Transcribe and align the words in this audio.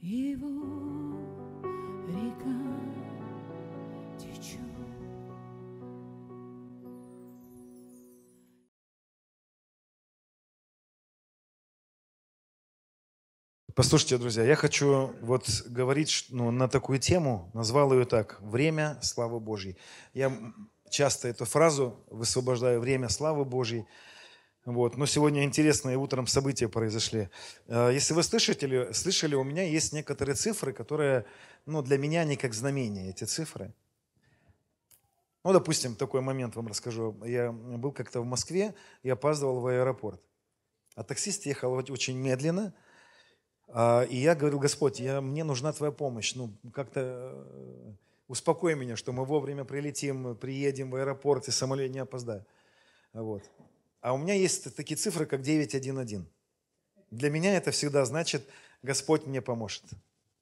Его 0.00 0.48
река 2.06 2.46
течет. 4.18 4.60
Послушайте, 13.74 14.18
друзья, 14.18 14.44
я 14.44 14.56
хочу 14.56 15.12
вот 15.20 15.48
говорить 15.66 16.26
ну, 16.30 16.50
на 16.50 16.68
такую 16.68 16.98
тему, 16.98 17.50
назвал 17.52 17.92
ее 17.92 18.04
так 18.04 18.40
«Время 18.40 18.98
славы 19.02 19.40
Божьей». 19.40 19.76
Я 20.14 20.32
часто 20.90 21.28
эту 21.28 21.44
фразу 21.46 22.04
высвобождаю 22.10 22.80
«Время 22.80 23.08
славы 23.08 23.44
Божьей». 23.44 23.86
Вот. 24.66 24.98
Но 24.98 25.06
сегодня 25.06 25.44
интересные 25.44 25.96
утром 25.96 26.26
события 26.26 26.68
произошли. 26.68 27.30
Э, 27.68 27.90
Если 27.90 28.12
вы 28.12 28.22
слышали, 28.22 28.92
слышали, 28.92 29.34
у 29.34 29.44
меня 29.44 29.62
есть 29.62 29.94
некоторые 29.94 30.34
цифры, 30.34 30.74
которые 30.74 31.24
ну, 31.64 31.80
для 31.80 31.96
меня 31.96 32.24
не 32.24 32.36
как 32.36 32.52
знамения, 32.52 33.08
эти 33.08 33.24
цифры. 33.24 33.72
Ну, 35.44 35.52
допустим, 35.54 35.96
такой 35.96 36.20
момент 36.20 36.56
вам 36.56 36.66
расскажу. 36.66 37.16
Я 37.24 37.52
был 37.52 37.92
как-то 37.92 38.20
в 38.20 38.26
Москве 38.26 38.74
и 39.02 39.08
опаздывал 39.08 39.60
в 39.60 39.66
аэропорт. 39.68 40.20
А 40.94 41.02
таксист 41.02 41.46
ехал 41.46 41.72
очень 41.72 42.18
медленно– 42.18 42.74
а, 43.68 44.02
и 44.02 44.16
я 44.16 44.34
говорил, 44.34 44.58
Господь, 44.58 45.00
я, 45.00 45.20
мне 45.20 45.44
нужна 45.44 45.72
Твоя 45.72 45.92
помощь. 45.92 46.34
Ну, 46.34 46.52
как-то 46.72 47.00
э, 47.34 47.92
успокой 48.28 48.76
меня, 48.76 48.96
что 48.96 49.12
мы 49.12 49.24
вовремя 49.24 49.64
прилетим, 49.64 50.36
приедем 50.36 50.90
в 50.90 50.96
аэропорт 50.96 51.48
и 51.48 51.50
самолет 51.50 51.90
не 51.90 51.98
опоздаю. 51.98 52.44
Вот. 53.12 53.42
А 54.06 54.12
у 54.12 54.18
меня 54.18 54.34
есть 54.34 54.72
такие 54.76 54.96
цифры, 54.96 55.26
как 55.26 55.42
911. 55.42 56.20
Для 57.10 57.28
меня 57.28 57.56
это 57.56 57.72
всегда 57.72 58.04
значит, 58.04 58.46
Господь 58.84 59.26
мне 59.26 59.42
поможет. 59.42 59.82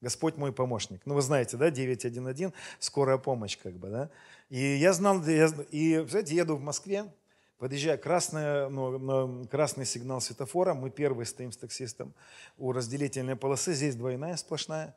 Господь 0.02 0.36
мой 0.36 0.52
помощник. 0.52 1.00
Ну, 1.06 1.14
вы 1.14 1.22
знаете, 1.22 1.56
да, 1.56 1.70
911, 1.70 2.52
скорая 2.78 3.16
помощь, 3.16 3.56
как 3.56 3.72
бы, 3.72 3.88
да. 3.88 4.10
И 4.50 4.60
я 4.60 4.92
знал, 4.92 5.24
я, 5.24 5.50
и, 5.70 6.04
знаете, 6.06 6.36
еду 6.36 6.56
в 6.56 6.60
Москве, 6.60 7.10
Подъезжая, 7.56 7.96
красная, 7.96 8.68
ну, 8.68 9.46
красный 9.46 9.86
сигнал 9.86 10.20
светофора, 10.20 10.74
мы 10.74 10.90
первые 10.90 11.24
стоим 11.24 11.50
с 11.50 11.56
таксистом 11.56 12.12
у 12.58 12.70
разделительной 12.70 13.36
полосы, 13.36 13.72
здесь 13.72 13.94
двойная 13.94 14.36
сплошная, 14.36 14.94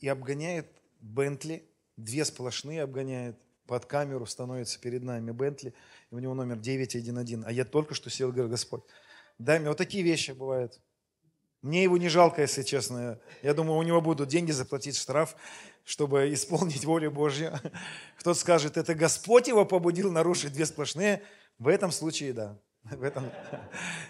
и 0.00 0.08
обгоняет 0.08 0.66
Бентли, 0.98 1.64
две 1.96 2.24
сплошные 2.24 2.82
обгоняет, 2.82 3.38
под 3.72 3.86
камеру 3.86 4.26
становится 4.26 4.78
перед 4.78 5.02
нами 5.02 5.30
Бентли, 5.30 5.72
и 6.10 6.14
у 6.14 6.18
него 6.18 6.34
номер 6.34 6.58
911, 6.58 7.46
а 7.46 7.50
я 7.50 7.64
только 7.64 7.94
что 7.94 8.10
сел 8.10 8.28
и 8.28 8.32
говорю, 8.32 8.50
Господь, 8.50 8.82
дай 9.38 9.58
мне, 9.58 9.70
вот 9.70 9.78
такие 9.78 10.04
вещи 10.04 10.32
бывают. 10.32 10.78
Мне 11.62 11.82
его 11.82 11.96
не 11.96 12.10
жалко, 12.10 12.42
если 12.42 12.64
честно. 12.64 13.18
Я 13.40 13.54
думаю, 13.54 13.78
у 13.78 13.82
него 13.82 14.02
будут 14.02 14.28
деньги 14.28 14.50
заплатить 14.50 14.98
штраф, 14.98 15.36
чтобы 15.84 16.34
исполнить 16.34 16.84
волю 16.84 17.12
Божью. 17.12 17.58
Кто-то 18.18 18.38
скажет, 18.38 18.76
это 18.76 18.94
Господь 18.94 19.48
его 19.48 19.64
побудил 19.64 20.12
нарушить 20.12 20.52
две 20.52 20.66
сплошные, 20.66 21.22
в 21.58 21.66
этом 21.66 21.92
случае, 21.92 22.34
да. 22.34 22.58
В 22.82 23.02
этом. 23.02 23.24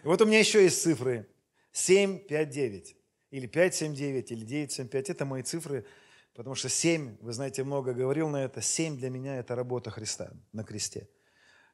Вот 0.03 0.21
у 0.23 0.27
меня 0.27 0.41
еще 0.41 0.65
есть 0.65 0.83
цифры. 0.83 1.29
7, 1.71 2.19
5, 2.19 2.51
9. 2.51 2.97
Или 3.31 3.47
5, 3.47 3.75
7, 3.77 3.95
9, 3.95 4.33
или 4.33 4.45
9, 4.45 4.73
7, 4.73 4.89
5. 4.89 5.11
Это 5.11 5.25
мои 5.25 5.43
цифры, 5.43 5.87
потому 6.35 6.55
что 6.55 6.69
7, 6.69 7.19
вы 7.21 7.33
знаете, 7.33 7.65
много 7.65 7.93
говорил 7.93 8.29
на 8.29 8.45
это, 8.45 8.61
7 8.61 8.97
для 8.97 9.11
меня– 9.11 9.37
это 9.39 9.55
работа 9.55 9.91
Христа 9.91 10.33
на 10.53 10.65
кресте. 10.65 11.09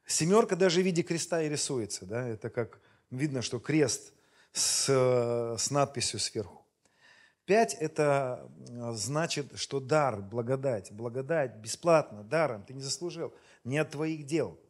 Семерка 0.07 0.57
даже 0.57 0.81
в 0.81 0.85
виде 0.85 1.03
креста 1.03 1.43
и 1.43 1.49
рисуется. 1.49 2.07
Да? 2.07 2.27
Это 2.27 2.51
как 2.51 2.81
видно, 3.11 3.43
что 3.43 3.59
крест 3.59 4.15
с, 4.53 4.89
с 5.59 5.71
надписью 5.71 6.19
сверху. 6.19 6.67
Пять– 7.45 7.75
это 7.81 8.51
значит, 8.93 9.59
что 9.59 9.81
дар, 9.81 10.21
благодать. 10.21 10.93
Благодать 10.93 11.57
бесплатно, 11.57 12.23
даром, 12.23 12.65
ты 12.65 12.75
не 12.75 12.81
заслужил, 12.81 13.35
не 13.65 13.79
от 13.79 13.91
твоих 13.91 14.27
дел– 14.27 14.59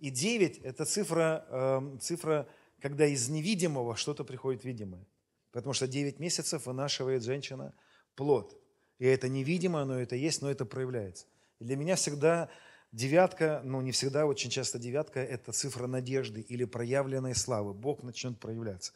и 0.00 0.10
9– 0.10 0.58
это 0.64 0.84
цифра, 0.86 1.44
э, 1.48 1.98
цифра, 2.00 2.48
когда 2.80 3.06
из 3.06 3.28
невидимого 3.28 3.96
что-то 3.96 4.24
приходит 4.24 4.64
видимое. 4.64 5.06
Потому 5.52 5.74
что 5.74 5.86
9 5.86 6.18
месяцев 6.18 6.66
вынашивает 6.66 7.22
женщина 7.22 7.74
плод. 8.14 8.58
И 9.00 9.06
это 9.06 9.28
невидимо, 9.28 9.84
но 9.84 10.00
это 10.00 10.14
есть, 10.14 10.42
но 10.42 10.48
это 10.48 10.64
проявляется. 10.64 11.26
И 11.58 11.64
для 11.64 11.76
меня 11.76 11.96
всегда 11.96 12.48
девятка, 12.92 13.60
ну 13.64 13.80
не 13.80 13.90
всегда, 13.90 14.26
очень 14.26 14.50
часто 14.50 14.78
девятка– 14.78 15.18
это 15.20 15.50
цифра 15.50 15.88
надежды 15.88 16.40
или 16.42 16.64
проявленной 16.64 17.34
славы. 17.34 17.74
Бог 17.74 18.04
начнет 18.04 18.38
проявляться. 18.38 18.92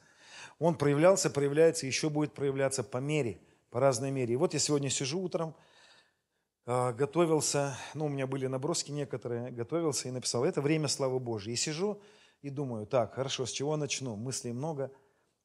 Он 0.60 0.76
проявлялся, 0.76 1.28
проявляется, 1.28 1.86
еще 1.86 2.08
будет 2.08 2.34
проявляться 2.34 2.84
по 2.84 2.98
мере, 2.98 3.40
по 3.70 3.80
разной 3.80 4.12
мере. 4.12 4.34
И 4.34 4.36
вот 4.36 4.54
я 4.54 4.60
сегодня 4.60 4.90
сижу 4.90 5.20
утром– 5.20 5.56
а, 6.66 6.92
готовился, 6.92 7.76
ну, 7.92 8.06
у 8.06 8.08
меня 8.08 8.26
были 8.26 8.46
наброски 8.46 8.90
некоторые, 8.90 9.50
готовился 9.50 10.08
и 10.08 10.10
написал, 10.10 10.44
это 10.44 10.62
время 10.62 10.88
славы 10.88 11.20
Божьей. 11.20 11.52
И 11.52 11.56
сижу 11.56 12.00
и 12.40 12.48
думаю, 12.48 12.86
так, 12.86 13.14
хорошо, 13.14 13.44
с 13.44 13.50
чего 13.50 13.76
начну? 13.76 14.16
Мыслей 14.16 14.52
много. 14.52 14.90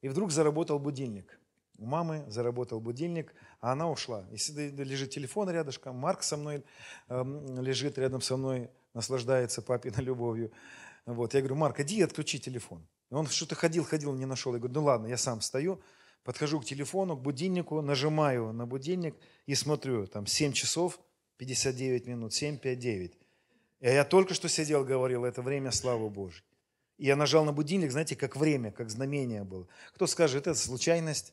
И 0.00 0.08
вдруг 0.08 0.30
заработал 0.30 0.78
будильник. 0.78 1.38
У 1.78 1.84
мамы 1.84 2.24
заработал 2.28 2.80
будильник, 2.80 3.34
а 3.60 3.72
она 3.72 3.90
ушла. 3.90 4.26
И 4.30 4.36
лежит 4.82 5.10
телефон 5.10 5.50
рядышком, 5.50 5.96
Марк 5.96 6.22
со 6.22 6.36
мной 6.36 6.64
э, 7.08 7.24
лежит 7.60 7.98
рядом 7.98 8.20
со 8.20 8.36
мной, 8.36 8.70
наслаждается 8.94 9.62
папиной 9.62 10.04
любовью. 10.04 10.50
Вот. 11.06 11.34
Я 11.34 11.40
говорю, 11.40 11.56
Марк, 11.56 11.80
иди 11.80 12.02
отключи 12.02 12.38
телефон. 12.38 12.86
И 13.10 13.14
он 13.14 13.26
что-то 13.26 13.54
ходил, 13.54 13.84
ходил, 13.84 14.14
не 14.14 14.26
нашел. 14.26 14.52
Я 14.52 14.58
говорю, 14.58 14.74
ну 14.74 14.84
ладно, 14.84 15.06
я 15.06 15.16
сам 15.16 15.40
встаю, 15.40 15.80
подхожу 16.24 16.60
к 16.60 16.64
телефону, 16.64 17.16
к 17.16 17.22
будильнику, 17.22 17.80
нажимаю 17.80 18.52
на 18.52 18.66
будильник 18.66 19.16
и 19.46 19.54
смотрю, 19.54 20.06
там 20.06 20.26
7 20.26 20.52
часов– 20.52 21.00
59 21.40 22.06
минут, 22.06 22.34
7, 22.34 22.58
5, 22.58 22.78
9. 22.78 23.12
И 23.80 23.86
я 23.86 24.04
только 24.04 24.34
что 24.34 24.46
сидел, 24.50 24.84
говорил, 24.84 25.24
это 25.24 25.40
время 25.40 25.70
славы 25.70 26.10
Божьей. 26.10 26.44
И 26.98 27.06
я 27.06 27.16
нажал 27.16 27.46
на 27.46 27.52
будильник, 27.52 27.92
знаете, 27.92 28.14
как 28.14 28.36
время, 28.36 28.70
как 28.70 28.90
знамение 28.90 29.42
было. 29.42 29.66
Кто 29.94 30.06
скажет, 30.06 30.46
это 30.46 30.54
случайность. 30.54 31.32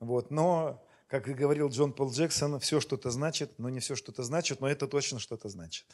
Вот. 0.00 0.32
Но, 0.32 0.84
как 1.14 1.28
и 1.28 1.32
говорил 1.32 1.68
Джон 1.68 1.92
Пол 1.92 2.10
Джексон, 2.10 2.58
все 2.58 2.80
что-то 2.80 3.12
значит, 3.12 3.56
но 3.58 3.68
не 3.68 3.78
все 3.78 3.94
что-то 3.94 4.24
значит, 4.24 4.60
но 4.60 4.66
это 4.66 4.88
точно 4.88 5.20
что-то 5.20 5.48
значит. 5.48 5.86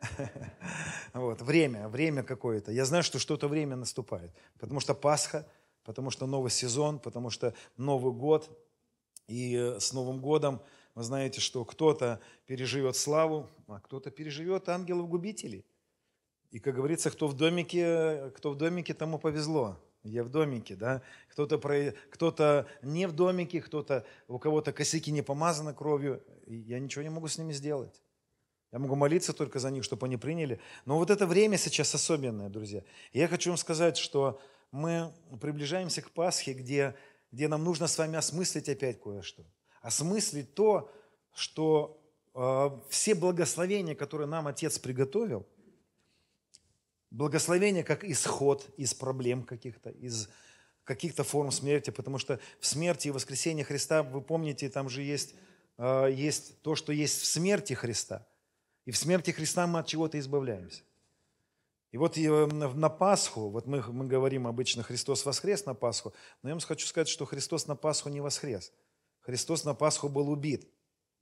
Вот. 1.12 1.42
Время, 1.42 1.88
время 1.88 2.22
какое-то. 2.22 2.70
Я 2.70 2.84
знаю, 2.84 3.02
что 3.02 3.18
что-то 3.18 3.48
время 3.48 3.74
наступает. 3.74 4.30
Потому 4.60 4.78
что 4.78 4.94
Пасха, 4.94 5.48
потому 5.82 6.12
что 6.12 6.26
новый 6.26 6.52
сезон, 6.52 7.00
потому 7.00 7.28
что 7.30 7.54
Новый 7.76 8.12
год. 8.12 8.48
И 9.26 9.56
э, 9.56 9.80
с 9.80 9.92
Новым 9.92 10.20
годом 10.20 10.62
вы 10.94 11.02
знаете, 11.02 11.40
что 11.40 11.64
кто-то 11.64 12.20
переживет 12.46 12.94
славу, 12.94 13.50
а 13.66 13.80
кто-то 13.80 14.12
переживет 14.12 14.68
ангелов-губителей. 14.68 15.64
И, 16.52 16.60
как 16.60 16.76
говорится, 16.76 17.10
кто 17.10 17.26
в 17.26 17.34
домике, 17.34 18.30
кто 18.36 18.52
в 18.52 18.56
домике, 18.56 18.94
тому 18.94 19.18
повезло. 19.18 19.76
Я 20.08 20.24
в 20.24 20.28
домике, 20.28 20.76
да. 20.76 21.02
Кто-то, 21.30 21.58
про, 21.58 21.92
кто-то 22.10 22.66
не 22.82 23.06
в 23.06 23.12
домике, 23.12 23.60
кто-то, 23.60 24.04
у 24.26 24.38
кого-то 24.38 24.72
косяки 24.72 25.10
не 25.10 25.22
помазаны 25.22 25.74
кровью. 25.74 26.22
Я 26.46 26.78
ничего 26.78 27.02
не 27.02 27.10
могу 27.10 27.28
с 27.28 27.38
ними 27.38 27.52
сделать. 27.52 28.02
Я 28.72 28.78
могу 28.78 28.96
молиться 28.96 29.32
только 29.32 29.58
за 29.58 29.70
них, 29.70 29.84
чтобы 29.84 30.06
они 30.06 30.16
приняли. 30.16 30.60
Но 30.84 30.98
вот 30.98 31.10
это 31.10 31.26
время 31.26 31.56
сейчас 31.56 31.94
особенное, 31.94 32.48
друзья. 32.48 32.82
И 33.12 33.18
я 33.18 33.28
хочу 33.28 33.50
вам 33.50 33.56
сказать, 33.56 33.96
что 33.96 34.40
мы 34.72 35.12
приближаемся 35.40 36.02
к 36.02 36.10
Пасхе, 36.10 36.52
где, 36.52 36.94
где 37.32 37.48
нам 37.48 37.64
нужно 37.64 37.86
с 37.86 37.96
вами 37.96 38.16
осмыслить 38.16 38.68
опять 38.68 39.00
кое-что 39.00 39.44
осмыслить 39.80 40.54
то, 40.54 40.90
что 41.34 42.00
э, 42.34 42.70
все 42.88 43.14
благословения, 43.14 43.94
которые 43.94 44.26
нам 44.26 44.46
Отец 44.46 44.78
приготовил, 44.78 45.46
благословения 47.10 47.82
как 47.82 48.04
исход 48.04 48.66
из 48.76 48.94
проблем 48.94 49.42
каких-то, 49.42 49.90
из 49.90 50.28
каких-то 50.84 51.24
форм 51.24 51.50
смерти, 51.50 51.90
потому 51.90 52.18
что 52.18 52.40
в 52.60 52.66
смерти 52.66 53.08
и 53.08 53.10
воскресении 53.10 53.62
Христа, 53.62 54.02
вы 54.02 54.20
помните, 54.20 54.68
там 54.68 54.88
же 54.88 55.02
есть, 55.02 55.34
э, 55.76 56.08
есть 56.12 56.60
то, 56.62 56.74
что 56.74 56.92
есть 56.92 57.20
в 57.20 57.26
смерти 57.26 57.74
Христа. 57.74 58.26
И 58.84 58.90
в 58.90 58.96
смерти 58.96 59.30
Христа 59.30 59.66
мы 59.66 59.80
от 59.80 59.86
чего-то 59.86 60.18
избавляемся. 60.18 60.82
И 61.92 61.98
вот 61.98 62.16
э, 62.16 62.46
на 62.46 62.88
Пасху, 62.88 63.48
вот 63.48 63.66
мы, 63.66 63.82
мы 63.92 64.06
говорим 64.06 64.46
обычно 64.46 64.82
Христос 64.82 65.24
воскрес 65.24 65.66
на 65.66 65.74
Пасху, 65.74 66.14
но 66.42 66.50
я 66.50 66.54
вам 66.54 66.60
хочу 66.60 66.86
сказать, 66.86 67.08
что 67.08 67.24
Христос 67.26 67.66
на 67.66 67.76
Пасху 67.76 68.08
не 68.08 68.20
воскрес– 68.20 68.72
Христос 69.28 69.64
на 69.64 69.74
Пасху 69.74 70.08
был 70.08 70.30
убит, 70.30 70.66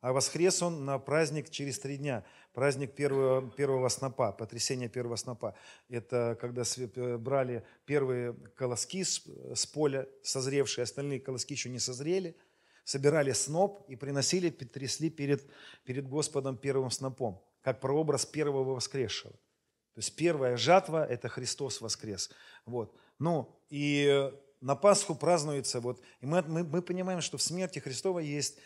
а 0.07 0.13
воскрес 0.13 0.63
Он 0.63 0.85
на 0.85 1.01
праздник 1.01 1.51
через 1.51 1.81
три 1.81 1.97
дня, 1.97 2.25
праздник 2.53 2.95
первого, 2.95 3.51
первого 3.51 3.89
снопа, 3.89 4.31
потрясение 4.31 4.89
первого 4.89 5.17
снопа. 5.17 5.57
Это 5.89 6.39
когда 6.41 6.63
э, 6.63 7.17
брали 7.17 7.65
первые 7.87 8.35
колоски 8.55 9.03
с, 9.03 9.25
с 9.53 9.67
поля, 9.67 10.07
созревшие, 10.23 10.85
остальные 10.85 11.19
колоски 11.19 11.55
еще 11.55 11.71
не 11.71 11.81
созрели, 11.81 12.37
собирали 12.85 13.33
сноп 13.33 13.85
и 13.89 13.97
приносили, 13.97 14.49
трясли 14.51 15.11
перед, 15.11 15.43
перед 15.83 16.09
Господом 16.09 16.57
первым 16.57 16.93
снопом, 16.93 17.43
как 17.61 17.81
прообраз 17.81 18.27
первого 18.27 18.75
воскресшего. 18.77 19.33
То 19.33 19.99
есть 19.99 20.15
первая 20.15 20.57
жатва– 20.57 21.05
это 21.11 21.29
Христос 21.29 21.81
воскрес. 21.81 22.31
Вот. 22.65 22.95
Ну, 23.19 23.59
и 23.71 24.31
на 24.61 24.77
Пасху 24.77 25.17
празднуется, 25.17 25.81
вот, 25.81 26.01
и 26.21 26.27
мы, 26.27 26.43
мы, 26.43 26.63
мы 26.63 26.81
понимаем, 26.81 27.21
что 27.21 27.39
в 27.39 27.43
смерти 27.43 27.81
Христова 27.81 28.21
есть 28.21 28.59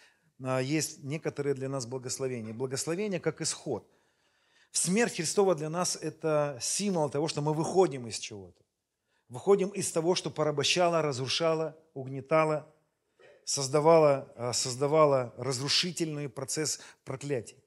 есть 0.63 1.03
некоторые 1.03 1.55
для 1.55 1.69
нас 1.69 1.87
благословения. 1.87 2.55
Благословение 2.55 3.21
как 3.21 3.41
исход. 3.41 3.87
Смерть 4.73 5.17
Христова 5.17 5.55
для 5.55 5.69
нас– 5.69 5.97
это 6.01 6.59
символ 6.61 7.11
того, 7.11 7.29
что 7.29 7.43
мы 7.43 7.53
выходим 7.53 8.07
из 8.07 8.19
чего-то. 8.19 8.63
Выходим 9.29 9.69
из 9.69 9.91
того, 9.93 10.15
что 10.15 10.31
порабощало, 10.31 11.03
разрушало, 11.03 11.77
угнетало, 11.95 12.73
создавало, 13.45 14.33
а, 14.37 14.53
создавало 14.53 15.35
разрушительный 15.37 16.29
процесс 16.29 16.81
проклятий. 17.05 17.63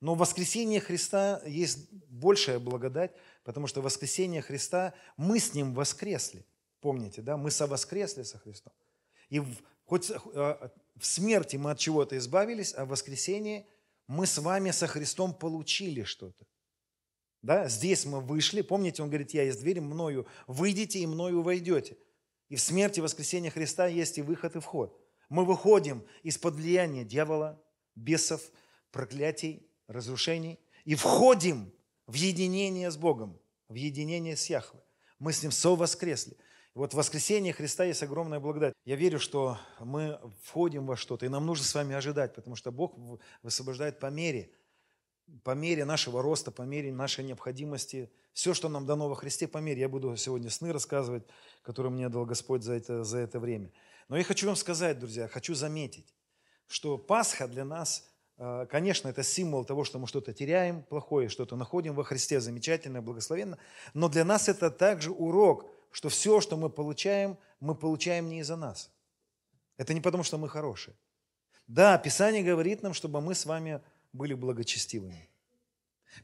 Но 0.00 0.14
в 0.14 0.18
воскресении 0.18 0.78
Христа 0.78 1.40
есть 1.46 1.90
большая 2.08 2.58
благодать, 2.58 3.12
потому 3.44 3.66
что 3.66 3.80
в 3.80 3.84
воскресении 3.84 4.40
Христа 4.40 4.94
мы 5.16 5.38
с 5.38 5.54
Ним 5.54 5.74
воскресли. 5.74 6.44
Помните, 6.80 7.22
да? 7.22 7.36
Мы 7.36 7.50
совоскресли 7.50 8.22
со 8.22 8.38
Христом. 8.38 8.72
И 9.30 9.42
хоть 9.84 10.10
а, 10.34 10.70
в 10.98 11.06
смерти 11.06 11.56
мы 11.56 11.72
от 11.72 11.78
чего-то 11.78 12.16
избавились, 12.16 12.74
а 12.74 12.84
в 12.84 12.88
воскресении 12.88 13.66
мы 14.06 14.26
с 14.26 14.38
вами 14.38 14.70
со 14.70 14.86
Христом 14.86 15.34
получили 15.34 16.02
что-то. 16.04 16.46
Да? 17.42 17.68
Здесь 17.68 18.04
мы 18.06 18.20
вышли, 18.20 18.62
помните, 18.62 19.02
он 19.02 19.08
говорит, 19.08 19.34
я 19.34 19.42
есть 19.42 19.60
дверь, 19.60 19.80
мною 19.80 20.26
выйдете 20.46 21.00
и 21.00 21.06
мною 21.06 21.42
войдете. 21.42 21.96
И 22.48 22.56
в 22.56 22.60
смерти 22.60 23.00
воскресения 23.00 23.50
Христа 23.50 23.86
есть 23.86 24.18
и 24.18 24.22
выход, 24.22 24.56
и 24.56 24.60
вход. 24.60 24.98
Мы 25.28 25.44
выходим 25.44 26.06
из-под 26.22 26.54
влияния 26.54 27.04
дьявола, 27.04 27.60
бесов, 27.94 28.40
проклятий, 28.90 29.68
разрушений 29.88 30.58
и 30.84 30.94
входим 30.94 31.72
в 32.06 32.14
единение 32.14 32.90
с 32.90 32.96
Богом, 32.96 33.40
в 33.68 33.74
единение 33.74 34.36
с 34.36 34.46
Яхвой. 34.46 34.82
Мы 35.18 35.32
с 35.32 35.42
Ним 35.42 35.50
совоскресли. 35.50 36.36
Вот 36.76 36.92
в 36.92 36.98
воскресении 36.98 37.52
Христа 37.52 37.84
есть 37.84 38.02
огромная 38.02 38.38
благодать. 38.38 38.74
Я 38.84 38.96
верю, 38.96 39.18
что 39.18 39.56
мы 39.80 40.20
входим 40.42 40.86
во 40.86 40.94
что-то, 40.94 41.24
и 41.24 41.30
нам 41.30 41.46
нужно 41.46 41.64
с 41.64 41.74
вами 41.74 41.94
ожидать, 41.94 42.34
потому 42.34 42.54
что 42.54 42.70
Бог 42.70 42.92
высвобождает 43.42 43.98
по 43.98 44.10
мере, 44.10 44.50
по 45.42 45.52
мере 45.52 45.86
нашего 45.86 46.20
роста, 46.20 46.50
по 46.50 46.60
мере 46.60 46.92
нашей 46.92 47.24
необходимости. 47.24 48.10
Все, 48.34 48.52
что 48.52 48.68
нам 48.68 48.84
дано 48.84 49.08
во 49.08 49.14
Христе, 49.14 49.48
по 49.48 49.56
мере. 49.56 49.80
Я 49.80 49.88
буду 49.88 50.14
сегодня 50.18 50.50
сны 50.50 50.70
рассказывать, 50.70 51.22
которые 51.62 51.90
мне 51.90 52.10
дал 52.10 52.26
Господь 52.26 52.62
за 52.62 52.74
это, 52.74 53.04
за 53.04 53.20
это 53.20 53.40
время. 53.40 53.72
Но 54.10 54.18
я 54.18 54.22
хочу 54.22 54.46
вам 54.46 54.56
сказать, 54.56 54.98
друзья, 54.98 55.28
хочу 55.28 55.54
заметить, 55.54 56.14
что 56.66 56.98
Пасха 56.98 57.48
для 57.48 57.64
нас, 57.64 58.06
э, 58.36 58.66
конечно, 58.68 59.08
это 59.08 59.22
символ 59.22 59.64
того, 59.64 59.84
что 59.84 59.98
мы 59.98 60.06
что-то 60.06 60.34
теряем 60.34 60.82
плохое, 60.82 61.30
что-то 61.30 61.56
находим 61.56 61.94
во 61.94 62.04
Христе 62.04 62.38
замечательное, 62.38 63.00
благословенно, 63.00 63.56
но 63.94 64.10
для 64.10 64.26
нас 64.26 64.50
это 64.50 64.70
также 64.70 65.10
урок– 65.10 65.70
что 65.96 66.10
все, 66.10 66.42
что 66.42 66.58
мы 66.58 66.68
получаем, 66.68 67.38
мы 67.58 67.74
получаем 67.74 68.28
не 68.28 68.40
из-за 68.40 68.56
нас. 68.56 68.90
Это 69.78 69.94
не 69.94 70.02
потому, 70.02 70.24
что 70.24 70.36
мы 70.36 70.46
хорошие. 70.46 70.94
Да, 71.66 71.96
Писание 71.96 72.42
говорит 72.42 72.82
нам, 72.82 72.92
чтобы 72.92 73.22
мы 73.22 73.34
с 73.34 73.46
вами 73.46 73.80
были 74.12 74.34
благочестивыми. 74.34 75.30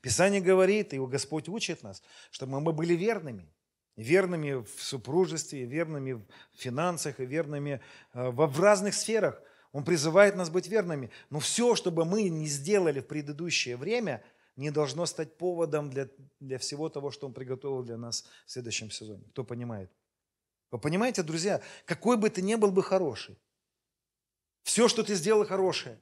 Писание 0.02 0.42
говорит, 0.42 0.92
и 0.92 0.98
Господь 0.98 1.48
учит 1.48 1.82
нас, 1.82 2.02
чтобы 2.30 2.60
мы 2.60 2.74
были 2.74 2.92
верными. 2.92 3.50
Верными 3.96 4.62
в 4.62 4.82
супружестве, 4.82 5.64
верными 5.64 6.12
в 6.12 6.26
финансах 6.52 7.18
и 7.18 7.24
верными 7.24 7.80
э, 8.12 8.28
в 8.28 8.60
разных 8.60 8.92
сферах. 8.92 9.40
Он 9.72 9.84
призывает 9.84 10.36
нас 10.36 10.50
быть 10.50 10.68
верными. 10.68 11.10
Но 11.30 11.40
все, 11.40 11.76
что 11.76 11.90
бы 11.90 12.04
мы 12.04 12.24
не 12.24 12.46
сделали 12.46 13.00
в 13.00 13.06
предыдущее 13.06 13.78
время, 13.78 14.22
не 14.56 14.70
должно 14.70 15.06
стать 15.06 15.36
поводом 15.38 15.90
для, 15.90 16.08
для 16.40 16.58
всего 16.58 16.88
того, 16.88 17.10
что 17.10 17.26
Он 17.26 17.32
приготовил 17.32 17.82
для 17.82 17.96
нас 17.96 18.24
в 18.46 18.50
следующем 18.50 18.90
сезоне. 18.90 19.24
Кто 19.30 19.44
понимает? 19.44 19.90
Вы 20.70 20.78
понимаете, 20.78 21.22
друзья, 21.22 21.60
какой 21.84 22.16
бы 22.16 22.30
ты 22.30 22.42
ни 22.42 22.54
был 22.54 22.70
бы 22.70 22.82
хороший, 22.82 23.38
все, 24.62 24.88
что 24.88 25.02
ты 25.02 25.14
сделал 25.14 25.44
хорошее, 25.44 26.00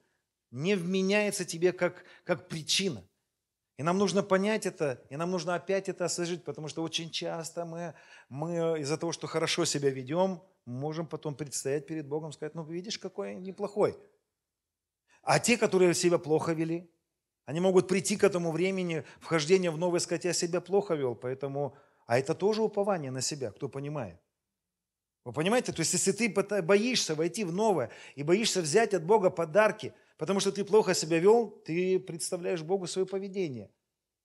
не 0.50 0.75
вменяется 0.75 1.44
тебе 1.44 1.73
как, 1.73 2.05
как 2.25 2.49
причина. 2.49 3.05
И 3.79 3.82
нам 3.82 3.97
нужно 3.97 4.23
понять 4.23 4.67
это, 4.67 5.03
и 5.08 5.17
нам 5.17 5.31
нужно 5.31 5.55
опять 5.55 5.88
это 5.88 6.05
осознать, 6.05 6.44
потому 6.44 6.69
что 6.69 6.82
очень 6.82 7.11
часто 7.11 7.64
мы, 7.64 7.94
мы 8.29 8.81
из-за 8.81 8.99
того, 8.99 9.11
что 9.11 9.26
хорошо 9.26 9.64
себя 9.64 9.88
ведем, 9.88 10.43
можем 10.67 11.06
потом 11.06 11.35
предстоять 11.35 11.87
перед 11.87 12.06
Богом 12.06 12.31
и 12.31 12.32
сказать, 12.32 12.55
ну 12.55 12.62
видишь, 12.62 12.99
какой 12.99 13.35
неплохой. 13.35 13.99
А 15.23 15.38
те, 15.38 15.56
которые 15.56 15.94
себя 15.94 16.19
плохо 16.19 16.53
вели, 16.53 16.91
они 17.50 17.58
могут 17.58 17.88
прийти 17.88 18.17
к 18.17 18.23
этому 18.23 18.52
времени 18.52 19.05
вхождения 19.19 19.73
в 19.73 19.76
новое 19.76 19.99
сказать, 19.99 20.25
я 20.25 20.32
себя 20.32 20.61
плохо 20.61 20.94
вел, 20.94 21.17
поэтому... 21.17 21.76
А 22.06 22.17
это 22.17 22.32
тоже 22.32 22.62
упование 22.62 23.11
на 23.11 23.23
себя, 23.23 23.50
кто 23.50 23.69
понимает. 23.69 24.20
Вы 25.25 25.32
понимаете? 25.32 25.73
То 25.73 25.81
есть, 25.81 25.93
если 25.93 26.12
ты 26.12 26.29
боишься 26.62 27.17
войти 27.17 27.43
в 27.43 27.52
новое 27.52 27.91
и 28.14 28.23
боишься 28.23 28.62
взять 28.62 28.94
от 28.94 29.05
Бога 29.05 29.31
подарки, 29.31 29.93
потому 30.17 30.38
что 30.38 30.52
ты 30.52 30.64
плохо 30.64 30.94
себя 30.94 31.19
вел, 31.19 31.50
ты 31.50 31.99
представляешь 31.99 32.62
Богу 32.62 32.87
свое 32.87 33.05
поведение. 33.05 33.73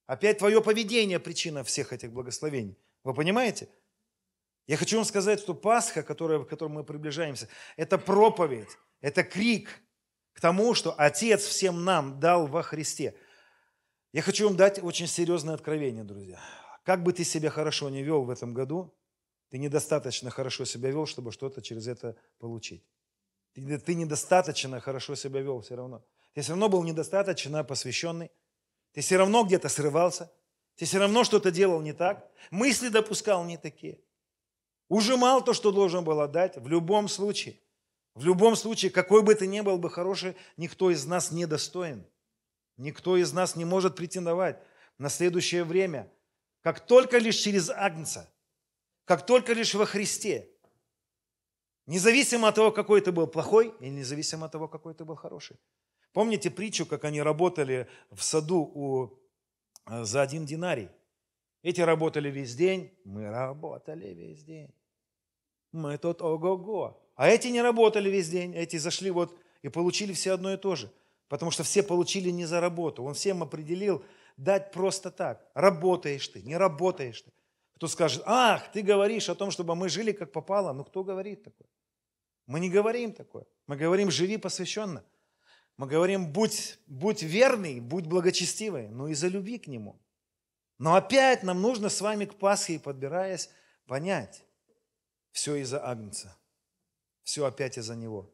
Опять 0.06 0.38
твое 0.38 0.62
поведение 0.62 1.20
причина 1.20 1.64
всех 1.64 1.94
этих 1.94 2.12
благословений. 2.12 2.78
Вы 3.04 3.16
понимаете? 3.16 3.70
Я 4.68 4.78
хочу 4.78 4.98
вам 4.98 5.06
сказать, 5.06 5.40
что 5.40 5.56
Пасха, 5.56 6.04
к 6.04 6.08
которой 6.08 6.46
мы 6.70 6.84
приближаемся, 6.84 7.50
это 7.76 7.98
проповедь, 7.98 8.70
это 9.02 9.24
крик, 9.24 9.82
к 10.36 10.42
тому, 10.42 10.74
что 10.74 10.94
Отец 10.98 11.46
всем 11.46 11.86
нам 11.86 12.20
дал 12.20 12.46
во 12.46 12.62
Христе. 12.62 13.16
Я 14.12 14.22
хочу 14.22 14.48
вам 14.48 14.58
дать 14.58 14.84
очень 14.84 15.08
серьезное 15.08 15.56
откровение, 15.56 16.04
друзья. 16.04 16.40
Как 16.84 17.04
бы 17.04 17.14
ты 17.14 17.24
себя 17.24 17.50
хорошо 17.50 17.90
не 17.90 18.04
вел 18.04 18.24
в 18.24 18.30
этом 18.30 18.54
году, 18.54 18.94
ты 19.50 19.58
недостаточно 19.58 20.30
хорошо 20.30 20.66
себя 20.66 20.92
вел, 20.92 21.06
чтобы 21.06 21.32
что-то 21.32 21.62
через 21.62 21.88
это 21.88 22.18
получить. 22.38 22.84
Ты, 23.54 23.96
недостаточно 23.96 24.82
хорошо 24.82 25.16
себя 25.16 25.40
вел 25.40 25.62
все 25.62 25.76
равно. 25.76 26.06
Ты 26.34 26.42
все 26.42 26.52
равно 26.52 26.68
был 26.68 26.84
недостаточно 26.84 27.64
посвященный. 27.64 28.30
Ты 28.92 29.00
все 29.00 29.16
равно 29.16 29.46
где-то 29.46 29.70
срывался. 29.70 30.30
Ты 30.76 30.84
все 30.84 31.00
равно 31.00 31.24
что-то 31.24 31.52
делал 31.52 31.82
не 31.82 31.94
так. 31.94 32.30
Мысли 32.52 32.90
допускал 32.90 33.46
не 33.46 33.58
такие. 33.58 34.02
Ужимал 34.90 35.42
то, 35.42 35.54
что 35.54 35.72
должен 35.72 36.04
был 36.04 36.20
отдать 36.20 36.58
в 36.58 36.68
любом 36.68 37.08
случае. 37.08 37.58
В 38.16 38.24
любом 38.24 38.56
случае, 38.56 38.92
какой 38.92 39.22
бы 39.22 39.36
ты 39.36 39.46
ни 39.46 39.60
был 39.60 39.78
бы 39.78 39.90
хороший, 39.90 40.36
никто 40.56 40.90
из 40.90 41.06
нас 41.06 41.32
не 41.32 41.46
достоин. 41.46 42.06
Никто 42.78 43.18
из 43.18 43.34
нас 43.34 43.58
не 43.58 43.66
может 43.66 43.96
претендовать 43.96 44.58
на 44.98 45.10
следующее 45.10 45.66
время. 45.66 46.12
Как 46.62 46.86
только 46.86 47.18
лишь 47.18 47.36
через 47.36 47.70
Агнца, 47.70 48.34
как 49.04 49.26
только 49.26 49.54
лишь 49.54 49.76
во 49.76 49.86
Христе. 49.86 50.50
Независимо 51.86 52.48
от 52.48 52.56
того, 52.56 52.72
какой 52.72 53.02
ты 53.02 53.12
был 53.12 53.28
плохой, 53.28 53.76
и 53.80 53.90
независимо 53.90 54.48
от 54.48 54.52
того, 54.52 54.68
какой 54.68 54.96
ты 54.96 55.06
был 55.06 55.16
хороший. 55.16 55.58
Помните 56.14 56.50
притчу, 56.50 56.86
как 56.86 57.04
они 57.04 57.22
работали 57.22 57.88
в 58.10 58.24
саду 58.24 58.72
у, 58.74 59.20
э, 59.88 60.04
за 60.06 60.22
один 60.22 60.46
динарий? 60.46 60.90
Эти 61.62 61.82
работали 61.82 62.32
весь 62.32 62.56
день, 62.56 62.98
мы 63.04 63.30
работали 63.30 64.14
весь 64.14 64.44
день. 64.44 64.74
Мы 65.72 65.98
тут 65.98 66.22
ого-го. 66.22 67.05
А 67.16 67.30
эти 67.30 67.48
не 67.48 67.62
работали 67.62 68.10
весь 68.10 68.30
день, 68.30 68.56
эти 68.56 68.78
зашли 68.78 69.12
вот 69.12 69.38
и 69.62 69.70
получили 69.70 70.14
все 70.14 70.34
одно 70.34 70.54
и 70.54 70.58
то 70.58 70.76
же. 70.76 70.92
Потому 71.28 71.52
что 71.52 71.64
все 71.64 71.82
получили 71.82 72.30
не 72.30 72.46
за 72.46 72.60
работу. 72.62 73.04
Он 73.04 73.14
всем 73.14 73.42
определил 73.42 74.06
дать 74.38 74.72
просто 74.72 75.12
так. 75.12 75.50
Работаешь 75.54 76.28
ты, 76.28 76.42
не 76.44 76.58
работаешь 76.58 77.22
ты. 77.22 77.32
Кто 77.76 77.88
скажет, 77.88 78.24
ах, 78.26 78.72
ты 78.72 78.82
говоришь 78.82 79.30
о 79.30 79.36
том, 79.36 79.52
чтобы 79.52 79.76
мы 79.76 79.90
жили 79.90 80.12
как 80.12 80.32
попало. 80.32 80.72
Ну 80.74 80.84
кто 80.84 81.04
говорит 81.04 81.44
такое? 81.44 81.68
Мы 82.46 82.60
не 82.60 82.70
говорим 82.70 83.12
такое. 83.12 83.46
Мы 83.68 83.76
говорим, 83.76 84.12
живи 84.12 84.38
посвященно. 84.38 85.04
Мы 85.78 85.88
говорим, 85.88 86.32
будь, 86.32 86.80
будь 86.88 87.24
верный, 87.24 87.80
будь 87.80 88.06
благочестивый, 88.06 88.88
но 88.88 89.08
из-за 89.10 89.28
любви 89.28 89.58
к 89.58 89.68
Нему. 89.68 90.00
Но 90.78 90.96
опять 90.96 91.44
нам 91.44 91.62
нужно 91.62 91.90
с 91.90 92.00
вами 92.02 92.26
к 92.26 92.36
Пасхе, 92.36 92.80
подбираясь, 92.80 93.50
понять, 93.86 94.44
все 95.32 95.56
из-за 95.56 95.86
Агнца. 95.86 96.38
Все 97.26 97.44
опять 97.46 97.78
из-за 97.78 97.96
Него. 97.96 98.32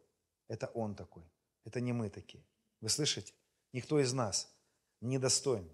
Это 0.50 0.68
Он 0.68 0.96
такой. 0.96 1.24
Это 1.64 1.80
не 1.80 1.94
мы 1.94 2.10
такие. 2.10 2.44
Вы 2.82 2.90
слышите? 2.90 3.34
Никто 3.72 4.00
из 4.00 4.12
нас 4.14 4.54
не 5.00 5.18
достоин. 5.18 5.68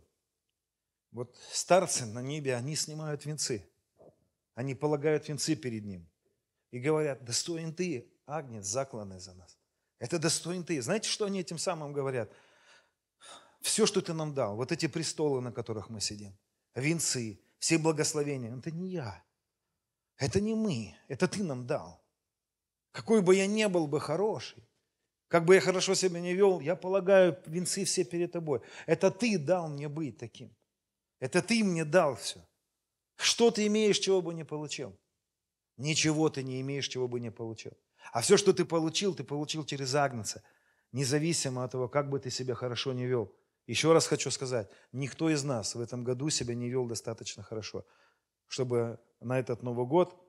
Вот 1.11 1.35
старцы 1.51 2.05
на 2.05 2.21
небе, 2.21 2.55
они 2.55 2.75
снимают 2.75 3.25
венцы. 3.25 3.67
Они 4.53 4.75
полагают 4.75 5.27
венцы 5.27 5.55
перед 5.55 5.83
Ним. 5.83 6.07
И 6.69 6.79
говорят, 6.79 7.25
достоин 7.25 7.73
Ты, 7.73 8.07
Агнец, 8.27 8.65
закланный 8.65 9.19
за 9.19 9.33
нас. 9.33 9.57
Это 9.97 10.19
достоин 10.19 10.63
Ты. 10.63 10.79
Знаете, 10.79 11.09
что 11.09 11.25
они 11.25 11.39
этим 11.39 11.57
самым 11.57 11.93
говорят? 11.93 12.31
Все, 13.61 13.87
что 13.87 13.99
Ты 14.01 14.13
нам 14.13 14.35
дал, 14.35 14.55
вот 14.55 14.71
эти 14.71 14.87
престолы, 14.87 15.41
на 15.41 15.51
которых 15.51 15.89
мы 15.89 16.01
сидим, 16.01 16.37
венцы, 16.75 17.41
все 17.57 17.79
благословения, 17.79 18.55
это 18.55 18.69
не 18.69 18.89
я. 18.89 19.23
Это 20.17 20.39
не 20.39 20.53
мы, 20.53 20.95
это 21.07 21.27
Ты 21.27 21.43
нам 21.43 21.65
дал. 21.65 22.06
Какой 22.97 23.21
бы 23.21 23.35
я 23.35 23.45
ни 23.45 23.63
был 23.67 23.85
бы 23.85 23.99
хороший, 23.99 24.63
как 25.27 25.45
бы 25.45 25.53
я 25.53 25.61
хорошо 25.61 25.93
себя 25.93 26.19
не 26.19 26.33
вел, 26.33 26.59
я 26.61 26.75
полагаю, 26.75 27.37
венцы 27.45 27.85
все 27.85 28.03
перед 28.03 28.31
тобой. 28.31 28.61
Это 28.87 29.11
ты 29.11 29.37
дал 29.37 29.69
мне 29.69 29.87
быть 29.87 30.17
таким. 30.17 30.49
Это 31.19 31.43
ты 31.43 31.63
мне 31.63 31.85
дал 31.85 32.15
все. 32.15 32.39
Что 33.15 33.51
ты 33.51 33.67
имеешь, 33.67 33.99
чего 33.99 34.23
бы 34.23 34.33
не 34.33 34.43
получил? 34.43 34.97
Ничего 35.77 36.29
ты 36.29 36.41
не 36.41 36.59
имеешь, 36.61 36.87
чего 36.87 37.07
бы 37.07 37.19
не 37.19 37.29
получил. 37.29 37.73
А 38.13 38.21
все, 38.21 38.35
что 38.35 38.51
ты 38.51 38.65
получил, 38.65 39.13
ты 39.13 39.23
получил 39.23 39.63
через 39.63 39.93
Агнца. 39.93 40.41
независимо 40.91 41.63
от 41.63 41.73
того, 41.73 41.87
как 41.87 42.09
бы 42.09 42.19
ты 42.19 42.31
себя 42.31 42.55
хорошо 42.55 42.93
не 42.93 43.05
вел. 43.05 43.31
Еще 43.67 43.93
раз 43.93 44.07
хочу 44.07 44.31
сказать, 44.31 44.71
никто 44.91 45.29
из 45.29 45.43
нас 45.43 45.75
в 45.75 45.81
этом 45.81 46.03
году 46.03 46.31
себя 46.31 46.55
не 46.55 46.67
вел 46.67 46.87
достаточно 46.87 47.43
хорошо, 47.43 47.85
чтобы 48.47 48.97
на 49.19 49.37
этот 49.37 49.61
Новый 49.61 49.85
год 49.85 50.26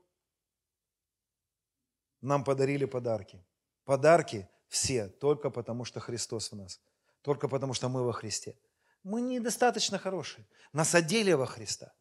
нам 2.20 2.44
подарили 2.44 2.84
подарки. 2.84 3.44
Подарки 3.84 4.48
все 4.68 5.08
только 5.08 5.50
потому, 5.50 5.84
что 5.84 6.00
Христос 6.00 6.52
в 6.52 6.56
нас. 6.56 6.80
Только 7.22 7.48
потому, 7.48 7.74
что 7.74 7.88
мы 7.88 8.04
во 8.04 8.12
Христе. 8.12 8.58
Мы 9.02 9.20
недостаточно 9.20 9.98
хорошие. 9.98 10.46
Нас 10.72 10.94
одели 10.94 11.32
во 11.32 11.46
Христа. 11.46 11.92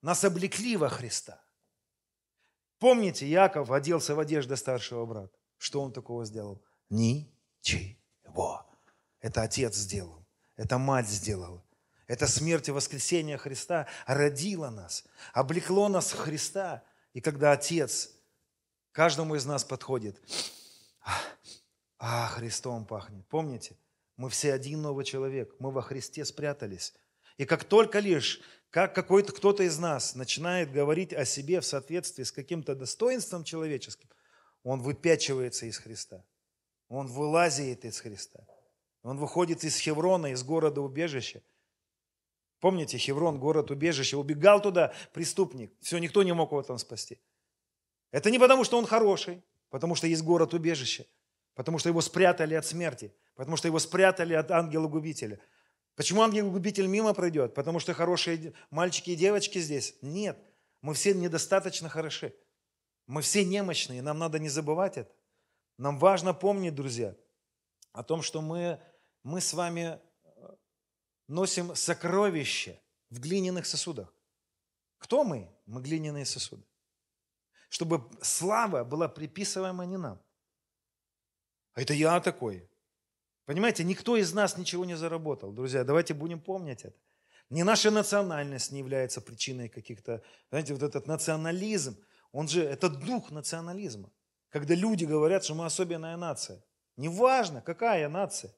Нас 0.00 0.24
облекли 0.24 0.76
во 0.76 0.88
Христа. 0.88 1.42
Помните, 2.78 3.26
Яков 3.26 3.70
оделся 3.70 4.14
в 4.14 4.20
одежды 4.20 4.56
старшего 4.56 5.06
брата. 5.06 5.36
Что 5.58 5.80
он 5.80 5.92
такого 5.92 6.24
сделал? 6.24 6.62
Ничего. 6.90 8.66
Это 9.20 9.42
отец 9.42 9.76
сделал. 9.76 10.26
Это 10.56 10.78
мать 10.78 11.08
сделала. 11.08 11.64
Это 12.06 12.26
смерть 12.26 12.68
и 12.68 12.72
воскресение 12.72 13.38
Христа 13.38 13.86
родило 14.06 14.70
нас, 14.70 15.04
облекло 15.32 15.88
нас 15.88 16.12
в 16.12 16.18
Христа. 16.18 16.82
И 17.14 17.20
когда 17.20 17.52
Отец 17.52 18.10
каждому 18.92 19.34
из 19.34 19.44
нас 19.44 19.64
подходит, 19.64 20.20
а, 21.98 22.26
Христом 22.28 22.84
пахнет. 22.84 23.26
Помните? 23.28 23.76
Мы 24.16 24.28
все 24.28 24.52
один 24.52 24.82
новый 24.82 25.04
человек. 25.04 25.54
Мы 25.58 25.70
во 25.70 25.82
Христе 25.82 26.24
спрятались. 26.24 26.94
И 27.38 27.44
как 27.44 27.64
только 27.64 27.98
лишь, 27.98 28.40
как 28.70 28.94
какой-то 28.94 29.32
кто-то 29.32 29.62
из 29.62 29.78
нас 29.78 30.14
начинает 30.14 30.72
говорить 30.72 31.12
о 31.12 31.24
себе 31.24 31.60
в 31.60 31.64
соответствии 31.64 32.24
с 32.24 32.32
каким-то 32.32 32.74
достоинством 32.74 33.44
человеческим, 33.44 34.08
он 34.62 34.80
выпячивается 34.80 35.66
из 35.66 35.78
Христа. 35.78 36.24
Он 36.88 37.06
вылазит 37.06 37.84
из 37.84 38.00
Христа. 38.00 38.46
Он 39.02 39.18
выходит 39.18 39.64
из 39.64 39.76
Хеврона, 39.78 40.32
из 40.32 40.42
города 40.44 40.80
убежища. 40.80 41.42
Помните, 42.60 42.98
Хеврон, 42.98 43.40
город 43.40 43.70
убежища, 43.70 44.16
убегал 44.18 44.60
туда 44.60 44.92
преступник. 45.12 45.72
Все, 45.80 45.98
никто 45.98 46.22
не 46.22 46.32
мог 46.32 46.52
его 46.52 46.62
там 46.62 46.78
спасти. 46.78 47.18
Это 48.12 48.30
не 48.30 48.38
потому, 48.38 48.62
что 48.62 48.78
он 48.78 48.86
хороший, 48.86 49.42
потому 49.70 49.96
что 49.96 50.06
есть 50.06 50.22
город 50.22 50.54
убежища. 50.54 51.06
Потому 51.54 51.78
что 51.78 51.88
его 51.88 52.00
спрятали 52.00 52.54
от 52.54 52.64
смерти. 52.64 53.12
Потому 53.34 53.56
что 53.56 53.68
его 53.68 53.78
спрятали 53.78 54.34
от 54.34 54.50
ангела-губителя. 54.50 55.40
Почему 55.96 56.22
ангел-губитель 56.22 56.86
мимо 56.86 57.12
пройдет? 57.14 57.54
Потому 57.54 57.80
что 57.80 57.92
хорошие 57.94 58.54
мальчики 58.70 59.10
и 59.10 59.16
девочки 59.16 59.58
здесь? 59.58 59.96
Нет. 60.02 60.38
Мы 60.82 60.94
все 60.94 61.14
недостаточно 61.14 61.88
хороши. 61.88 62.34
Мы 63.06 63.22
все 63.22 63.44
немощные, 63.44 64.00
нам 64.00 64.18
надо 64.18 64.38
не 64.38 64.48
забывать 64.48 64.96
это. 64.96 65.12
Нам 65.78 65.98
важно 65.98 66.34
помнить, 66.34 66.74
друзья, 66.74 67.16
о 67.92 68.02
том, 68.02 68.22
что 68.22 68.40
мы, 68.40 68.80
мы 69.22 69.40
с 69.40 69.52
вами 69.52 69.98
э, 70.24 70.54
носим 71.28 71.74
сокровища 71.74 72.78
в 73.10 73.20
глиняных 73.20 73.66
сосудах. 73.66 74.14
Кто 74.98 75.24
мы? 75.24 75.50
Мы 75.66 75.82
глиняные 75.82 76.24
сосуды. 76.24 76.64
Чтобы 77.72 78.02
слава 78.20 78.84
была 78.84 79.08
приписываема 79.08 79.86
не 79.86 79.96
нам, 79.96 80.20
а 81.72 81.80
это 81.80 81.94
я 81.94 82.20
такой. 82.20 82.68
Понимаете, 83.46 83.82
никто 83.82 84.18
из 84.18 84.34
нас 84.34 84.58
ничего 84.58 84.84
не 84.84 84.94
заработал. 84.94 85.52
Друзья, 85.52 85.82
давайте 85.82 86.12
будем 86.12 86.38
помнить 86.38 86.84
это. 86.84 86.94
Не 87.48 87.64
наша 87.64 87.90
национальность 87.90 88.72
не 88.72 88.80
является 88.80 89.22
причиной 89.22 89.70
каких-то, 89.70 90.22
знаете, 90.50 90.74
вот 90.74 90.82
этот 90.82 91.06
национализм, 91.06 91.96
он 92.30 92.46
же, 92.46 92.62
это 92.62 92.90
дух 92.90 93.30
национализма. 93.30 94.10
Когда 94.50 94.74
люди 94.74 95.06
говорят, 95.06 95.42
что 95.42 95.54
мы 95.54 95.64
особенная 95.64 96.18
нация. 96.18 96.62
Неважно, 96.98 97.62
какая 97.62 98.06
нация. 98.10 98.54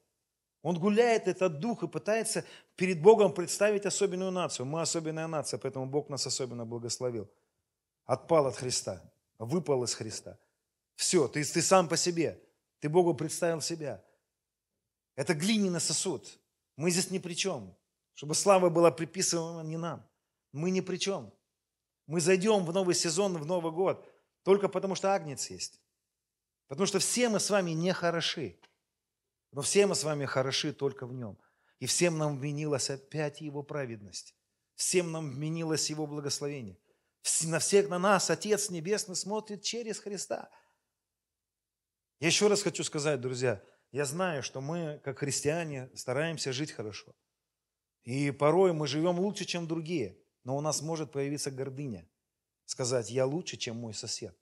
Он 0.61 0.77
гуляет, 0.77 1.29
этот 1.29 1.59
дух, 1.59 1.83
и 1.83 1.87
пытается 1.87 2.43
перед 2.75 3.01
Богом 3.01 3.33
представить 3.33 3.85
особенную 3.85 4.31
нацию. 4.31 4.65
Мы 4.65 4.81
особенная 4.81 5.27
нация, 5.27 5.57
поэтому 5.57 5.85
Бог 5.85 6.09
нас 6.09 6.27
особенно 6.27 6.65
благословил. 6.65 7.31
Отпал 8.05 8.47
от 8.47 8.55
Христа, 8.55 9.01
выпал 9.39 9.83
из 9.83 9.93
Христа. 9.93 10.37
Все, 10.95 11.27
ты, 11.27 11.43
ты 11.43 11.61
сам 11.61 11.87
по 11.87 11.97
себе. 11.97 12.41
Ты 12.79 12.89
Богу 12.89 13.13
представил 13.13 13.61
себя. 13.61 14.03
Это 15.15 15.33
глиняный 15.33 15.81
сосуд. 15.81 16.39
Мы 16.75 16.91
здесь 16.91 17.11
ни 17.11 17.19
при 17.19 17.33
чем. 17.33 17.75
Чтобы 18.13 18.35
слава 18.35 18.69
была 18.69 18.91
приписываема 18.91 19.63
не 19.63 19.77
нам. 19.77 20.07
Мы 20.51 20.71
ни 20.71 20.81
при 20.81 20.97
чем. 20.97 21.33
Мы 22.07 22.21
зайдем 22.21 22.65
в 22.65 22.71
новый 22.71 22.95
сезон, 22.95 23.37
в 23.37 23.45
Новый 23.45 23.71
год, 23.71 24.07
только 24.43 24.69
потому 24.69 24.95
что 24.95 25.13
Агнец 25.13 25.49
есть. 25.49 25.81
Потому 26.67 26.85
что 26.85 26.99
все 26.99 27.29
мы 27.29 27.39
с 27.39 27.49
вами 27.49 27.71
не 27.71 27.91
хороши. 27.93 28.59
Но 29.51 29.61
все 29.61 29.87
мы 29.87 29.95
с 29.95 30.03
вами 30.03 30.25
хороши 30.25 30.71
только 30.71 31.07
в 31.07 31.13
нем. 31.13 31.37
И 31.79 31.87
всем 31.87 32.17
нам 32.17 32.37
вменилась 32.37 32.89
опять 32.89 33.41
Его 33.41 33.63
праведность. 33.63 34.35
Всем 34.75 35.11
нам 35.11 35.31
вменилось 35.31 35.89
Его 35.89 36.05
благословение. 36.07 36.77
На 37.43 37.59
всех 37.59 37.89
на 37.89 37.99
нас 37.99 38.29
Отец 38.29 38.69
Небесный 38.69 39.15
смотрит 39.15 39.61
через 39.61 39.99
Христа– 39.99 40.49
я 42.19 42.27
еще 42.27 42.47
раз 42.47 42.61
хочу 42.61 42.83
сказать, 42.83 43.19
друзья, 43.19 43.61
я 43.91 44.05
знаю, 44.05 44.41
что 44.41 44.61
мы, 44.61 45.01
как 45.03 45.19
христиане, 45.19 45.89
стараемся 45.95 46.53
жить 46.53 46.71
хорошо. 46.71 47.13
И 48.03 48.31
порой 48.31 48.71
мы 48.71 48.87
живем 48.87 49.19
лучше, 49.19 49.43
чем 49.43 49.67
другие, 49.67 50.17
но 50.43 50.55
у 50.55 50.61
нас 50.61 50.81
может 50.81 51.11
появиться 51.11 51.51
гордыня. 51.51 52.09
Сказать, 52.65 53.11
я 53.11 53.25
лучше, 53.25 53.57
чем 53.57 53.75
мой 53.77 53.93
сосед. 53.93 54.35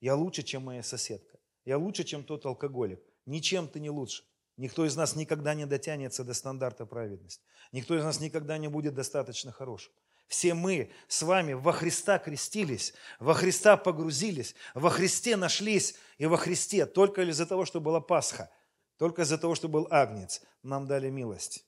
Я 0.00 0.16
лучше, 0.16 0.42
чем 0.42 0.64
моя 0.64 0.82
соседка. 0.82 1.38
Я 1.64 1.76
лучше, 1.76 2.04
чем 2.04 2.24
тот 2.24 2.46
алкоголик. 2.46 3.00
Ничем 3.26 3.68
ты 3.68 3.80
не 3.80 3.90
лучше. 3.90 4.24
Никто 4.56 4.86
из 4.86 4.96
нас 4.96 5.14
никогда 5.14 5.54
не 5.54 5.66
дотянется 5.66 6.24
до 6.24 6.32
стандарта 6.32 6.86
праведности. 6.86 7.44
Никто 7.70 7.96
из 7.96 8.02
нас 8.02 8.18
никогда 8.20 8.56
не 8.56 8.68
будет 8.68 8.94
достаточно 8.94 9.52
хорошим. 9.52 9.92
Все 10.30 10.54
мы 10.54 10.92
с 11.08 11.22
вами 11.22 11.54
во 11.54 11.72
Христа 11.72 12.20
крестились, 12.20 12.94
во 13.18 13.34
Христа 13.34 13.76
погрузились, 13.76 14.54
во 14.74 14.88
Христе 14.88 15.34
нашлись, 15.34 15.96
и 16.18 16.26
во 16.26 16.36
Христе 16.36 16.86
только 16.86 17.22
из-за 17.22 17.46
того, 17.46 17.64
что 17.64 17.80
была 17.80 18.00
Пасха, 18.00 18.48
только 18.96 19.22
из-за 19.22 19.38
того, 19.38 19.56
что 19.56 19.68
был 19.68 19.88
Агнец, 19.90 20.40
нам 20.62 20.86
дали 20.86 21.10
милость. 21.10 21.66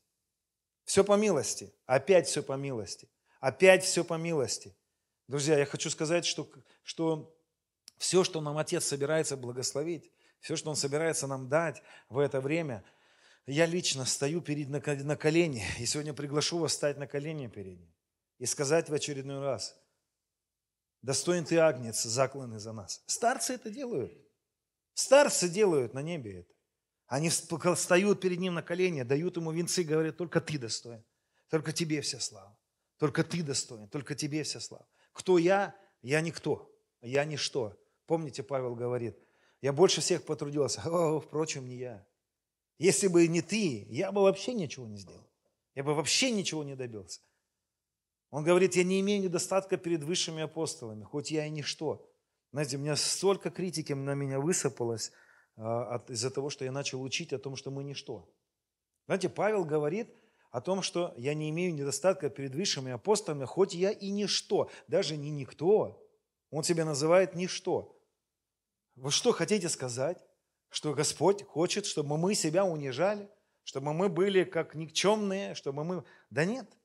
Все 0.85 1.03
по 1.03 1.15
милости, 1.15 1.75
опять 1.87 2.29
все 2.29 2.41
по 2.41 2.53
милости, 2.53 3.11
опять 3.41 3.83
все 3.83 4.05
по 4.05 4.15
милости. 4.15 4.77
Друзья, 5.27 5.59
я 5.59 5.67
хочу 5.67 5.91
сказать, 5.91 6.25
что, 6.25 6.49
что 6.85 7.37
все, 7.99 8.23
что 8.23 8.41
нам 8.41 8.59
Отец 8.59 8.85
собирается 8.85 9.37
благословить, 9.37 10.13
все, 10.39 10.55
что 10.55 10.71
Он 10.71 10.77
собирается 10.77 11.27
нам 11.27 11.49
дать 11.49 11.83
в 12.09 12.17
это 12.21 12.41
время, 12.41 12.85
я 13.45 13.67
лично 13.67 14.05
стою 14.05 14.41
перед 14.41 14.69
на 14.69 15.17
колени, 15.17 15.65
и 15.81 15.85
сегодня 15.85 16.15
приглашу 16.15 16.59
вас 16.59 16.75
стать 16.75 16.97
на 16.97 17.09
колени 17.09 17.49
перед 17.49 17.81
Ним 17.81 17.93
и 18.43 18.47
сказать 18.47 18.91
в 18.91 18.95
очередной 18.95 19.39
раз, 19.39 19.81
достоин 21.01 21.45
ты 21.45 21.59
агнец, 21.59 22.03
закланный 22.03 22.59
за 22.59 22.73
нас. 22.73 23.01
Старцы 23.07 23.53
это 23.53 23.71
делают. 23.71 24.13
Старцы 24.95 25.49
делают 25.49 25.95
на 25.95 26.03
небе 26.03 26.41
это. 26.41 26.53
Они 27.07 27.29
встают 27.29 28.21
перед 28.21 28.41
ним 28.41 28.55
на 28.55 28.63
колени, 28.65 29.05
дают 29.05 29.37
ему 29.37 29.53
венцы, 29.53 29.85
говорят, 29.85 30.17
только 30.17 30.41
ты 30.41 30.59
достоин, 30.59 31.05
только 31.51 31.73
тебе 31.73 32.01
вся 32.01 32.19
слава, 32.19 32.59
только 32.99 33.23
ты 33.23 33.45
достоин, 33.45 33.87
только 33.87 34.17
тебе 34.17 34.43
вся 34.43 34.59
слава. 34.59 34.89
Кто 35.13 35.39
я? 35.39 35.77
Я 36.01 36.21
никто, 36.21 36.69
я 37.01 37.25
ничто. 37.25 37.79
Помните, 38.07 38.43
Павел 38.43 38.75
говорит, 38.75 39.17
я 39.61 39.73
больше 39.73 40.01
всех 40.01 40.25
потрудился, 40.25 40.83
о, 40.85 41.21
впрочем, 41.21 41.69
не 41.69 41.77
я. 41.77 42.05
Если 42.79 43.07
бы 43.07 43.25
не 43.29 43.41
ты, 43.41 43.87
я 43.89 44.11
бы 44.11 44.23
вообще 44.23 44.53
ничего 44.53 44.89
не 44.89 44.97
сделал. 44.97 45.31
Я 45.77 45.85
бы 45.85 45.95
вообще 45.95 46.33
ничего 46.33 46.65
не 46.65 46.75
добился. 46.75 47.21
Он 48.33 48.45
говорит, 48.45 48.77
я 48.77 48.83
не 48.83 48.99
имею 49.01 49.23
недостатка 49.23 49.77
перед 49.77 50.03
высшими 50.03 50.43
апостолами, 50.43 51.05
хоть 51.05 51.31
я 51.31 51.45
и 51.45 51.51
ничто. 51.51 52.11
Знаете, 52.51 52.79
у 52.79 52.81
меня 52.81 52.97
столько 52.97 53.51
критики 53.51 53.93
на 53.93 54.15
меня 54.15 54.41
высыпалось 54.41 55.13
а, 55.57 56.03
из-за 56.09 56.31
того, 56.31 56.49
что 56.49 56.65
я 56.65 56.73
начал 56.73 57.03
учить 57.03 57.35
о 57.35 57.39
том, 57.39 57.57
что 57.57 57.71
мы 57.71 57.85
ничто. 57.85 58.35
Знаете, 59.05 59.29
Павел 59.29 59.67
говорит 59.67 60.09
о 60.51 60.63
том, 60.63 60.81
что 60.81 61.13
я 61.19 61.35
не 61.35 61.51
имею 61.51 61.75
недостатка 61.75 62.31
перед 62.31 62.55
высшими 62.55 62.91
апостолами, 62.91 63.45
хоть 63.45 63.75
я 63.75 63.91
и 63.91 64.09
ничто, 64.09 64.71
даже 64.89 65.19
не 65.19 65.29
никто. 65.29 66.03
Он 66.51 66.65
себя 66.65 66.87
называет 66.87 67.35
ничто. 67.35 68.01
Вы 68.95 69.11
что 69.11 69.33
хотите 69.33 69.69
сказать? 69.69 70.25
Что 70.71 70.95
Господь 70.95 71.43
хочет, 71.43 71.85
чтобы 71.85 72.17
мы 72.17 72.35
себя 72.35 72.65
унижали, 72.65 73.29
чтобы 73.63 73.93
мы 73.93 74.09
были 74.09 74.45
как 74.45 74.75
никчемные, 74.75 75.55
чтобы 75.55 75.85
мы... 75.85 76.05
Да 76.31 76.47
нет– 76.47 76.67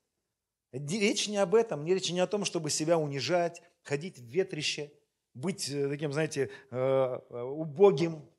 Речь 0.77 1.27
не 1.27 1.37
об 1.37 1.55
этом, 1.55 1.85
не 1.85 1.93
речь 1.93 2.11
не 2.11 2.19
о 2.19 2.27
том, 2.27 2.45
чтобы 2.45 2.69
себя 2.69 2.97
унижать, 2.97 3.61
ходить 3.83 4.19
в 4.19 4.23
ветрище, 4.23 4.91
быть 5.33 5.69
э, 5.69 5.89
таким, 5.89 6.11
знаете, 6.13 6.49
э, 6.71 6.77
э, 6.77 7.41
убогим, 7.41 8.29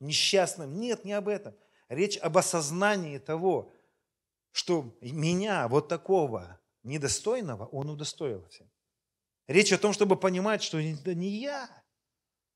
несчастным. 0.00 0.78
Нет, 0.78 1.04
не 1.04 1.12
об 1.12 1.28
этом. 1.28 1.54
Речь 1.88 2.18
об 2.18 2.38
осознании 2.38 3.18
того, 3.18 3.72
что 4.52 4.96
меня, 5.00 5.68
вот 5.68 5.88
такого 5.88 6.60
недостойного, 6.82 7.66
он 7.66 7.90
удостоился. 7.90 8.70
Речь 9.46 9.72
о 9.72 9.78
том, 9.78 9.92
чтобы 9.92 10.16
понимать, 10.16 10.62
что 10.62 10.78
это 10.78 11.14
не 11.14 11.28
я, 11.40 11.68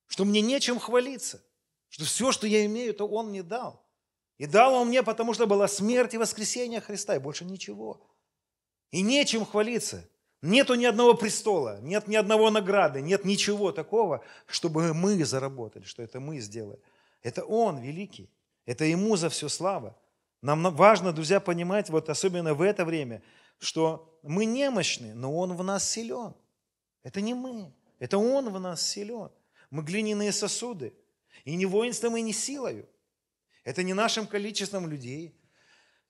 что 0.06 0.24
мне 0.24 0.40
нечем 0.40 0.78
хвалиться, 0.78 1.44
что 1.88 2.04
все, 2.04 2.32
что 2.32 2.46
я 2.46 2.64
имею, 2.66 2.90
это 2.90 3.04
он 3.04 3.28
мне 3.28 3.42
дал. 3.42 3.84
И 4.38 4.46
дал 4.46 4.74
Он 4.74 4.88
мне, 4.88 5.02
потому 5.02 5.32
что 5.32 5.46
была 5.46 5.68
смерть 5.68 6.14
и 6.14 6.18
воскресение 6.18 6.80
Христа, 6.80 7.14
и 7.14 7.20
больше 7.20 7.44
ничего. 7.44 8.04
И 8.94 9.02
нечем 9.02 9.44
хвалиться. 9.44 10.08
Нету 10.40 10.76
ни 10.76 10.84
одного 10.84 11.14
престола, 11.14 11.80
нет 11.80 12.06
ни 12.06 12.14
одного 12.14 12.48
награды, 12.50 13.00
нет 13.00 13.24
ничего 13.24 13.72
такого, 13.72 14.22
чтобы 14.46 14.94
мы 14.94 15.24
заработали, 15.24 15.82
что 15.82 16.00
это 16.00 16.20
мы 16.20 16.38
сделали. 16.38 16.78
Это 17.20 17.44
Он 17.44 17.80
великий, 17.80 18.30
это 18.66 18.84
Ему 18.84 19.16
за 19.16 19.30
все 19.30 19.48
слава. 19.48 19.98
Нам 20.42 20.62
важно, 20.76 21.12
друзья, 21.12 21.40
понимать, 21.40 21.90
вот 21.90 22.08
особенно 22.08 22.54
в 22.54 22.62
это 22.62 22.84
время, 22.84 23.20
что 23.58 24.16
мы 24.22 24.44
немощны, 24.44 25.12
но 25.12 25.36
Он 25.36 25.56
в 25.56 25.64
нас 25.64 25.90
силен. 25.90 26.32
Это 27.02 27.20
не 27.20 27.34
мы, 27.34 27.74
это 27.98 28.16
Он 28.16 28.48
в 28.48 28.60
нас 28.60 28.88
силен. 28.88 29.30
Мы 29.70 29.82
глиняные 29.82 30.30
сосуды. 30.30 30.94
И 31.44 31.56
не 31.56 31.66
воинством, 31.66 32.16
и 32.16 32.20
не 32.20 32.32
силою. 32.32 32.88
Это 33.64 33.82
не 33.82 33.92
нашим 33.92 34.28
количеством 34.28 34.86
людей. 34.86 35.34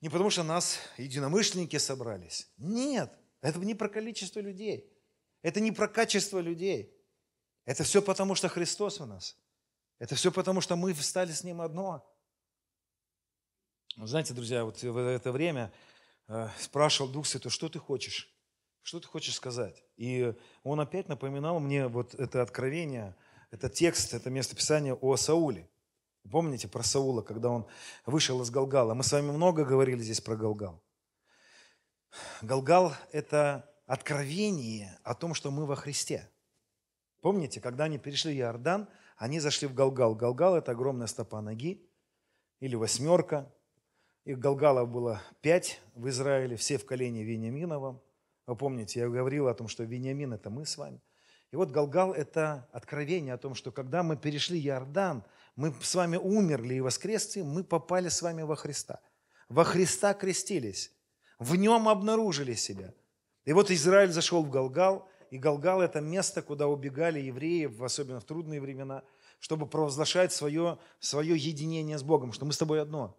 Не 0.04 0.10
потому, 0.10 0.28
что 0.28 0.42
нас 0.42 0.80
единомышленники 0.98 1.78
собрались. 1.78 2.52
Нет, 2.58 3.10
это 3.40 3.58
не 3.60 3.74
про 3.74 3.88
количество 3.88 4.38
людей. 4.38 4.92
Это 5.40 5.60
не 5.60 5.72
про 5.72 5.88
качество 5.88 6.40
людей. 6.40 6.94
Это 7.64 7.84
все 7.84 8.02
потому, 8.02 8.34
что 8.34 8.50
Христос 8.50 9.00
у 9.00 9.06
нас. 9.06 9.38
Это 9.98 10.14
все 10.14 10.30
потому, 10.30 10.60
что 10.60 10.76
мы 10.76 10.92
встали 10.92 11.32
с 11.32 11.42
Ним 11.42 11.62
одно. 11.62 12.06
Знаете, 13.96 14.34
друзья, 14.34 14.66
вот 14.66 14.82
в 14.82 14.98
это 14.98 15.32
время 15.32 15.72
э, 16.28 16.50
спрашивал 16.58 17.10
Дух 17.10 17.26
Святой, 17.26 17.50
что 17.50 17.70
ты 17.70 17.78
хочешь? 17.78 18.30
Что 18.82 19.00
ты 19.00 19.06
хочешь 19.06 19.34
сказать? 19.34 19.82
И 19.96 20.34
он 20.64 20.80
опять 20.80 21.08
напоминал 21.08 21.60
мне 21.60 21.88
вот 21.88 22.14
это 22.14 22.42
откровение, 22.42 23.16
это 23.50 23.70
текст, 23.70 24.12
это 24.12 24.28
местописание 24.28 24.92
о 24.92 25.16
Сауле. 25.16 25.70
Помните 26.30 26.68
про 26.68 26.82
Саула, 26.82 27.22
когда 27.22 27.50
он 27.50 27.66
вышел 28.06 28.40
из 28.42 28.50
Галгала? 28.50 28.94
Мы 28.94 29.02
с 29.02 29.12
вами 29.12 29.30
много 29.30 29.64
говорили 29.64 30.02
здесь 30.02 30.20
про 30.20 30.36
Галгал. 30.36 30.82
Галгал– 32.42 32.94
это 33.12 33.70
откровение 33.86 34.98
о 35.02 35.14
том, 35.14 35.34
что 35.34 35.50
мы 35.50 35.66
во 35.66 35.76
Христе. 35.76 36.30
Помните, 37.20 37.60
когда 37.60 37.84
они 37.84 37.98
перешли 37.98 38.36
Иордан, 38.36 38.88
они 39.16 39.38
зашли 39.38 39.68
в 39.68 39.74
Галгал. 39.74 40.14
Галгал– 40.14 40.56
это 40.56 40.72
огромная 40.72 41.06
стопа 41.06 41.40
ноги 41.40 41.88
или 42.60 42.74
восьмерка. 42.74 43.52
И 44.24 44.34
Галгалов 44.34 44.88
было 44.88 45.20
пять 45.42 45.82
в 45.94 46.08
Израиле, 46.08 46.56
все 46.56 46.78
в 46.78 46.86
колене 46.86 47.22
Вениаминовом. 47.24 48.00
Вы 48.46 48.56
помните, 48.56 49.00
я 49.00 49.08
говорил 49.08 49.48
о 49.48 49.54
том, 49.54 49.68
что 49.68 49.84
Вениамин– 49.84 50.32
это 50.34 50.48
мы 50.48 50.64
с 50.64 50.78
вами. 50.78 51.02
И 51.50 51.56
вот 51.56 51.70
Галгал– 51.70 52.12
это 52.14 52.68
откровение 52.72 53.34
о 53.34 53.38
том, 53.38 53.54
что 53.54 53.70
когда 53.70 54.02
мы 54.02 54.16
перешли 54.16 54.58
Иордан, 54.60 55.24
мы 55.56 55.74
с 55.80 55.94
вами 55.94 56.16
умерли 56.16 56.74
и 56.74 56.80
воскресли, 56.80 57.42
мы 57.42 57.64
попали 57.64 58.08
с 58.08 58.22
вами 58.22 58.42
во 58.42 58.56
Христа. 58.56 59.00
Во 59.48 59.64
Христа 59.64 60.14
крестились, 60.14 60.92
в 61.38 61.56
нем 61.56 61.88
обнаружили 61.88 62.54
себя. 62.54 62.94
И 63.44 63.52
вот 63.52 63.70
Израиль 63.70 64.10
зашел 64.10 64.42
в 64.42 64.50
Галгал, 64.50 65.08
и 65.30 65.38
Галгал– 65.38 65.80
это 65.82 66.00
место, 66.00 66.42
куда 66.42 66.66
убегали 66.66 67.20
евреи, 67.20 67.70
особенно 67.82 68.20
в 68.20 68.24
трудные 68.24 68.60
времена, 68.60 69.02
чтобы 69.38 69.66
провозглашать 69.66 70.32
свое, 70.32 70.78
свое 71.00 71.36
единение 71.36 71.98
с 71.98 72.02
Богом, 72.02 72.32
что 72.32 72.46
мы 72.46 72.52
с 72.52 72.58
тобой 72.58 72.80
одно. 72.80 73.18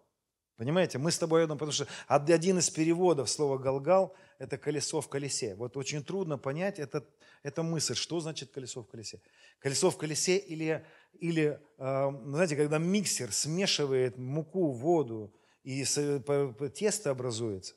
Понимаете, 0.56 0.96
мы 0.96 1.10
с 1.10 1.18
тобой 1.18 1.42
одно, 1.42 1.54
потому 1.54 1.72
что 1.72 1.86
один 2.06 2.58
из 2.58 2.70
переводов 2.70 3.28
слова 3.28 3.58
«галгал»– 3.58 4.14
это 4.38 4.56
колесо 4.56 5.02
в 5.02 5.08
колесе. 5.08 5.54
Вот 5.54 5.76
очень 5.76 6.02
трудно 6.02 6.38
понять 6.38 6.78
этот, 6.78 7.06
эту 7.42 7.62
мысль, 7.62 7.94
что 7.94 8.20
значит 8.20 8.50
колесо 8.50 8.82
в 8.82 8.88
колесе. 8.88 9.20
Колесо 9.58 9.90
в 9.90 9.98
колесе 9.98 10.38
или, 10.38 10.86
или 11.20 11.60
э, 11.78 12.12
знаете, 12.26 12.56
когда 12.56 12.78
миксер 12.78 13.32
смешивает 13.32 14.18
муку, 14.18 14.70
воду, 14.70 15.34
и 15.62 15.84
тесто 15.84 17.10
образуется, 17.10 17.74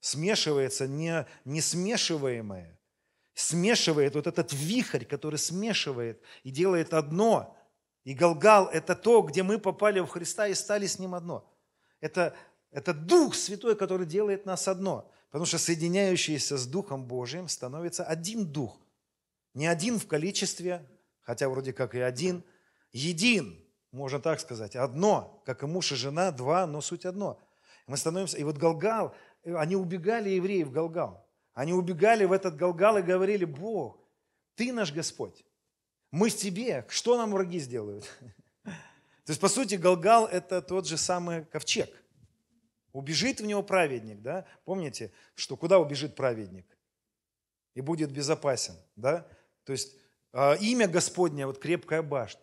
смешивается 0.00 0.86
не, 0.86 1.26
не 1.44 1.60
смешиваемое, 1.60 2.78
смешивает 3.34 4.14
вот 4.14 4.26
этот 4.26 4.52
вихрь, 4.52 5.04
который 5.04 5.38
смешивает 5.38 6.20
и 6.42 6.50
делает 6.50 6.92
одно. 6.92 7.56
И 8.04 8.14
Галгал– 8.14 8.68
это 8.72 8.94
то, 8.94 9.22
где 9.22 9.42
мы 9.42 9.58
попали 9.58 10.00
в 10.00 10.06
Христа 10.08 10.48
и 10.48 10.54
стали 10.54 10.86
с 10.86 10.98
Ним 10.98 11.14
одно– 11.14 11.48
это, 12.02 12.34
это 12.72 12.92
Дух 12.92 13.34
Святой, 13.34 13.76
который 13.76 14.04
делает 14.04 14.44
нас 14.44 14.68
одно. 14.68 15.10
Потому 15.30 15.46
что 15.46 15.56
соединяющийся 15.56 16.58
с 16.58 16.66
Духом 16.66 17.06
Божиим 17.06 17.48
становится 17.48 18.04
один 18.04 18.44
Дух. 18.44 18.78
Не 19.54 19.66
один 19.66 19.98
в 19.98 20.06
количестве, 20.06 20.86
хотя 21.22 21.48
вроде 21.48 21.72
как 21.72 21.94
и 21.94 22.00
один, 22.00 22.44
един, 22.92 23.62
можно 23.90 24.20
так 24.20 24.40
сказать, 24.40 24.76
одно, 24.76 25.42
как 25.44 25.62
и 25.62 25.66
муж 25.66 25.92
и 25.92 25.96
жена, 25.96 26.30
два, 26.30 26.66
но 26.66 26.80
суть 26.80 27.04
одно. 27.04 27.40
Мы 27.86 27.96
становимся, 27.96 28.38
и 28.38 28.44
вот 28.44 28.56
Галгал, 28.56 29.14
они 29.44 29.76
убегали 29.76 30.30
евреи 30.30 30.62
в 30.62 30.70
Галгал. 30.70 31.26
Они 31.54 31.72
убегали 31.72 32.24
в 32.24 32.32
этот 32.32 32.56
Галгал 32.56 32.98
и 32.98 33.02
говорили, 33.02 33.44
Бог, 33.44 33.98
Ты 34.54 34.72
наш 34.72 34.92
Господь, 34.92 35.44
мы 36.10 36.30
в 36.30 36.36
Тебе, 36.36 36.86
что 36.88 37.16
нам 37.16 37.32
враги 37.32 37.58
сделают? 37.58 38.04
То 38.64 39.30
есть, 39.30 39.40
по 39.40 39.48
сути, 39.48 39.76
Галгал– 39.76 40.26
это 40.32 40.62
тот 40.62 40.86
же 40.86 40.96
самый 40.96 41.44
ковчег. 41.44 41.90
Убежит 42.92 43.40
в 43.40 43.46
него 43.46 43.62
праведник, 43.62 44.20
да? 44.20 44.46
Помните, 44.64 45.12
что 45.34 45.56
куда 45.56 45.78
убежит 45.78 46.14
праведник? 46.14 46.66
И 47.74 47.80
будет 47.80 48.12
безопасен, 48.12 48.74
да? 48.96 49.26
То 49.64 49.72
есть, 49.72 49.96
а, 50.32 50.54
имя 50.54 50.88
Господне, 50.88 51.46
вот 51.46 51.58
крепкая 51.58 52.02
башня. 52.02 52.42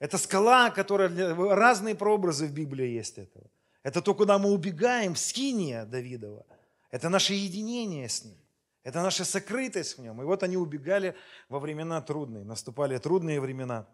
Это 0.00 0.16
скала, 0.16 0.70
которая, 0.70 1.10
разные 1.54 1.94
прообразы 1.94 2.46
в 2.46 2.52
Библии 2.52 2.88
есть 2.88 3.18
этого. 3.18 3.48
Это 3.82 4.00
то, 4.00 4.14
куда 4.14 4.38
мы 4.38 4.50
убегаем, 4.50 5.14
в 5.14 5.18
скиния 5.18 5.84
Давидова. 5.84 6.44
Это 6.90 7.08
наше 7.10 7.34
единение 7.34 8.08
с 8.08 8.24
ним. 8.24 8.36
Это 8.82 9.02
наша 9.02 9.24
сокрытость 9.24 9.98
в 9.98 10.00
нем. 10.00 10.20
И 10.22 10.24
вот 10.24 10.42
они 10.42 10.56
убегали 10.56 11.14
во 11.50 11.58
времена 11.58 12.00
трудные, 12.00 12.44
наступали 12.44 12.96
трудные 12.96 13.40
времена. 13.40 13.86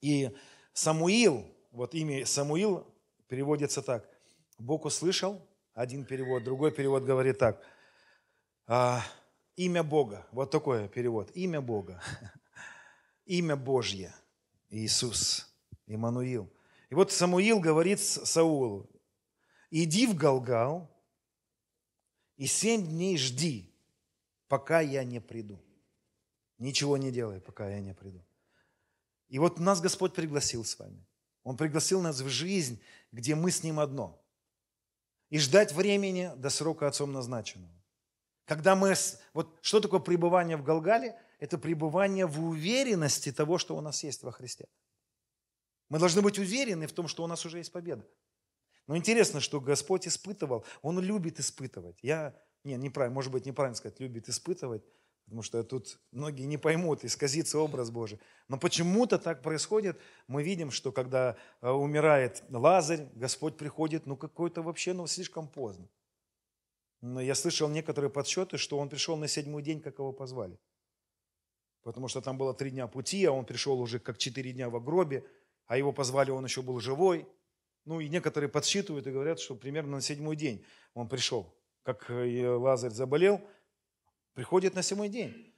И 0.00 0.30
Самуил, 0.72 1.44
вот 1.72 1.94
имя 1.94 2.24
Самуил 2.24 2.86
переводится 3.26 3.82
так. 3.82 4.08
Бог 4.56 4.84
услышал, 4.84 5.44
один 5.74 6.04
перевод, 6.04 6.44
другой 6.44 6.70
перевод 6.70 7.02
говорит 7.02 7.38
так. 7.38 7.60
А, 8.68 9.02
имя 9.56 9.82
Бога, 9.82 10.26
вот 10.30 10.52
такой 10.52 10.88
перевод. 10.88 11.32
Имя 11.34 11.60
Бога, 11.60 12.00
имя 13.26 13.56
Божье, 13.56 14.14
Иисус, 14.74 15.46
Иммануил. 15.86 16.52
И 16.90 16.94
вот 16.94 17.12
Самуил 17.12 17.60
говорит 17.60 18.00
Саулу, 18.00 18.90
иди 19.70 20.06
в 20.06 20.16
Галгал 20.16 20.90
и 22.36 22.46
семь 22.46 22.84
дней 22.84 23.16
жди, 23.16 23.72
пока 24.48 24.80
я 24.80 25.04
не 25.04 25.20
приду. 25.20 25.62
Ничего 26.58 26.96
не 26.96 27.12
делай, 27.12 27.40
пока 27.40 27.68
я 27.68 27.80
не 27.80 27.94
приду. 27.94 28.24
И 29.28 29.38
вот 29.38 29.58
нас 29.58 29.80
Господь 29.80 30.14
пригласил 30.14 30.64
с 30.64 30.78
вами. 30.78 31.06
Он 31.44 31.56
пригласил 31.56 32.00
нас 32.00 32.20
в 32.20 32.28
жизнь, 32.28 32.82
где 33.12 33.34
мы 33.34 33.50
с 33.50 33.62
Ним 33.62 33.78
одно. 33.78 34.20
И 35.30 35.38
ждать 35.38 35.72
времени 35.72 36.32
до 36.36 36.50
срока 36.50 36.88
Отцом 36.88 37.12
назначенного. 37.12 37.72
Когда 38.44 38.74
мы... 38.74 38.94
Вот 39.32 39.56
что 39.62 39.80
такое 39.80 40.00
пребывание 40.00 40.56
в 40.56 40.64
Галгале? 40.64 41.18
Это 41.38 41.58
пребывание 41.58 42.26
в 42.26 42.44
уверенности 42.44 43.32
того, 43.32 43.58
что 43.58 43.76
у 43.76 43.80
нас 43.80 44.02
есть 44.04 44.22
во 44.22 44.32
Христе. 44.32 44.66
Мы 45.88 45.98
должны 45.98 46.22
быть 46.22 46.38
уверены 46.38 46.86
в 46.86 46.92
том, 46.92 47.08
что 47.08 47.24
у 47.24 47.26
нас 47.26 47.44
уже 47.44 47.58
есть 47.58 47.72
победа. 47.72 48.06
Но 48.86 48.96
интересно, 48.96 49.40
что 49.40 49.60
Господь 49.60 50.06
испытывал. 50.06 50.64
Он 50.82 50.98
любит 51.00 51.40
испытывать. 51.40 51.98
Я, 52.02 52.34
не, 52.64 52.74
неправильно, 52.76 53.14
может 53.14 53.32
быть, 53.32 53.46
неправильно 53.46 53.76
сказать, 53.76 54.00
любит 54.00 54.28
испытывать. 54.28 54.84
Потому 55.24 55.42
что 55.42 55.62
тут 55.64 55.98
многие 56.12 56.44
не 56.44 56.58
поймут, 56.58 57.04
исказится 57.04 57.58
образ 57.58 57.90
Божий. 57.90 58.20
Но 58.48 58.58
почему-то 58.58 59.18
так 59.18 59.42
происходит. 59.42 59.98
Мы 60.26 60.42
видим, 60.42 60.70
что 60.70 60.92
когда 60.92 61.36
э, 61.62 61.70
умирает 61.70 62.42
Лазарь, 62.50 63.08
Господь 63.14 63.56
приходит, 63.56 64.04
ну 64.04 64.16
какой-то 64.18 64.62
вообще, 64.62 64.92
ну 64.92 65.06
слишком 65.06 65.48
поздно. 65.48 65.88
Но 67.00 67.22
я 67.22 67.34
слышал 67.34 67.68
некоторые 67.70 68.10
подсчеты, 68.10 68.58
что 68.58 68.78
он 68.78 68.90
пришел 68.90 69.16
на 69.16 69.28
седьмой 69.28 69.62
день, 69.62 69.80
как 69.80 69.98
его 69.98 70.12
позвали. 70.12 70.58
Потому 71.84 72.08
что 72.08 72.20
там 72.20 72.36
было 72.36 72.52
три 72.52 72.70
дня 72.70 72.88
пути, 72.88 73.24
а 73.24 73.32
он 73.32 73.44
пришел 73.44 73.80
уже 73.80 74.00
как 74.00 74.18
четыре 74.18 74.52
дня 74.52 74.68
в 74.68 74.84
гробе, 74.84 75.24
а 75.66 75.78
его 75.78 75.92
позвали, 75.92 76.32
он 76.32 76.44
еще 76.44 76.62
был 76.62 76.80
живой. 76.80 77.28
Ну 77.84 78.00
и 78.00 78.08
некоторые 78.08 78.50
подсчитывают 78.50 79.06
и 79.06 79.12
говорят, 79.12 79.38
что 79.38 79.54
примерно 79.54 79.92
на 79.96 80.00
седьмой 80.00 80.34
день 80.34 80.64
он 80.94 81.08
пришел. 81.08 81.54
Как 81.84 82.10
э, 82.10 82.48
Лазарь 82.48 82.90
заболел, 82.90 83.40
Приходит 84.34 84.74
на 84.74 84.82
седьмой 84.82 85.08
день. 85.08 85.54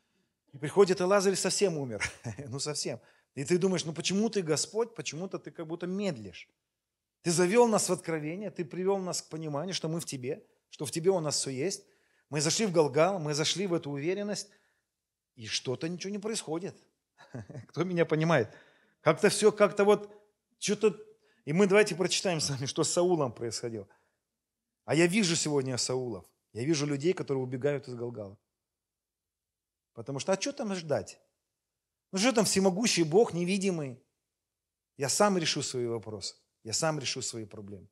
И 0.52 0.58
приходит, 0.58 1.00
и 1.00 1.04
Лазарь 1.04 1.34
совсем 1.34 1.78
умер. 1.78 2.02
ну, 2.48 2.60
совсем. 2.60 3.00
И 3.34 3.44
ты 3.44 3.58
думаешь, 3.58 3.84
ну 3.84 3.92
почему 3.92 4.28
ты, 4.30 4.42
Господь, 4.42 4.94
почему-то 4.94 5.38
ты 5.38 5.50
как 5.50 5.66
будто 5.66 5.86
медлишь. 5.86 6.48
Ты 7.22 7.30
завел 7.30 7.66
нас 7.66 7.88
в 7.88 7.92
откровение, 7.92 8.50
ты 8.50 8.64
привел 8.64 8.98
нас 8.98 9.22
к 9.22 9.28
пониманию, 9.28 9.74
что 9.74 9.88
мы 9.88 10.00
в 10.00 10.04
тебе, 10.04 10.46
что 10.70 10.84
в 10.86 10.90
тебе 10.90 11.10
у 11.10 11.20
нас 11.20 11.38
все 11.38 11.50
есть. 11.50 11.84
Мы 12.30 12.40
зашли 12.40 12.66
в 12.66 12.72
Галгал, 12.72 13.18
мы 13.18 13.34
зашли 13.34 13.66
в 13.66 13.74
эту 13.74 13.90
уверенность, 13.90 14.50
и 15.36 15.46
что-то 15.46 15.88
ничего 15.88 16.10
не 16.10 16.18
происходит. 16.18 16.74
Кто 17.68 17.84
меня 17.84 18.04
понимает? 18.04 18.52
Как-то 19.02 19.28
все, 19.28 19.52
как-то 19.52 19.84
вот, 19.84 20.12
что-то 20.58 20.98
И 21.44 21.52
мы 21.52 21.66
давайте 21.66 21.94
прочитаем 21.94 22.40
с 22.40 22.50
вами, 22.50 22.66
что 22.66 22.82
с 22.82 22.90
Саулом 22.90 23.32
происходило. 23.32 23.86
А 24.84 24.94
я 24.94 25.06
вижу 25.06 25.36
сегодня 25.36 25.76
Саулов. 25.76 26.24
Я 26.52 26.64
вижу 26.64 26.86
людей, 26.86 27.12
которые 27.12 27.42
убегают 27.42 27.86
из 27.86 27.94
Галгала. 27.94 28.36
Потому 29.92 30.18
что, 30.18 30.32
а 30.32 30.40
что 30.40 30.52
там 30.52 30.74
ждать? 30.74 31.20
Ну 32.12 32.18
что 32.18 32.32
там 32.32 32.44
всемогущий 32.44 33.02
Бог, 33.02 33.34
невидимый? 33.34 34.02
Я 34.96 35.08
сам 35.08 35.36
решу 35.36 35.62
свои 35.62 35.86
вопросы. 35.86 36.34
Я 36.64 36.72
сам 36.72 36.98
решу 36.98 37.20
свои 37.22 37.44
проблемы. 37.44 37.88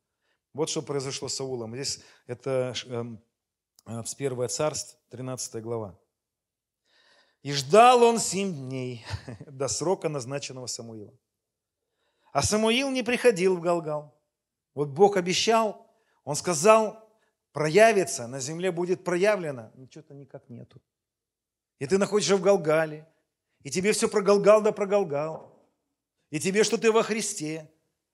Вот 0.53 0.69
что 0.69 0.81
произошло 0.81 1.27
с 1.27 1.35
Саулом. 1.35 1.75
Здесь 1.75 2.01
это 2.25 2.73
эм, 2.87 3.21
э, 3.85 4.03
с 4.03 4.15
1 4.15 4.49
царств, 4.49 4.97
13 5.09 5.61
глава. 5.61 5.99
«И 7.45 7.53
ждал 7.53 8.01
он 8.01 8.17
семь 8.17 8.55
дней 8.55 9.05
до 9.45 9.67
срока, 9.67 10.09
назначенного 10.09 10.65
Самуилом. 10.65 11.15
А 12.31 12.41
Самуил 12.41 12.89
не 12.89 13.03
приходил 13.03 13.55
в 13.55 13.61
Галгал. 13.61 14.19
Вот 14.73 14.89
Бог 14.89 15.15
обещал, 15.15 15.87
Он 16.23 16.35
сказал, 16.35 17.07
проявится, 17.51 18.25
на 18.25 18.39
земле 18.39 18.71
будет 18.71 19.03
проявлено. 19.03 19.71
Но 19.75 19.87
что-то 19.91 20.15
никак 20.15 20.49
нету. 20.49 20.81
И 21.77 21.85
ты 21.85 21.99
находишься 21.99 22.35
в 22.35 22.41
Галгале, 22.41 23.07
и 23.61 23.69
тебе 23.69 23.91
все 23.91 24.09
прогалгал 24.09 24.63
да 24.63 24.71
прогалгал. 24.71 25.63
И 26.31 26.39
тебе, 26.39 26.63
что 26.63 26.79
ты 26.79 26.91
во 26.91 27.03
Христе, 27.03 27.71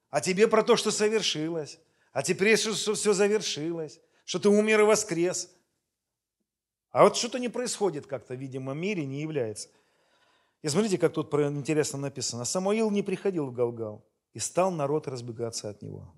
а 0.09 0.19
тебе 0.19 0.49
про 0.49 0.61
то, 0.61 0.75
что 0.75 0.91
совершилось, 0.91 1.79
а 2.11 2.21
теперь, 2.21 2.57
что 2.57 2.95
все 2.95 3.13
завершилось, 3.13 4.01
что 4.25 4.39
ты 4.39 4.49
умер 4.49 4.81
и 4.81 4.83
воскрес. 4.83 5.49
А 6.91 7.03
вот 7.03 7.15
что-то 7.15 7.39
не 7.39 7.49
происходит 7.49 8.05
как-то, 8.05 8.35
видимо, 8.35 8.73
в 8.73 8.75
мире, 8.75 9.05
не 9.05 9.21
является. 9.21 9.69
И 10.61 10.67
смотрите, 10.67 10.97
как 10.97 11.13
тут 11.13 11.33
интересно 11.33 11.99
написано. 11.99 12.45
Самуил 12.45 12.91
не 12.91 13.01
приходил 13.01 13.47
в 13.47 13.53
Галгал. 13.53 14.05
И 14.33 14.39
стал 14.39 14.71
народ 14.71 15.07
разбегаться 15.07 15.69
от 15.69 15.81
него. 15.81 16.13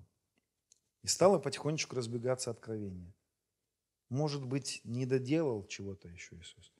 И 1.02 1.08
стало 1.08 1.38
потихонечку 1.38 1.96
разбегаться 1.96 2.50
откровение. 2.50 3.12
Может 4.08 4.44
быть, 4.44 4.80
не 4.84 5.06
доделал 5.06 5.66
чего-то 5.66 6.08
еще 6.08 6.36
Иисус. 6.36 6.72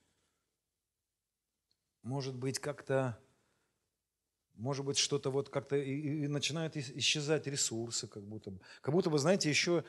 Может 2.03 2.37
быть, 2.37 2.59
как-то, 2.59 3.19
может 4.55 4.85
быть, 4.85 4.99
что-то 4.99 5.31
вот 5.31 5.49
как-то 5.49 5.77
и, 5.77 6.25
и 6.25 6.29
начинают 6.29 6.77
исчезать 6.77 7.47
ресурсы, 7.47 8.07
как 8.07 8.23
будто 8.23 8.51
бы. 8.51 8.61
Как 8.83 8.95
будто 8.95 9.11
бы, 9.11 9.19
знаете, 9.19 9.49
еще 9.49 9.85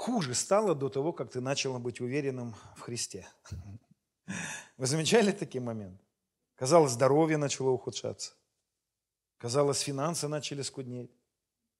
хуже 0.00 0.34
стало 0.34 0.74
до 0.74 0.88
того, 0.88 1.12
как 1.12 1.30
ты 1.30 1.40
начал 1.40 1.78
быть 1.78 2.00
уверенным 2.00 2.54
в 2.76 2.80
Христе. 2.80 3.28
Вы 4.78 4.86
замечали 4.86 5.30
такие 5.30 5.60
моменты? 5.60 6.02
Казалось, 6.54 6.92
здоровье 6.92 7.36
начало 7.36 7.70
ухудшаться. 7.70 8.32
Казалось, 9.36 9.80
финансы 9.80 10.26
начали 10.28 10.62
скуднеть. 10.62 11.10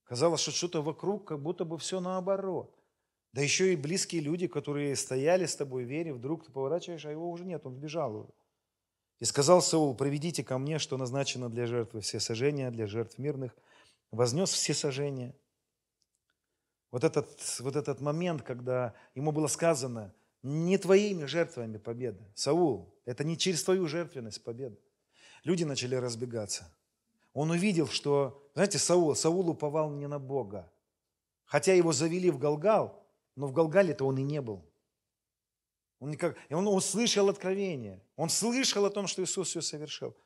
Казалось, 0.04 0.40
что 0.40 0.50
что-то 0.50 0.82
вокруг, 0.82 1.28
как 1.28 1.40
будто 1.40 1.64
бы 1.64 1.78
все 1.78 2.00
наоборот. 2.00 2.76
Да 3.32 3.40
еще 3.40 3.72
и 3.72 3.76
близкие 3.76 4.20
люди, 4.20 4.48
которые 4.48 4.96
стояли 4.96 5.46
с 5.46 5.56
тобой 5.56 5.84
в 5.84 5.88
вере, 5.88 6.12
вдруг 6.12 6.44
ты 6.44 6.52
поворачиваешь, 6.52 7.06
а 7.06 7.10
его 7.10 7.30
уже 7.30 7.44
нет, 7.44 7.64
он 7.64 7.74
сбежал 7.74 8.16
уже. 8.16 8.32
И 9.20 9.24
сказал 9.24 9.62
Саул, 9.62 9.94
приведите 9.94 10.42
ко 10.44 10.58
мне, 10.58 10.78
что 10.78 10.98
назначено 10.98 11.48
для 11.48 11.66
жертвы 11.66 12.00
все 12.00 12.20
сожжения, 12.20 12.70
для 12.70 12.86
жертв 12.86 13.18
мирных. 13.18 13.56
Вознес 14.10 14.50
все 14.50 14.74
сожжения. 14.74 15.34
Вот 16.90 17.04
этот, 17.04 17.58
вот 17.60 17.76
этот 17.76 18.00
момент, 18.00 18.42
когда 18.42 18.94
ему 19.14 19.32
было 19.32 19.46
сказано, 19.46 20.12
не 20.42 20.78
твоими 20.78 21.24
жертвами 21.26 21.78
победа. 21.78 22.26
Саул, 22.34 22.94
это 23.04 23.24
не 23.24 23.36
через 23.36 23.62
твою 23.62 23.86
жертвенность 23.86 24.42
победа. 24.42 24.76
Люди 25.44 25.64
начали 25.64 25.94
разбегаться. 25.94 26.72
Он 27.32 27.50
увидел, 27.50 27.86
что, 27.86 28.50
знаете, 28.54 28.78
Саул, 28.78 29.14
Саул 29.14 29.48
уповал 29.48 29.90
не 29.90 30.08
на 30.08 30.18
Бога. 30.18 30.70
Хотя 31.44 31.74
его 31.74 31.92
завели 31.92 32.30
в 32.30 32.38
Галгал, 32.38 33.06
но 33.36 33.46
в 33.46 33.52
Галгале-то 33.52 34.04
он 34.04 34.18
и 34.18 34.22
не 34.22 34.40
был. 34.40 34.64
Он, 36.00 36.10
никак, 36.10 36.36
и 36.48 36.54
он 36.54 36.66
услышал 36.66 37.28
откровение. 37.28 38.02
Он 38.16 38.28
слышал 38.28 38.84
о 38.86 38.90
том, 38.90 39.06
что 39.06 39.22
Иисус 39.22 39.48
все 39.48 39.60
совершил. 39.60 40.16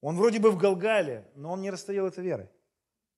Он 0.00 0.16
вроде 0.16 0.40
бы 0.40 0.50
в 0.50 0.58
Галгале, 0.58 1.30
но 1.36 1.52
он 1.52 1.62
не 1.62 1.70
расстоял 1.70 2.06
это 2.06 2.20
верой. 2.20 2.48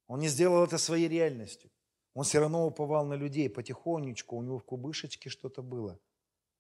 Он 0.07 0.20
не 0.20 0.29
сделал 0.29 0.64
это 0.64 0.77
своей 0.77 1.09
реальностью. 1.09 1.70
Он 2.14 2.22
все 2.24 2.38
равно 2.38 2.66
уповал 2.66 3.05
на 3.05 3.14
людей. 3.14 3.50
Потихонечку 3.50 4.37
у 4.37 4.42
него 4.42 4.59
в 4.59 4.64
кубышечке 4.64 5.29
что-то 5.29 5.62
было. 5.62 6.00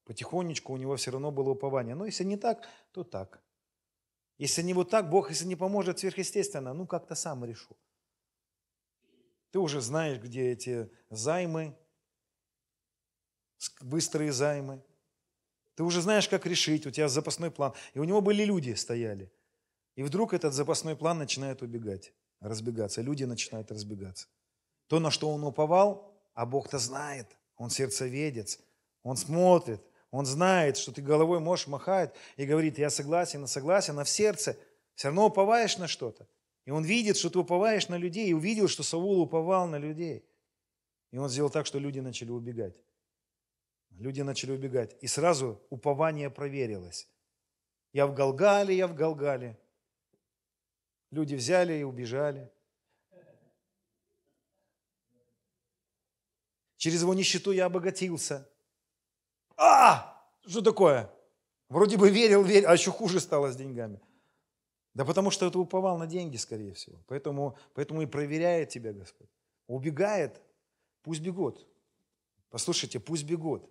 Потихонечку 0.04 0.72
у 0.72 0.76
него 0.76 0.96
все 0.96 1.12
равно 1.12 1.30
было 1.30 1.50
упование. 1.50 1.94
Но 1.94 2.04
если 2.04 2.24
не 2.24 2.36
так, 2.36 2.68
то 2.92 3.04
так. 3.04 3.42
Если 4.36 4.62
не 4.62 4.74
вот 4.74 4.90
так, 4.90 5.08
Бог, 5.10 5.30
если 5.30 5.46
не 5.46 5.56
поможет 5.56 6.00
сверхъестественно, 6.00 6.74
ну 6.74 6.86
как-то 6.86 7.14
сам 7.14 7.44
решу. 7.44 7.76
Ты 9.52 9.60
уже 9.60 9.80
знаешь, 9.80 10.20
где 10.20 10.50
эти 10.50 10.90
займы, 11.10 11.76
быстрые 13.80 14.32
займы. 14.32 14.82
Ты 15.76 15.84
уже 15.84 16.02
знаешь, 16.02 16.28
как 16.28 16.46
решить, 16.46 16.86
у 16.86 16.90
тебя 16.90 17.08
запасной 17.08 17.52
план. 17.52 17.72
И 17.94 18.00
у 18.00 18.04
него 18.04 18.20
были 18.20 18.44
люди 18.44 18.74
стояли. 18.74 19.32
И 19.94 20.02
вдруг 20.02 20.34
этот 20.34 20.52
запасной 20.52 20.96
план 20.96 21.18
начинает 21.18 21.62
убегать, 21.62 22.12
разбегаться. 22.40 23.00
Люди 23.00 23.22
начинают 23.22 23.70
разбегаться. 23.70 24.26
То, 24.86 25.00
на 25.00 25.10
что 25.10 25.30
он 25.30 25.44
уповал, 25.44 26.12
а 26.34 26.46
Бог-то 26.46 26.78
знает. 26.78 27.36
Он 27.56 27.70
сердцеведец. 27.70 28.58
Он 29.02 29.16
смотрит, 29.16 29.82
он 30.10 30.26
знает, 30.26 30.76
что 30.76 30.92
ты 30.92 31.02
головой 31.02 31.40
можешь 31.40 31.66
махать 31.66 32.14
и 32.36 32.46
говорит, 32.46 32.78
я 32.78 32.88
согласен, 32.88 33.42
я 33.42 33.46
согласен, 33.46 33.98
а 33.98 34.04
в 34.04 34.08
сердце 34.08 34.56
все 34.94 35.08
равно 35.08 35.26
уповаешь 35.26 35.76
на 35.76 35.88
что-то. 35.88 36.26
И 36.64 36.70
он 36.70 36.84
видит, 36.84 37.16
что 37.16 37.30
ты 37.30 37.38
уповаешь 37.38 37.88
на 37.88 37.96
людей, 37.96 38.28
и 38.28 38.32
увидел, 38.32 38.68
что 38.68 38.82
Саул 38.82 39.20
уповал 39.20 39.66
на 39.66 39.76
людей. 39.76 40.24
И 41.10 41.18
он 41.18 41.28
сделал 41.28 41.50
так, 41.50 41.66
что 41.66 41.78
люди 41.78 42.00
начали 42.00 42.30
убегать. 42.30 42.80
Люди 43.90 44.22
начали 44.22 44.52
убегать. 44.52 44.96
И 45.00 45.06
сразу 45.06 45.60
упование 45.70 46.30
проверилось. 46.30 47.08
Я 47.92 48.06
в 48.06 48.14
Галгале, 48.14 48.76
я 48.76 48.86
в 48.86 48.94
Галгале. 48.94 49.58
Люди 51.10 51.34
взяли 51.34 51.74
и 51.74 51.82
убежали. 51.82 52.50
Через 56.84 57.00
его 57.00 57.14
нищету 57.14 57.50
я 57.50 57.64
обогатился. 57.64 58.46
А, 59.56 60.22
что 60.46 60.60
такое? 60.60 61.10
Вроде 61.70 61.96
бы 61.96 62.10
верил, 62.10 62.42
верил, 62.42 62.68
а 62.68 62.74
еще 62.74 62.90
хуже 62.90 63.20
стало 63.20 63.50
с 63.50 63.56
деньгами. 63.56 64.02
Да 64.92 65.06
потому 65.06 65.30
что 65.30 65.46
это 65.46 65.58
уповал 65.58 65.96
на 65.96 66.06
деньги, 66.06 66.36
скорее 66.36 66.74
всего. 66.74 66.98
Поэтому, 67.06 67.56
поэтому 67.72 68.02
и 68.02 68.06
проверяет 68.06 68.68
тебя 68.68 68.92
Господь. 68.92 69.30
Убегает, 69.66 70.42
пусть 71.02 71.22
бегут. 71.22 71.66
Послушайте, 72.50 73.00
пусть 73.00 73.24
бегут. 73.24 73.66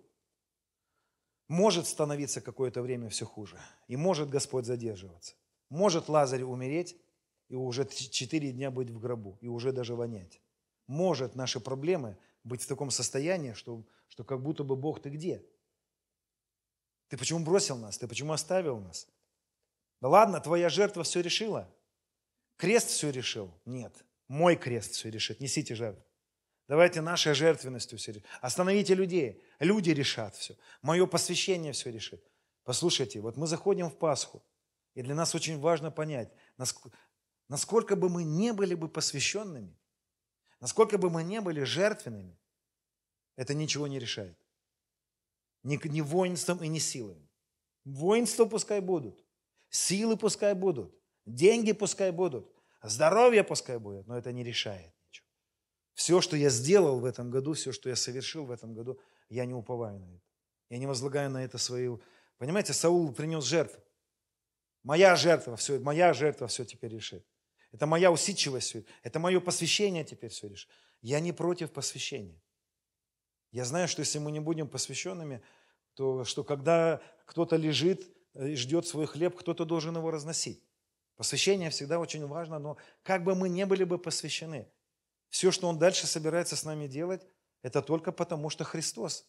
Может 1.46 1.86
становиться 1.86 2.40
какое-то 2.40 2.82
время 2.82 3.10
все 3.10 3.26
хуже. 3.26 3.60
И 3.86 3.94
может 3.94 4.28
Господь 4.28 4.66
задерживаться. 4.66 5.36
Может 5.70 6.08
Лазарь 6.08 6.42
умереть 6.42 6.96
и 7.48 7.54
уже 7.54 7.86
четыре 7.86 8.50
дня 8.50 8.72
быть 8.72 8.90
в 8.90 8.98
гробу, 8.98 9.38
и 9.40 9.46
уже 9.46 9.70
даже 9.70 9.94
вонять. 9.94 10.40
Может 10.88 11.36
наши 11.36 11.60
проблемы 11.60 12.16
быть 12.44 12.62
в 12.62 12.66
таком 12.66 12.90
состоянии, 12.90 13.54
что, 13.54 13.84
что 14.08 14.22
как 14.24 14.42
будто 14.42 14.62
бы 14.62 14.76
Бог 14.76 15.02
ты 15.02 15.10
где? 15.10 15.44
Ты 17.08 17.16
почему 17.16 17.44
бросил 17.44 17.76
нас? 17.76 17.98
Ты 17.98 18.06
почему 18.06 18.32
оставил 18.32 18.78
нас? 18.78 19.08
Да 20.00 20.08
ладно, 20.08 20.40
твоя 20.40 20.68
жертва 20.68 21.02
все 21.02 21.20
решила. 21.20 21.74
Крест 22.56 22.88
все 22.88 23.10
решил? 23.10 23.52
Нет. 23.64 24.04
Мой 24.28 24.56
крест 24.56 24.92
все 24.92 25.10
решит. 25.10 25.40
Несите 25.40 25.74
жертву. 25.74 26.04
Давайте 26.68 27.00
нашей 27.00 27.34
жертвенностью 27.34 27.98
все 27.98 28.12
решим. 28.12 28.28
Остановите 28.40 28.94
людей. 28.94 29.42
Люди 29.58 29.90
решат 29.90 30.34
все. 30.36 30.56
Мое 30.82 31.06
посвящение 31.06 31.72
все 31.72 31.90
решит. 31.90 32.24
Послушайте, 32.64 33.20
вот 33.20 33.36
мы 33.36 33.46
заходим 33.46 33.90
в 33.90 33.98
Пасху, 33.98 34.42
и 34.94 35.02
для 35.02 35.14
нас 35.14 35.34
очень 35.34 35.60
важно 35.60 35.90
понять, 35.90 36.32
насколько 37.48 37.94
бы 37.94 38.08
мы 38.08 38.24
не 38.24 38.54
были 38.54 38.74
бы 38.74 38.88
посвященными, 38.88 39.76
насколько 40.60 40.98
бы 40.98 41.10
мы 41.10 41.22
не 41.22 41.40
были 41.40 41.62
жертвенными, 41.62 42.38
это 43.36 43.54
ничего 43.54 43.86
не 43.86 43.98
решает. 43.98 44.38
Ни, 45.62 45.80
ни 45.88 46.00
воинством 46.00 46.62
и 46.62 46.68
ни 46.68 46.78
силами. 46.78 47.28
Воинства 47.84 48.44
пускай 48.44 48.80
будут, 48.80 49.24
силы 49.70 50.16
пускай 50.16 50.54
будут, 50.54 50.94
деньги 51.26 51.72
пускай 51.72 52.12
будут, 52.12 52.50
здоровье 52.82 53.44
пускай 53.44 53.78
будет, 53.78 54.06
но 54.06 54.16
это 54.16 54.32
не 54.32 54.44
решает 54.44 54.92
ничего. 55.06 55.26
Все, 55.94 56.20
что 56.20 56.36
я 56.36 56.48
сделал 56.50 57.00
в 57.00 57.04
этом 57.04 57.30
году, 57.30 57.52
все, 57.52 57.72
что 57.72 57.88
я 57.88 57.96
совершил 57.96 58.46
в 58.46 58.50
этом 58.50 58.74
году, 58.74 58.98
я 59.28 59.44
не 59.44 59.54
уповаю 59.54 59.98
на 59.98 60.06
это. 60.06 60.24
Я 60.70 60.78
не 60.78 60.86
возлагаю 60.86 61.30
на 61.30 61.44
это 61.44 61.58
свою... 61.58 62.00
Понимаете, 62.38 62.72
Саул 62.72 63.12
принес 63.12 63.44
жертву. 63.44 63.82
Моя 64.82 65.16
жертва, 65.16 65.56
все, 65.56 65.78
моя 65.78 66.12
жертва 66.12 66.46
все 66.46 66.64
теперь 66.64 66.92
решит. 66.92 67.24
Это 67.74 67.86
моя 67.86 68.12
усидчивость, 68.12 68.76
это 69.02 69.18
мое 69.18 69.40
посвящение 69.40 70.04
теперь 70.04 70.30
все. 70.30 70.48
Я 71.02 71.18
не 71.18 71.32
против 71.32 71.72
посвящения. 71.72 72.40
Я 73.50 73.64
знаю, 73.64 73.88
что 73.88 73.98
если 73.98 74.20
мы 74.20 74.30
не 74.30 74.38
будем 74.38 74.68
посвященными, 74.68 75.42
то 75.94 76.24
что 76.24 76.44
когда 76.44 77.02
кто-то 77.26 77.56
лежит 77.56 78.06
и 78.34 78.54
ждет 78.54 78.86
свой 78.86 79.06
хлеб, 79.06 79.36
кто-то 79.36 79.64
должен 79.64 79.96
его 79.96 80.12
разносить. 80.12 80.62
Посвящение 81.16 81.70
всегда 81.70 81.98
очень 81.98 82.24
важно, 82.28 82.60
но 82.60 82.76
как 83.02 83.24
бы 83.24 83.34
мы 83.34 83.48
не 83.48 83.66
были 83.66 83.82
бы 83.82 83.98
посвящены, 83.98 84.70
все, 85.28 85.50
что 85.50 85.66
Он 85.66 85.76
дальше 85.76 86.06
собирается 86.06 86.54
с 86.54 86.62
нами 86.62 86.86
делать, 86.86 87.26
это 87.62 87.82
только 87.82 88.12
потому, 88.12 88.50
что 88.50 88.62
Христос. 88.62 89.28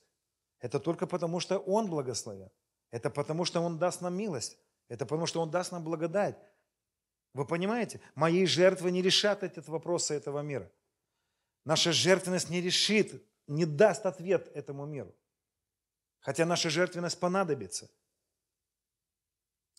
Это 0.59 0.79
только 0.79 1.07
потому, 1.07 1.39
что 1.39 1.57
Он 1.57 1.89
благословен. 1.89 2.51
Это 2.91 3.09
потому, 3.09 3.43
что 3.43 3.59
Он 3.61 3.79
даст 3.79 4.01
нам 4.01 4.15
милость. 4.15 4.59
Это 4.87 5.07
потому, 5.07 5.25
что 5.25 5.41
Он 5.41 5.49
даст 5.49 5.71
нам 5.71 5.83
благодать. 5.83 6.37
Вы 7.35 7.45
понимаете? 7.45 7.99
Мои 8.15 8.45
жертвы 8.45 8.91
не 8.91 9.01
решат 9.01 9.43
этот 9.43 9.67
вопрос 9.67 10.09
этого 10.09 10.39
мира. 10.39 10.71
Наша 11.65 11.91
жертвенность 11.91 12.49
не 12.49 12.61
решит, 12.61 13.21
не 13.45 13.65
даст 13.65 14.05
ответ 14.05 14.49
этому 14.55 14.85
миру. 14.85 15.13
Хотя 16.21 16.45
наша 16.45 16.69
жертвенность 16.69 17.19
понадобится. 17.19 17.89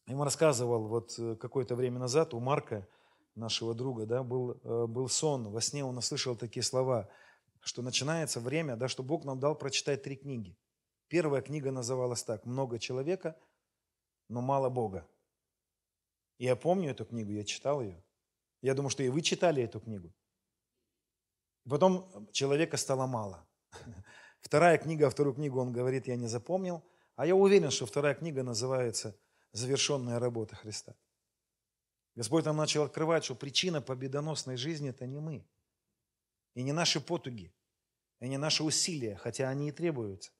Я 0.07 0.12
ему 0.12 0.25
рассказывал 0.25 0.87
вот 0.87 1.19
э, 1.19 1.35
какое-то 1.37 1.77
время 1.77 1.99
назад 1.99 2.35
у 2.35 2.40
Марка, 2.40 2.87
нашего 3.35 3.75
друга, 3.75 4.05
да, 4.05 4.23
был, 4.23 4.61
э, 4.62 4.87
был 4.87 5.09
сон. 5.09 5.49
Во 5.49 5.62
сне 5.62 5.83
он 5.83 5.97
услышал 5.97 6.37
такие 6.37 6.62
слова, 6.62 7.09
что 7.61 7.81
начинается 7.81 8.38
время, 8.38 8.77
да, 8.77 8.87
что 8.87 9.03
Бог 9.03 9.25
нам 9.25 9.40
дал 9.40 9.55
прочитать 9.55 10.03
три 10.03 10.16
книги. 10.16 10.59
Первая 11.09 11.40
книга 11.40 11.71
называлась 11.71 12.23
так 12.23 12.45
«Много 12.45 12.79
человека, 12.79 13.35
но 14.29 14.42
мало 14.42 14.69
Бога». 14.69 15.09
Я 16.38 16.57
помню 16.57 16.90
эту 16.90 17.05
книгу, 17.05 17.33
я 17.33 17.44
читал 17.44 17.81
ее. 17.81 18.03
Я 18.62 18.75
думаю, 18.75 18.90
что 18.90 19.03
и 19.03 19.09
вы 19.09 19.22
читали 19.22 19.62
эту 19.62 19.81
книгу. 19.81 20.12
Потом 21.68 22.29
человека 22.33 22.77
стало 22.77 23.07
мало. 23.07 23.46
Вторая 24.40 24.79
книга, 24.79 25.11
вторую 25.11 25.35
книгу 25.35 25.61
он 25.61 25.72
говорит, 25.72 26.07
я 26.07 26.16
не 26.16 26.29
запомнил. 26.29 26.85
А 27.16 27.27
я 27.27 27.35
уверен, 27.35 27.70
что 27.70 27.87
вторая 27.87 28.14
книга 28.14 28.42
называется 28.42 29.18
«Завершенная 29.53 30.18
работа 30.18 30.55
Христа». 30.55 30.94
Господь 32.14 32.44
нам 32.44 32.57
начал 32.57 32.85
открывать, 32.85 33.25
что 33.25 33.35
причина 33.35 33.83
победоносной 33.83 34.57
жизни– 34.57 34.88
это 34.90 35.07
не 35.07 35.18
мы. 35.18 35.44
И 36.55 36.62
не 36.62 36.72
наши 36.72 37.01
потуги, 37.01 37.53
и 38.20 38.29
не 38.29 38.38
наши 38.38 38.62
усилия, 38.62 39.16
хотя 39.16 39.49
они 39.49 39.68
и 39.68 39.72
требуются. 39.72 40.31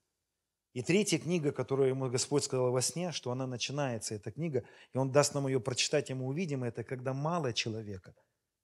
И 0.77 0.83
третья 0.83 1.19
книга, 1.19 1.53
которую 1.53 1.89
ему 1.89 2.11
Господь 2.11 2.45
сказал 2.45 2.71
во 2.71 2.83
сне, 2.83 3.11
что 3.11 3.31
она 3.31 3.47
начинается, 3.47 4.15
эта 4.15 4.31
книга, 4.31 4.62
и 4.93 4.99
Он 4.99 5.11
даст 5.11 5.33
нам 5.33 5.47
ее 5.47 5.59
прочитать, 5.59 6.11
и 6.11 6.15
мы 6.15 6.27
увидим 6.27 6.65
это, 6.65 6.85
когда 6.85 7.15
мало 7.15 7.55
человека 7.55 8.15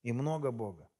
и 0.02 0.12
много 0.12 0.50
Бога. 0.50 0.90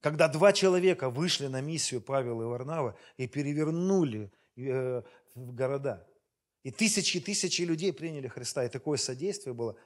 Когда 0.00 0.28
два 0.28 0.54
человека 0.54 1.10
вышли 1.10 1.48
на 1.48 1.60
миссию 1.60 2.00
Павела 2.00 2.44
и 2.44 2.46
Варнава 2.46 2.96
и 3.18 3.28
перевернули 3.28 4.32
э, 4.56 5.02
города. 5.34 6.08
И 6.62 6.70
тысячи 6.70 7.18
и 7.18 7.20
тысячи 7.20 7.60
людей 7.60 7.92
приняли 7.92 8.28
Христа. 8.28 8.64
И 8.64 8.70
такое 8.70 8.96
содействие 8.96 9.52
было. 9.52 9.76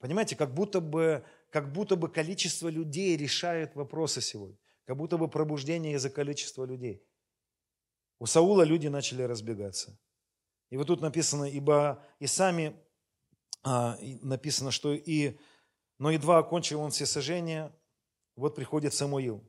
Понимаете, 0.00 0.36
как 0.36 0.52
будто 0.52 0.82
бы, 0.82 1.24
как 1.48 1.72
будто 1.72 1.96
бы 1.96 2.10
количество 2.10 2.68
людей 2.68 3.16
решает 3.16 3.74
вопросы 3.74 4.20
сегодня. 4.20 4.58
Как 4.84 4.98
будто 4.98 5.16
бы 5.16 5.28
пробуждение 5.28 5.94
из-за 5.94 6.10
количества 6.10 6.66
людей. 6.66 7.02
У 8.22 8.26
Саула 8.26 8.62
люди 8.62 8.86
начали 8.86 9.22
разбегаться. 9.22 9.98
И 10.70 10.76
вот 10.76 10.86
тут 10.86 11.00
написано, 11.00 11.42
ибо 11.42 12.06
и 12.20 12.28
сами 12.28 12.80
а, 13.64 13.98
написано, 14.00 14.70
что 14.70 14.92
и, 14.92 15.40
но 15.98 16.12
едва 16.12 16.38
окончил 16.38 16.82
он 16.82 16.92
все 16.92 17.04
сожжения, 17.04 17.76
вот 18.36 18.54
приходит 18.54 18.94
Самуил. 18.94 19.42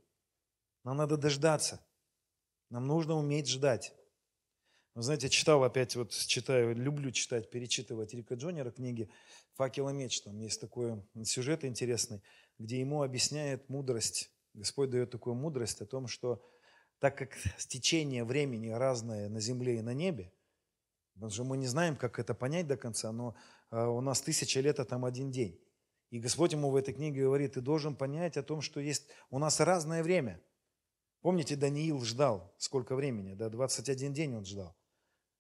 Нам 0.83 0.97
надо 0.97 1.17
дождаться. 1.17 1.85
Нам 2.71 2.87
нужно 2.87 3.13
уметь 3.13 3.47
ждать. 3.47 3.93
Вы 4.95 5.03
знаете, 5.03 5.29
читал 5.29 5.63
опять, 5.63 5.95
вот 5.95 6.09
читаю, 6.09 6.75
люблю 6.75 7.11
читать, 7.11 7.51
перечитывать 7.51 8.15
Рика 8.15 8.33
Джонера 8.33 8.71
книги 8.71 9.07
«Факел 9.53 9.87
и 9.89 9.93
меч». 9.93 10.19
Там 10.23 10.39
есть 10.39 10.59
такой 10.59 10.99
сюжет 11.25 11.63
интересный, 11.63 12.23
где 12.57 12.79
ему 12.79 13.03
объясняет 13.03 13.69
мудрость. 13.69 14.31
Господь 14.55 14.89
дает 14.89 15.11
такую 15.11 15.35
мудрость 15.35 15.79
о 15.81 15.85
том, 15.85 16.07
что 16.07 16.43
так 16.99 17.17
как 17.17 17.37
течение 17.67 18.23
времени 18.23 18.69
разное 18.69 19.29
на 19.29 19.39
земле 19.39 19.77
и 19.77 19.81
на 19.81 19.93
небе, 19.93 20.31
потому 21.13 21.31
что 21.31 21.43
мы 21.43 21.57
не 21.57 21.67
знаем, 21.67 21.95
как 21.95 22.19
это 22.19 22.33
понять 22.33 22.67
до 22.67 22.77
конца, 22.77 23.11
но 23.11 23.35
а, 23.69 23.89
у 23.89 24.01
нас 24.01 24.21
тысяча 24.21 24.59
лет, 24.59 24.79
а 24.79 24.85
там 24.85 25.05
один 25.05 25.31
день. 25.31 25.59
И 26.09 26.19
Господь 26.19 26.53
ему 26.53 26.69
в 26.69 26.75
этой 26.75 26.93
книге 26.93 27.23
говорит, 27.23 27.53
ты 27.53 27.61
должен 27.61 27.95
понять 27.95 28.37
о 28.37 28.43
том, 28.43 28.61
что 28.61 28.79
есть 28.79 29.07
у 29.31 29.39
нас 29.39 29.59
разное 29.59 30.03
время. 30.03 30.39
Помните, 31.21 31.55
Даниил 31.55 32.01
ждал 32.01 32.53
сколько 32.57 32.95
времени? 32.95 33.33
Да, 33.33 33.49
21 33.49 34.13
день 34.13 34.35
он 34.35 34.45
ждал. 34.45 34.75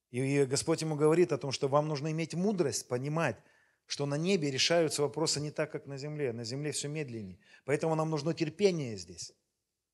И 0.09 0.45
Господь 0.45 0.81
ему 0.81 0.95
говорит 0.95 1.31
о 1.31 1.37
том, 1.37 1.51
что 1.51 1.67
вам 1.67 1.87
нужно 1.87 2.11
иметь 2.11 2.33
мудрость, 2.33 2.87
понимать, 2.87 3.37
что 3.85 4.05
на 4.05 4.15
небе 4.15 4.49
решаются 4.49 5.01
вопросы 5.01 5.39
не 5.39 5.51
так, 5.51 5.71
как 5.71 5.85
на 5.85 5.97
земле. 5.97 6.33
На 6.33 6.43
земле 6.43 6.71
все 6.71 6.87
медленнее. 6.87 7.39
Поэтому 7.65 7.95
нам 7.95 8.09
нужно 8.09 8.33
терпение 8.33 8.97
здесь. 8.97 9.33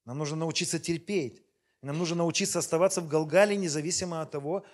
Нам 0.06 0.18
нужно 0.18 0.38
научиться 0.38 0.80
терпеть. 0.80 1.44
Нам 1.82 1.98
нужно 1.98 2.18
научиться 2.18 2.60
оставаться 2.60 3.02
в 3.02 3.08
Галгале, 3.08 3.56
независимо 3.56 4.22
от 4.22 4.32
того, 4.32 4.66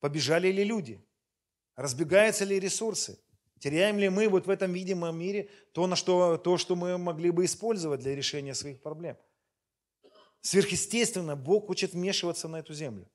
побежали 0.00 0.48
ли 0.48 0.62
люди, 0.62 1.02
разбегаются 1.74 2.44
ли 2.44 2.60
ресурсы, 2.60 3.18
теряем 3.58 3.98
ли 3.98 4.08
мы 4.10 4.28
вот 4.28 4.46
в 4.46 4.50
этом 4.50 4.72
видимом 4.72 5.18
мире 5.18 5.48
то, 5.72 5.86
на 5.86 5.96
что, 5.96 6.36
то, 6.36 6.58
что 6.58 6.76
мы 6.76 6.98
могли 6.98 7.30
бы 7.30 7.44
использовать 7.44 8.00
для 8.00 8.14
решения 8.14 8.54
своих 8.54 8.82
проблем. 8.82 9.16
Сверхъестественно, 10.42 11.36
Бог 11.36 11.66
хочет 11.66 11.92
вмешиваться 11.92 12.48
на 12.48 12.58
эту 12.58 12.74
землю. 12.74 13.10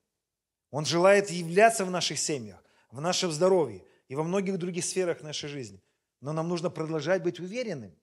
Он 0.70 0.84
желает 0.84 1.30
являться 1.30 1.84
в 1.84 1.90
наших 1.90 2.18
семьях, 2.18 2.62
в 2.90 3.00
нашем 3.00 3.30
здоровье 3.30 3.84
и 4.08 4.16
во 4.16 4.24
многих 4.24 4.58
других 4.58 4.84
сферах 4.84 5.22
нашей 5.22 5.48
жизни. 5.48 5.82
Но 6.20 6.32
нам 6.32 6.48
нужно 6.48 6.70
продолжать 6.70 7.22
быть 7.22 7.38
уверенным, 7.38 7.96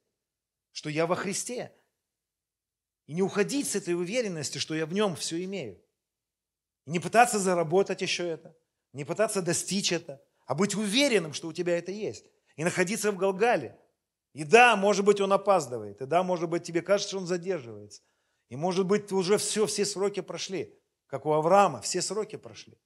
что 0.71 0.89
я 0.89 1.05
во 1.05 1.15
Христе– 1.15 1.73
и 3.07 3.13
не 3.13 3.21
уходить 3.21 3.69
с 3.69 3.75
этой 3.75 3.93
уверенности, 3.93 4.57
что 4.57 4.75
я 4.75 4.85
в 4.85 4.93
нем 4.93 5.15
все 5.15 5.43
имею. 5.43 5.81
И 6.85 6.91
не 6.91 6.99
пытаться 6.99 7.39
заработать 7.39 8.01
еще 8.01 8.27
это, 8.27 8.55
не 8.91 9.05
пытаться 9.05 9.41
достичь 9.41 9.91
это, 9.91 10.21
а 10.45 10.55
быть 10.55 10.75
уверенным, 10.75 11.33
что 11.33 11.47
у 11.47 11.53
тебя 11.53 11.77
это 11.77 11.91
есть. 11.91 12.25
И 12.55 12.63
находиться 12.63 13.11
в 13.11 13.17
Галгале. 13.17 13.79
И 14.33 14.43
да, 14.43 14.75
может 14.75 15.05
быть, 15.05 15.21
он 15.21 15.31
опаздывает. 15.31 16.01
И 16.01 16.05
да, 16.05 16.23
может 16.23 16.49
быть, 16.49 16.63
тебе 16.63 16.81
кажется, 16.81 17.09
что 17.09 17.17
он 17.19 17.27
задерживается. 17.27 18.01
И 18.49 18.55
может 18.55 18.85
быть, 18.85 19.11
уже 19.11 19.37
все, 19.37 19.65
все 19.65 19.85
сроки 19.85 20.21
прошли. 20.21 20.77
Как 21.07 21.25
у 21.25 21.31
Авраама, 21.31 21.81
все 21.81 22.01
сроки 22.01 22.35
прошли. 22.35 22.77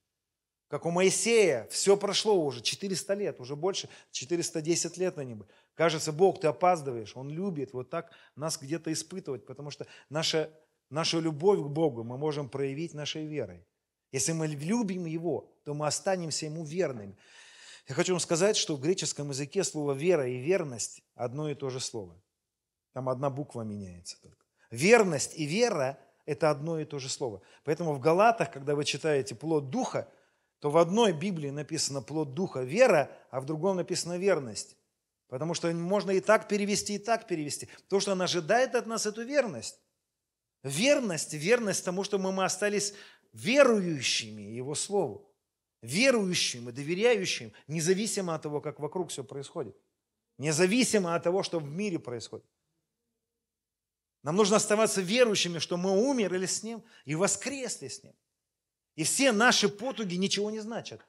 Как 0.67 0.85
у 0.85 0.91
Моисея, 0.91 1.67
все 1.71 1.95
прошло 1.95 2.43
уже, 2.43 2.61
400 2.61 3.13
лет, 3.13 3.39
уже 3.39 3.55
больше, 3.55 3.89
410 4.11 4.97
лет 4.97 5.15
на 5.15 5.21
небе. 5.21 5.45
Кажется, 5.77 6.11
Бог, 6.11 6.39
ты 6.39 6.47
опаздываешь, 6.47 7.15
Он 7.15 7.29
любит 7.29 7.71
вот 7.71 7.91
так 7.91 8.11
нас 8.35 8.57
где-то 8.57 8.91
испытывать, 8.91 9.45
потому 9.45 9.69
что 9.69 9.85
наша, 10.09 10.49
наша 10.89 11.19
любовь 11.19 11.59
к 11.59 11.67
Богу 11.67 12.03
мы 12.03 12.17
можем 12.17 12.49
проявить 12.49 12.95
нашей 12.95 13.27
верой. 13.27 13.63
Если 14.11 14.31
мы 14.31 14.47
любим 14.47 15.05
Его, 15.05 15.53
то 15.63 15.75
мы 15.75 15.85
останемся 15.85 16.47
Ему 16.47 16.63
верными. 16.63 17.15
Я 17.87 17.93
хочу 17.93 18.13
вам 18.13 18.19
сказать, 18.19 18.57
что 18.57 18.75
в 18.75 18.81
греческом 18.81 19.29
языке 19.29 19.63
слово 19.63 19.93
«вера» 19.93 20.27
и 20.27 20.37
«верность» 20.37 21.03
одно 21.13 21.47
и 21.47 21.53
то 21.53 21.69
же 21.69 21.79
слово. 21.79 22.19
Там 22.93 23.07
одна 23.07 23.29
буква 23.29 23.61
меняется 23.61 24.19
только. 24.19 24.45
Верность 24.71 25.37
и 25.37 25.45
вера– 25.45 25.99
это 26.25 26.49
одно 26.49 26.79
и 26.79 26.85
то 26.85 26.97
же 26.97 27.07
слово. 27.07 27.43
Поэтому 27.63 27.93
в 27.93 27.99
Галатах, 27.99 28.51
когда 28.51 28.73
вы 28.73 28.83
читаете 28.83 29.35
плод 29.35 29.69
Духа, 29.69 30.09
то 30.59 30.71
в 30.71 30.77
одной 30.77 31.13
Библии 31.13 31.51
написано 31.51 32.01
плод 32.01 32.33
Духа– 32.33 32.61
вера, 32.63 33.11
а 33.29 33.39
в 33.41 33.45
другом 33.45 33.77
написано 33.77 34.17
верность. 34.17 34.75
Потому 35.27 35.53
что 35.53 35.71
можно 35.73 36.11
и 36.11 36.21
так 36.21 36.47
перевести, 36.47 36.95
и 36.95 36.99
так 36.99 37.27
перевести. 37.27 37.67
То, 37.89 37.99
что 37.99 38.13
он 38.13 38.21
ожидает 38.21 38.75
от 38.75 38.87
нас, 38.87 39.05
эту 39.05 39.23
верность. 39.23 39.79
Верность, 40.63 41.33
верность 41.33 41.83
тому, 41.83 42.03
что 42.03 42.17
мы, 42.17 42.31
мы 42.31 42.45
остались 42.45 42.93
верующими 43.33 44.41
Его 44.41 44.73
Слову. 44.75 45.33
Верующим 45.81 46.69
и 46.69 46.71
доверяющим, 46.71 47.53
независимо 47.67 48.33
от 48.33 48.41
того, 48.41 48.61
как 48.61 48.79
вокруг 48.79 49.11
все 49.11 49.23
происходит. 49.23 49.77
Независимо 50.37 51.15
от 51.15 51.23
того, 51.23 51.43
что 51.43 51.59
в 51.59 51.69
мире 51.69 51.99
происходит. 51.99 52.47
Нам 54.23 54.35
нужно 54.35 54.57
оставаться 54.57 55.01
верующими, 55.01 55.59
что 55.59 55.77
мы 55.77 55.91
умерли 55.91 56.45
с 56.45 56.63
Ним 56.63 56.83
и 57.05 57.15
воскресли 57.15 57.87
с 57.87 58.03
Ним. 58.03 58.15
И 58.95 59.03
все 59.03 59.31
наши 59.31 59.69
потуги 59.69 60.15
ничего 60.15 60.49
не 60.49 60.59
значат. 60.59 61.07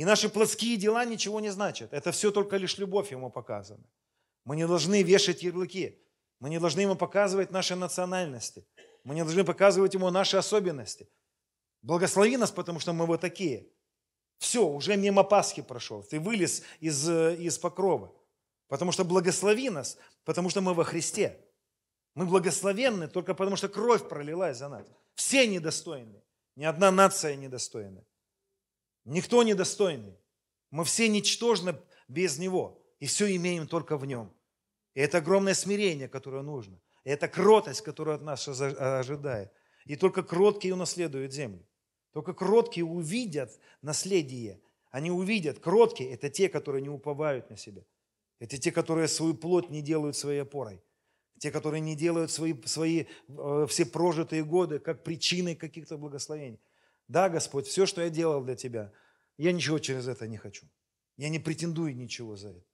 И 0.00 0.04
наши 0.06 0.30
плотские 0.30 0.78
дела 0.78 1.04
ничего 1.04 1.40
не 1.40 1.50
значат. 1.50 1.92
Это 1.92 2.10
все 2.10 2.30
только 2.30 2.56
лишь 2.56 2.78
любовь 2.78 3.10
ему 3.10 3.30
показана. 3.30 3.84
Мы 4.44 4.56
не 4.56 4.66
должны 4.66 5.02
вешать 5.02 5.42
ярлыки. 5.42 6.02
Мы 6.38 6.48
не 6.48 6.58
должны 6.58 6.80
ему 6.80 6.96
показывать 6.96 7.50
наши 7.50 7.76
национальности. 7.76 8.66
Мы 9.04 9.14
не 9.14 9.24
должны 9.24 9.44
показывать 9.44 9.92
ему 9.92 10.08
наши 10.08 10.38
особенности. 10.38 11.06
Благослови 11.82 12.38
нас, 12.38 12.50
потому 12.50 12.80
что 12.80 12.94
мы 12.94 13.04
вот 13.04 13.20
такие. 13.20 13.68
Все, 14.38 14.66
уже 14.66 14.96
мимо 14.96 15.22
Пасхи 15.22 15.60
прошел. 15.60 16.02
Ты 16.02 16.18
вылез 16.18 16.62
из, 16.80 17.06
из 17.06 17.58
покрова. 17.58 18.10
Потому 18.68 18.92
что 18.92 19.04
благослови 19.04 19.68
нас, 19.68 19.98
потому 20.24 20.48
что 20.48 20.62
мы 20.62 20.72
во 20.72 20.84
Христе. 20.84 21.38
Мы 22.14 22.24
благословенны 22.24 23.06
только 23.06 23.34
потому, 23.34 23.56
что 23.56 23.68
кровь 23.68 24.08
пролилась 24.08 24.56
за 24.56 24.70
нас. 24.70 24.86
Все 25.14 25.46
недостойны. 25.46 26.22
Ни 26.56 26.64
одна 26.64 26.90
нация 26.90 27.36
недостойна. 27.36 28.02
Никто 29.04 29.42
недостойный. 29.42 30.18
Мы 30.70 30.84
все 30.84 31.08
ничтожны 31.08 31.76
без 32.08 32.38
Него. 32.38 32.82
И 33.00 33.06
все 33.06 33.34
имеем 33.34 33.66
только 33.66 33.96
в 33.96 34.04
Нем. 34.04 34.32
И 34.94 35.00
это 35.00 35.18
огромное 35.18 35.54
смирение, 35.54 36.08
которое 36.08 36.42
нужно. 36.42 36.80
И 37.04 37.10
это 37.10 37.28
кротость, 37.28 37.80
которую 37.80 38.16
от 38.16 38.22
нас 38.22 38.46
ожидает. 38.46 39.52
И 39.86 39.96
только 39.96 40.22
кроткие 40.22 40.74
унаследуют 40.74 41.32
землю. 41.32 41.66
Только 42.12 42.34
кроткие 42.34 42.84
увидят 42.84 43.58
наследие. 43.82 44.60
Они 44.90 45.10
увидят, 45.10 45.60
кроткие– 45.60 46.10
это 46.12 46.28
те, 46.28 46.48
которые 46.48 46.82
не 46.82 46.88
уповают 46.88 47.48
на 47.48 47.56
себя. 47.56 47.82
Это 48.40 48.58
те, 48.58 48.72
которые 48.72 49.06
свою 49.06 49.34
плоть 49.34 49.70
не 49.70 49.82
делают 49.82 50.16
своей 50.16 50.40
опорой. 50.40 50.82
Те, 51.38 51.50
которые 51.50 51.80
не 51.80 51.94
делают 51.94 52.30
свои, 52.30 52.54
свои 52.64 53.04
э, 53.28 53.66
все 53.68 53.86
прожитые 53.86 54.44
годы 54.44 54.78
как 54.78 55.04
причиной 55.04 55.54
каких-то 55.54 55.96
благословений. 55.96 56.58
Да, 57.10 57.28
Господь, 57.28 57.66
все, 57.66 57.86
что 57.86 58.02
я 58.02 58.08
делал 58.08 58.40
для 58.44 58.54
Тебя, 58.54 58.92
я 59.36 59.50
ничего 59.50 59.80
через 59.80 60.06
это 60.06 60.28
не 60.28 60.36
хочу. 60.36 60.68
Я 61.16 61.28
не 61.28 61.40
претендую 61.40 61.96
ничего 61.96 62.36
за 62.36 62.50
это. 62.50 62.64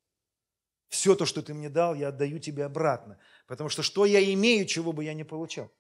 Все 0.89 1.15
то, 1.15 1.25
что 1.25 1.41
Ты 1.41 1.55
мне 1.55 1.71
дал, 1.71 1.95
я 1.95 2.09
отдаю 2.09 2.39
Тебе 2.39 2.67
обратно. 2.67 3.19
Потому 3.47 3.71
что 3.71 3.83
что 3.83 4.05
я 4.05 4.23
имею, 4.35 4.67
чего 4.67 4.93
бы 4.93 5.05
я 5.05 5.15
не 5.15 5.25
получал? 5.25 5.73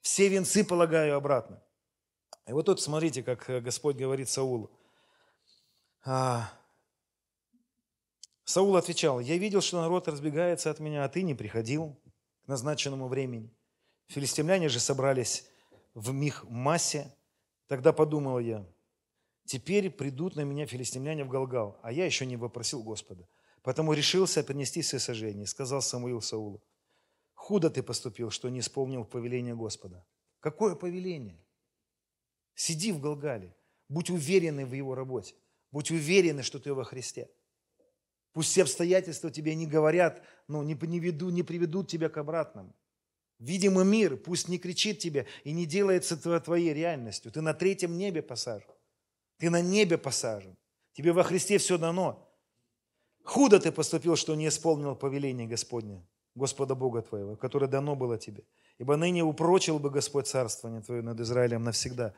Все 0.00 0.28
венцы 0.28 0.64
полагаю 0.64 1.14
обратно. 1.14 1.62
И 2.48 2.52
вот 2.52 2.66
тут 2.66 2.80
смотрите, 2.80 3.22
как 3.22 3.48
э, 3.48 3.60
Господь 3.60 3.94
говорит 3.94 4.28
Саулу. 4.28 4.76
А, 6.04 6.52
Саул 8.42 8.76
отвечал, 8.76 9.20
я 9.20 9.38
видел, 9.38 9.60
что 9.60 9.80
народ 9.80 10.08
разбегается 10.08 10.72
от 10.72 10.80
меня, 10.80 11.04
а 11.04 11.08
ты 11.08 11.22
не 11.22 11.36
приходил 11.36 11.96
к 12.44 12.48
назначенному 12.48 13.06
времени. 13.06 13.54
Филистимляне 14.08 14.68
же 14.68 14.80
собрались 14.80 15.44
в 15.94 16.12
мих 16.12 16.42
массе. 16.48 17.14
Тогда 17.72 17.94
подумал 17.94 18.38
я, 18.38 18.66
теперь 19.46 19.88
придут 19.88 20.36
на 20.36 20.42
меня 20.42 20.66
филистимляне 20.66 21.24
в 21.24 21.30
Галгал, 21.30 21.80
а 21.82 21.90
я 21.90 22.04
еще 22.04 22.26
не 22.26 22.36
вопросил 22.36 22.82
Господа. 22.82 23.26
Потому 23.62 23.94
решился 23.94 24.44
принести 24.44 24.82
все 24.82 24.98
сожжение. 24.98 25.46
Сказал 25.46 25.80
Самуил 25.80 26.20
Саулу, 26.20 26.62
худо 27.32 27.70
ты 27.70 27.82
поступил, 27.82 28.28
что 28.28 28.50
не 28.50 28.58
исполнил 28.58 29.06
повеление 29.06 29.54
Господа. 29.54 30.06
Какое 30.40 30.74
повеление? 30.74 31.42
Сиди 32.54 32.92
в 32.92 33.00
Галгале, 33.00 33.56
будь 33.88 34.10
уверенный 34.10 34.66
в 34.66 34.74
его 34.74 34.94
работе, 34.94 35.34
будь 35.70 35.90
уверенный, 35.90 36.42
что 36.42 36.58
ты 36.58 36.74
во 36.74 36.84
Христе. 36.84 37.30
Пусть 38.34 38.50
все 38.50 38.64
обстоятельства 38.64 39.30
тебе 39.30 39.54
не 39.54 39.66
говорят, 39.66 40.22
ну, 40.46 40.62
не, 40.62 40.74
не, 40.74 41.00
веду, 41.00 41.30
не 41.30 41.42
приведут 41.42 41.88
тебя 41.88 42.10
к 42.10 42.18
обратному. 42.18 42.76
Видимый 43.42 43.84
мир 43.84 44.16
пусть 44.16 44.46
не 44.46 44.56
кричит 44.56 45.00
тебе 45.00 45.26
и 45.42 45.50
не 45.50 45.66
делается 45.66 46.16
твоей 46.40 46.72
реальностью. 46.72 47.32
Ты 47.32 47.40
на 47.40 47.54
третьем 47.54 47.98
небе 47.98 48.22
посажен. 48.22 48.70
Ты 49.38 49.50
на 49.50 49.60
небе 49.60 49.98
посажен. 49.98 50.56
Тебе 50.92 51.12
во 51.12 51.24
Христе 51.24 51.58
все 51.58 51.76
дано. 51.76 52.32
Худо 53.24 53.58
ты 53.58 53.72
поступил, 53.72 54.14
что 54.14 54.36
не 54.36 54.46
исполнил 54.46 54.94
повеление 54.94 55.48
Господне, 55.48 56.06
Господа 56.36 56.76
Бога 56.76 57.02
твоего, 57.02 57.34
которое 57.34 57.66
дано 57.66 57.96
было 57.96 58.16
тебе. 58.16 58.44
Ибо 58.78 58.94
ныне 58.94 59.24
упрочил 59.24 59.80
бы 59.80 59.90
Господь 59.90 60.28
царствование 60.28 60.80
твое 60.80 61.02
над 61.02 61.18
Израилем 61.18 61.64
навсегда. 61.64 62.14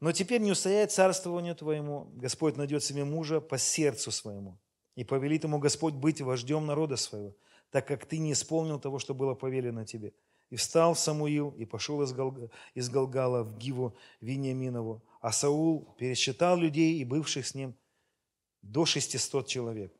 Но 0.00 0.10
теперь 0.10 0.40
не 0.40 0.50
устоять 0.50 0.90
царствованию 0.90 1.54
твоему, 1.54 2.10
Господь 2.14 2.56
найдет 2.56 2.82
себе 2.82 3.04
мужа 3.04 3.40
по 3.40 3.58
сердцу 3.58 4.10
своему, 4.10 4.58
и 4.96 5.04
повелит 5.04 5.44
ему 5.44 5.60
Господь 5.60 5.94
быть 5.94 6.20
вождем 6.20 6.66
народа 6.66 6.96
своего, 6.96 7.36
так 7.70 7.86
как 7.86 8.06
ты 8.06 8.18
не 8.18 8.32
исполнил 8.32 8.80
того, 8.80 8.98
что 8.98 9.14
было 9.14 9.34
повелено 9.34 9.86
тебе. 9.86 10.12
И 10.52 10.56
встал 10.56 10.94
Самуил 10.94 11.48
и 11.56 11.64
пошел 11.64 12.02
из, 12.02 12.12
Галга, 12.12 12.50
из 12.74 12.90
Галгала 12.90 13.42
в 13.42 13.56
Гиву 13.56 13.96
Вениаминову. 14.20 15.02
А 15.22 15.32
Саул 15.32 15.94
пересчитал 15.96 16.58
людей 16.58 16.98
и 16.98 17.06
бывших 17.06 17.46
с 17.46 17.54
ним 17.54 17.74
до 18.60 18.84
600 18.84 19.46
человек. 19.46 19.98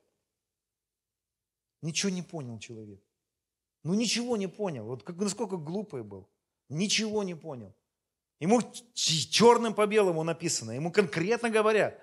Ничего 1.81 2.11
не 2.13 2.21
понял 2.21 2.59
человек. 2.59 3.01
Ну 3.83 3.95
ничего 3.95 4.37
не 4.37 4.47
понял. 4.47 4.85
Вот 4.85 5.05
как, 5.05 5.17
насколько 5.17 5.57
глупый 5.57 6.03
был. 6.03 6.29
Ничего 6.69 7.23
не 7.23 7.35
понял. 7.35 7.75
Ему 8.39 8.61
черным 8.93 9.73
по 9.73 9.87
белому 9.87 10.23
написано. 10.23 10.73
Ему 10.73 10.93
конкретно 10.93 11.49
говорят, 11.49 11.99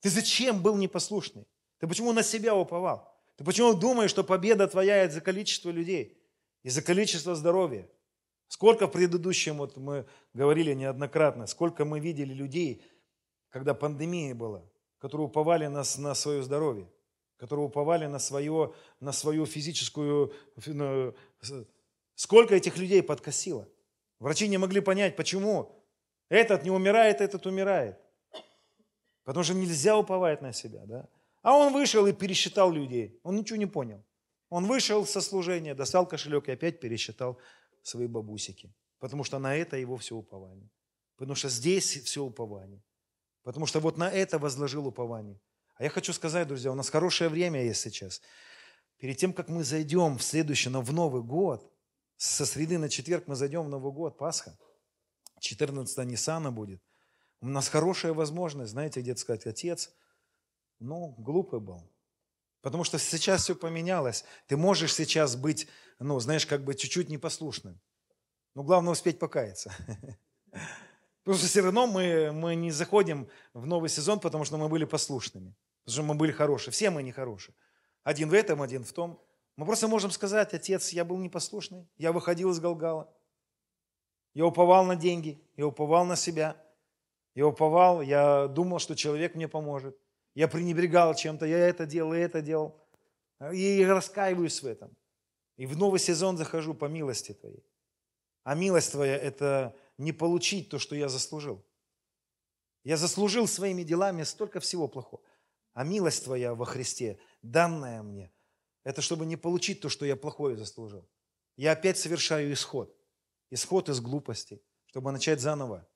ты 0.00 0.10
зачем 0.10 0.60
был 0.60 0.76
непослушный? 0.76 1.46
Ты 1.78 1.86
почему 1.86 2.12
на 2.12 2.24
себя 2.24 2.56
уповал? 2.56 3.16
Ты 3.36 3.44
почему 3.44 3.74
думаешь, 3.74 4.10
что 4.10 4.24
победа 4.24 4.66
твоя 4.66 5.04
из-за 5.04 5.20
количества 5.20 5.70
людей, 5.70 6.18
из-за 6.62 6.82
количества 6.82 7.34
здоровья? 7.34 7.88
Сколько 8.48 8.86
в 8.86 8.92
предыдущем, 8.92 9.56
вот 9.56 9.76
мы 9.76 10.06
говорили 10.34 10.74
неоднократно, 10.74 11.46
сколько 11.46 11.84
мы 11.84 12.00
видели 12.00 12.34
людей, 12.34 12.82
когда 13.48 13.74
пандемия 13.74 14.34
была, 14.34 14.62
которые 14.98 15.26
уповали 15.26 15.66
на, 15.66 15.82
на 15.98 16.14
свое 16.14 16.42
здоровье, 16.42 16.90
которые 17.38 17.66
уповали 17.66 18.06
на, 18.06 18.18
свое, 18.18 18.74
на 19.00 19.12
свою 19.12 19.46
физическую... 19.46 20.32
На, 20.66 21.14
сколько 22.14 22.54
этих 22.54 22.76
людей 22.76 23.02
подкосило? 23.02 23.68
Врачи 24.18 24.48
не 24.48 24.58
могли 24.58 24.80
понять, 24.80 25.16
почему 25.16 25.74
этот 26.28 26.62
не 26.62 26.70
умирает, 26.70 27.20
этот 27.20 27.46
умирает. 27.46 27.98
Потому 29.24 29.44
что 29.44 29.54
нельзя 29.54 29.96
уповать 29.96 30.42
на 30.42 30.52
себя, 30.52 30.82
да? 30.84 31.08
А 31.42 31.56
он 31.56 31.72
вышел 31.72 32.06
и 32.06 32.12
пересчитал 32.12 32.70
людей. 32.70 33.18
Он 33.22 33.36
ничего 33.36 33.56
не 33.56 33.66
понял. 33.66 34.02
Он 34.52 34.66
вышел 34.66 35.06
со 35.06 35.22
служения, 35.22 35.74
достал 35.74 36.06
кошелек 36.06 36.46
и 36.46 36.52
опять 36.52 36.78
пересчитал 36.78 37.38
свои 37.80 38.06
бабусики. 38.06 38.70
Потому 38.98 39.24
что 39.24 39.38
на 39.38 39.56
это 39.56 39.78
его 39.78 39.96
все 39.96 40.14
упование. 40.14 40.68
Потому 41.16 41.34
что 41.36 41.48
здесь 41.48 42.02
все 42.04 42.22
упование. 42.22 42.82
Потому 43.44 43.64
что 43.64 43.80
вот 43.80 43.96
на 43.96 44.10
это 44.10 44.38
возложил 44.38 44.86
упование. 44.86 45.40
А 45.76 45.84
я 45.84 45.88
хочу 45.88 46.12
сказать, 46.12 46.46
друзья, 46.46 46.70
у 46.70 46.74
нас 46.74 46.90
хорошее 46.90 47.30
время 47.30 47.64
есть 47.64 47.80
сейчас. 47.80 48.20
Перед 48.98 49.16
тем, 49.16 49.32
как 49.32 49.48
мы 49.48 49.64
зайдем 49.64 50.18
в 50.18 50.22
следующий, 50.22 50.68
но 50.68 50.82
в 50.82 50.92
Новый 50.92 51.22
год, 51.22 51.72
со 52.18 52.44
среды 52.44 52.76
на 52.76 52.90
четверг 52.90 53.24
мы 53.28 53.36
зайдем 53.36 53.64
в 53.64 53.70
Новый 53.70 53.90
год, 53.90 54.18
Пасха, 54.18 54.58
14 55.40 56.06
Ниссана 56.06 56.52
будет. 56.52 56.82
У 57.40 57.48
нас 57.48 57.68
хорошая 57.68 58.12
возможность, 58.12 58.72
знаете, 58.72 59.00
где-то 59.00 59.18
сказать, 59.18 59.46
отец– 59.46 59.90
ну, 60.84 61.14
глупый 61.16 61.60
был. 61.60 61.88
Потому 62.62 62.84
что 62.84 62.98
сейчас 62.98 63.42
все 63.42 63.54
поменялось. 63.54 64.24
Ты 64.46 64.56
можешь 64.56 64.94
сейчас 64.94 65.36
быть, 65.36 65.68
ну, 65.98 66.18
знаешь, 66.20 66.46
как 66.46 66.64
бы 66.64 66.74
чуть-чуть 66.74 67.08
непослушным. 67.08 67.78
Но 68.54 68.62
главное 68.62 68.92
успеть 68.92 69.18
покаяться. 69.18 69.74
Потому 71.24 71.38
что 71.38 71.48
все 71.48 71.60
равно 71.60 71.86
мы, 71.86 72.32
мы 72.32 72.54
не 72.54 72.70
заходим 72.70 73.28
в 73.52 73.66
новый 73.66 73.88
сезон, 73.88 74.18
потому 74.18 74.44
что 74.44 74.56
мы 74.56 74.68
были 74.68 74.84
послушными. 74.84 75.54
Потому 75.84 75.92
что 75.92 76.02
мы 76.02 76.14
были 76.14 76.32
хорошие. 76.32 76.72
Все 76.72 76.90
мы 76.90 77.02
не 77.02 77.12
хорошие. 77.12 77.54
Один 78.02 78.28
в 78.28 78.34
этом, 78.34 78.60
один 78.60 78.84
в 78.84 78.92
том. 78.92 79.20
Мы 79.56 79.64
просто 79.64 79.86
можем 79.86 80.10
сказать, 80.10 80.52
отец, 80.52 80.90
я 80.90 81.04
был 81.04 81.18
непослушный. 81.18 81.88
Я 81.96 82.10
выходил 82.10 82.50
из 82.50 82.58
Галгала. 82.58 83.12
Я 84.34 84.46
уповал 84.46 84.84
на 84.84 84.96
деньги. 84.96 85.40
Я 85.56 85.66
уповал 85.66 86.04
на 86.04 86.16
себя. 86.16 86.56
Я 87.34 87.46
уповал, 87.46 88.02
я 88.02 88.48
думал, 88.48 88.78
что 88.78 88.96
человек 88.96 89.34
мне 89.34 89.48
поможет. 89.48 89.96
Я 90.34 90.48
пренебрегал 90.48 91.14
чем-то, 91.14 91.46
я 91.46 91.58
это 91.58 91.86
делал, 91.86 92.14
и 92.14 92.18
это 92.18 92.40
делал. 92.40 92.80
И 93.52 93.84
раскаиваюсь 93.84 94.62
в 94.62 94.66
этом. 94.66 94.96
И 95.56 95.66
в 95.66 95.76
новый 95.76 96.00
сезон 96.00 96.36
захожу 96.36 96.74
по 96.74 96.86
милости 96.86 97.32
Твоей. 97.32 97.64
А 98.44 98.54
милость 98.54 98.92
Твоя– 98.92 99.16
это 99.18 99.76
не 99.98 100.12
получить 100.12 100.68
то, 100.68 100.78
что 100.78 100.96
я 100.96 101.08
заслужил. 101.08 101.64
Я 102.84 102.96
заслужил 102.96 103.46
своими 103.46 103.82
делами 103.82 104.22
столько 104.22 104.60
всего 104.60 104.88
плохого. 104.88 105.22
А 105.74 105.84
милость 105.84 106.24
Твоя 106.24 106.54
во 106.54 106.64
Христе, 106.64 107.18
данная 107.42 108.02
мне, 108.02 108.32
это 108.84 109.00
чтобы 109.00 109.26
не 109.26 109.36
получить 109.36 109.80
то, 109.80 109.88
что 109.88 110.04
я 110.04 110.16
плохое 110.16 110.56
заслужил. 110.56 111.08
Я 111.56 111.72
опять 111.72 111.98
совершаю 111.98 112.52
исход. 112.52 112.96
Исход 113.50 113.88
из 113.88 114.00
глупости, 114.00 114.62
чтобы 114.86 115.12
начать 115.12 115.40
заново. 115.40 115.86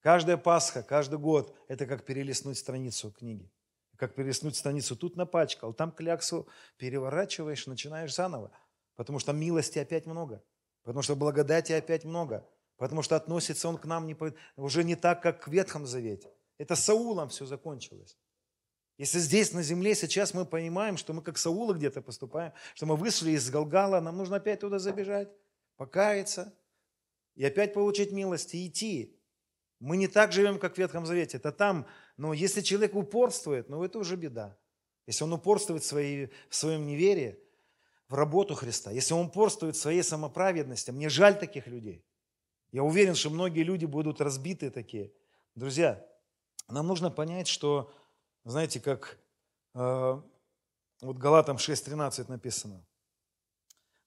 Каждая 0.00 0.36
Пасха, 0.38 0.82
каждый 0.82 1.18
год– 1.18 1.54
это 1.68 1.86
как 1.86 2.04
перелистнуть 2.04 2.58
страницу 2.58 3.10
книги. 3.10 3.50
Как 3.96 4.14
перелистнуть 4.14 4.56
страницу. 4.56 4.96
Тут 4.96 5.16
напачкал, 5.16 5.74
там 5.74 5.92
кляксу 5.92 6.48
переворачиваешь, 6.78 7.66
начинаешь 7.66 8.14
заново. 8.14 8.50
Потому 8.96 9.18
что 9.18 9.32
милости 9.32 9.78
опять 9.78 10.06
много. 10.06 10.42
Потому 10.82 11.02
что 11.02 11.16
благодати 11.16 11.72
опять 11.72 12.04
много. 12.04 12.48
Потому 12.76 13.02
что 13.02 13.16
относится 13.16 13.68
он 13.68 13.76
к 13.76 13.84
нам 13.84 14.06
не, 14.06 14.16
уже 14.56 14.84
не 14.84 14.96
так, 14.96 15.22
как 15.22 15.42
к 15.42 15.48
Ветхом 15.48 15.86
Завете. 15.86 16.32
Это 16.56 16.76
Саулом 16.76 17.28
все 17.28 17.44
закончилось. 17.44 18.16
Если 18.96 19.18
здесь, 19.18 19.52
на 19.52 19.62
земле, 19.62 19.94
сейчас 19.94 20.34
мы 20.34 20.44
понимаем, 20.44 20.96
что 20.96 21.12
мы 21.12 21.22
как 21.22 21.38
Саула 21.38 21.74
где-то 21.74 22.02
поступаем, 22.02 22.52
что 22.74 22.86
мы 22.86 22.96
вышли 22.96 23.32
из 23.32 23.50
Галгала, 23.50 24.00
нам 24.00 24.16
нужно 24.16 24.36
опять 24.36 24.60
туда 24.60 24.78
забежать, 24.78 25.30
покаяться 25.76 26.54
и 27.34 27.44
опять 27.44 27.72
получить 27.72 28.12
милость 28.12 28.54
и 28.54 28.66
идти. 28.66 29.19
Мы 29.80 29.96
не 29.96 30.08
так 30.08 30.32
живем, 30.32 30.58
как 30.58 30.74
в 30.74 30.78
Ветхом 30.78 31.06
Завете. 31.06 31.38
Это 31.38 31.52
там, 31.52 31.86
но 32.18 32.34
если 32.34 32.60
человек 32.60 32.94
упорствует, 32.94 33.68
ну 33.70 33.82
это 33.82 33.98
уже 33.98 34.16
беда. 34.16 34.56
Если 35.06 35.24
он 35.24 35.32
упорствует 35.32 35.82
в, 35.82 35.86
своей, 35.86 36.30
в 36.48 36.54
своем 36.54 36.86
неверии, 36.86 37.38
в 38.08 38.14
работу 38.14 38.54
Христа, 38.54 38.90
если 38.90 39.14
он 39.14 39.26
упорствует 39.26 39.74
в 39.74 39.80
своей 39.80 40.02
самоправедности, 40.02 40.90
мне 40.90 41.08
жаль 41.08 41.38
таких 41.38 41.66
людей. 41.66 42.04
Я 42.72 42.82
уверен, 42.82 43.14
что 43.14 43.30
многие 43.30 43.62
люди 43.62 43.86
будут 43.86 44.20
разбиты 44.20 44.70
такие. 44.70 45.12
Друзья, 45.54 46.06
нам 46.68 46.86
нужно 46.86 47.10
понять, 47.10 47.48
что, 47.48 47.92
знаете, 48.44 48.80
как 48.80 49.18
э, 49.74 50.22
вот 51.00 51.16
Галатам 51.16 51.56
6.13 51.56 52.28
написано, 52.28 52.84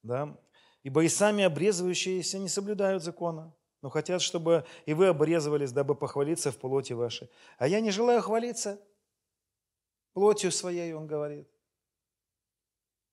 Да? 0.03 0.37
Ибо 0.83 1.03
и 1.03 1.09
сами 1.09 1.43
обрезывающиеся 1.43 2.39
не 2.39 2.49
соблюдают 2.49 3.03
закона, 3.03 3.53
но 3.83 3.89
хотят, 3.89 4.21
чтобы 4.21 4.65
и 4.85 4.93
вы 4.93 5.07
обрезывались, 5.07 5.73
дабы 5.73 5.93
похвалиться 5.93 6.53
в 6.53 6.57
плоти 6.57 6.93
вашей. 6.93 7.29
А 7.57 7.67
я 7.67 7.81
не 7.81 7.91
желаю 7.91 8.21
хвалиться 8.21 8.81
плотью 10.13 10.53
своей, 10.53 10.93
он 10.93 11.05
говорит. 11.05 11.49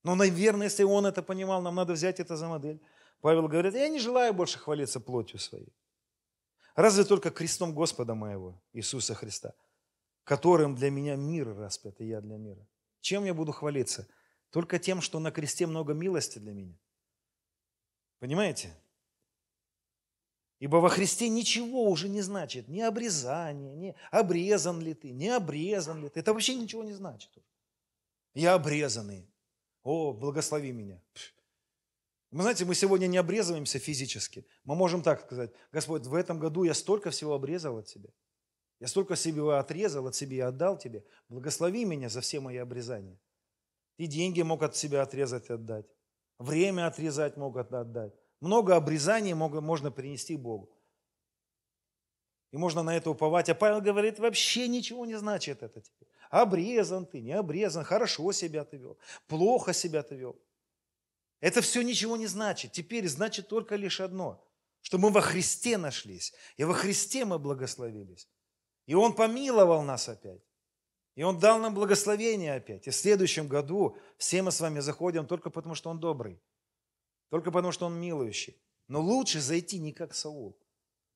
Но, 0.05 0.15
наверное, 0.15 0.69
если 0.69 0.85
он 0.85 1.07
это 1.07 1.25
понимал, 1.25 1.61
нам 1.61 1.75
надо 1.75 1.95
взять 1.95 2.21
это 2.21 2.37
за 2.37 2.47
модель. 2.47 2.81
Павел 3.21 3.49
говорит, 3.49 3.75
я 3.75 3.89
не 3.89 3.99
желаю 3.99 4.33
больше 4.33 4.61
хвалиться 4.61 5.01
плотью 5.01 5.41
своей. 5.41 5.75
Разве 6.77 7.03
только 7.03 7.33
крестом 7.33 7.75
Господа 7.75 8.15
моего, 8.15 8.63
Иисуса 8.73 9.15
Христа, 9.17 9.55
которым 10.23 10.77
для 10.77 10.91
меня 10.91 11.17
мир 11.17 11.53
распят, 11.53 12.01
и 12.01 12.07
я 12.07 12.21
для 12.21 12.37
мира. 12.37 12.65
Чем 13.01 13.25
я 13.25 13.35
буду 13.35 13.51
хвалиться? 13.51 14.07
Только 14.51 14.79
тем, 14.79 15.01
что 15.01 15.19
на 15.19 15.33
кресте 15.33 15.67
много 15.67 15.95
милости 15.95 16.39
для 16.39 16.53
меня. 16.53 16.79
Понимаете? 18.21 18.73
Ибо 20.61 20.77
во 20.77 20.91
Христе 20.91 21.31
ничего 21.31 21.85
уже 21.85 22.09
не 22.09 22.21
значит. 22.21 22.69
Ни 22.69 22.81
обрезание, 22.81 23.75
ни 23.75 23.97
обрезан 24.11 24.81
ли 24.81 24.93
ты, 24.93 25.11
не 25.11 25.29
обрезан 25.29 26.03
ли 26.03 26.11
ты. 26.11 26.21
Это 26.21 26.35
вообще 26.35 26.55
ничего 26.55 26.85
не 26.85 26.93
значит. 26.93 27.31
Я 28.35 28.55
обрезанный. 28.55 29.27
О, 29.83 30.13
благослови 30.13 30.71
меня. 30.71 31.03
Мы 32.31 32.43
знаете, 32.43 32.67
мы 32.67 32.75
сегодня 32.75 33.07
не 33.07 33.17
обрезываемся 33.17 33.79
физически. 33.79 34.47
Мы 34.65 34.77
можем 34.77 35.03
так 35.03 35.23
сказать, 35.23 35.51
Господь, 35.73 36.07
в 36.07 36.15
этом 36.15 36.39
году 36.39 36.65
я 36.65 36.75
столько 36.75 37.11
всего 37.11 37.35
обрезал 37.35 37.79
от 37.79 37.87
Тебя. 37.87 38.11
Я 38.81 38.87
столько 38.87 39.17
себе 39.17 39.43
отрезал 39.59 40.07
от 40.07 40.15
себя 40.15 40.37
и 40.37 40.41
отдал 40.41 40.77
Тебе. 40.79 41.05
Благослови 41.31 41.87
меня 41.87 42.11
за 42.11 42.21
все 42.21 42.39
мои 42.39 42.59
обрезания. 42.59 43.19
Ты 43.97 44.07
деньги 44.07 44.43
мог 44.43 44.63
от 44.63 44.77
себя 44.77 45.03
отрезать 45.03 45.49
и 45.49 45.55
отдать. 45.55 45.87
Время 46.39 46.87
отрезать 46.87 47.39
мог 47.39 47.57
отдать. 47.57 48.15
Много 48.41 48.77
обрезаний 48.77 49.35
можно 49.35 49.91
принести 49.91 50.37
Богу. 50.37 50.71
И 52.53 52.57
можно 52.57 52.83
на 52.83 52.97
это 52.97 53.11
уповать. 53.11 53.49
А 53.49 53.55
Павел 53.55 53.81
говорит, 53.81 54.19
вообще 54.19 54.67
ничего 54.67 55.07
не 55.07 55.17
значит 55.17 55.63
это 55.63 55.81
тебе. 55.81 56.07
Обрезан 56.31 57.07
ты, 57.07 57.21
не 57.21 57.33
обрезан, 57.33 57.85
хорошо 57.85 58.33
себя 58.33 58.65
ты 58.65 58.77
вел, 58.77 58.99
плохо 59.27 59.73
себя 59.73 60.03
ты 60.03 60.17
вел. 60.17 60.41
Это 61.41 61.61
все 61.61 61.83
ничего 61.83 62.17
не 62.17 62.27
значит. 62.27 62.73
Теперь 62.73 63.09
значит 63.09 63.49
только 63.49 63.77
лишь 63.77 64.01
одно, 64.01 64.45
что 64.83 64.99
мы 64.99 65.11
во 65.11 65.21
Христе 65.21 65.77
нашлись, 65.77 66.33
и 66.57 66.65
во 66.65 66.75
Христе 66.75 67.25
мы 67.25 67.39
благословились. 67.39 68.29
И 68.87 68.95
Он 68.95 69.15
помиловал 69.15 69.83
нас 69.83 70.09
опять. 70.09 70.43
И 71.15 71.23
Он 71.23 71.39
дал 71.39 71.59
нам 71.59 71.75
благословение 71.75 72.55
опять. 72.55 72.87
И 72.87 72.91
в 72.91 72.95
следующем 72.95 73.49
году 73.49 73.97
все 74.17 74.43
мы 74.43 74.51
с 74.51 74.61
вами 74.61 74.81
заходим 74.81 75.27
только 75.27 75.51
потому, 75.51 75.75
что 75.75 75.91
Он 75.91 75.99
добрый. 75.99 76.41
Только 77.31 77.51
потому, 77.51 77.73
что 77.73 77.87
Он 77.87 77.99
милующий. 77.99 78.61
Но 78.89 79.01
лучше 79.01 79.41
зайти 79.41 79.79
не 79.79 79.93
как 79.93 80.15
Саул. 80.15 80.59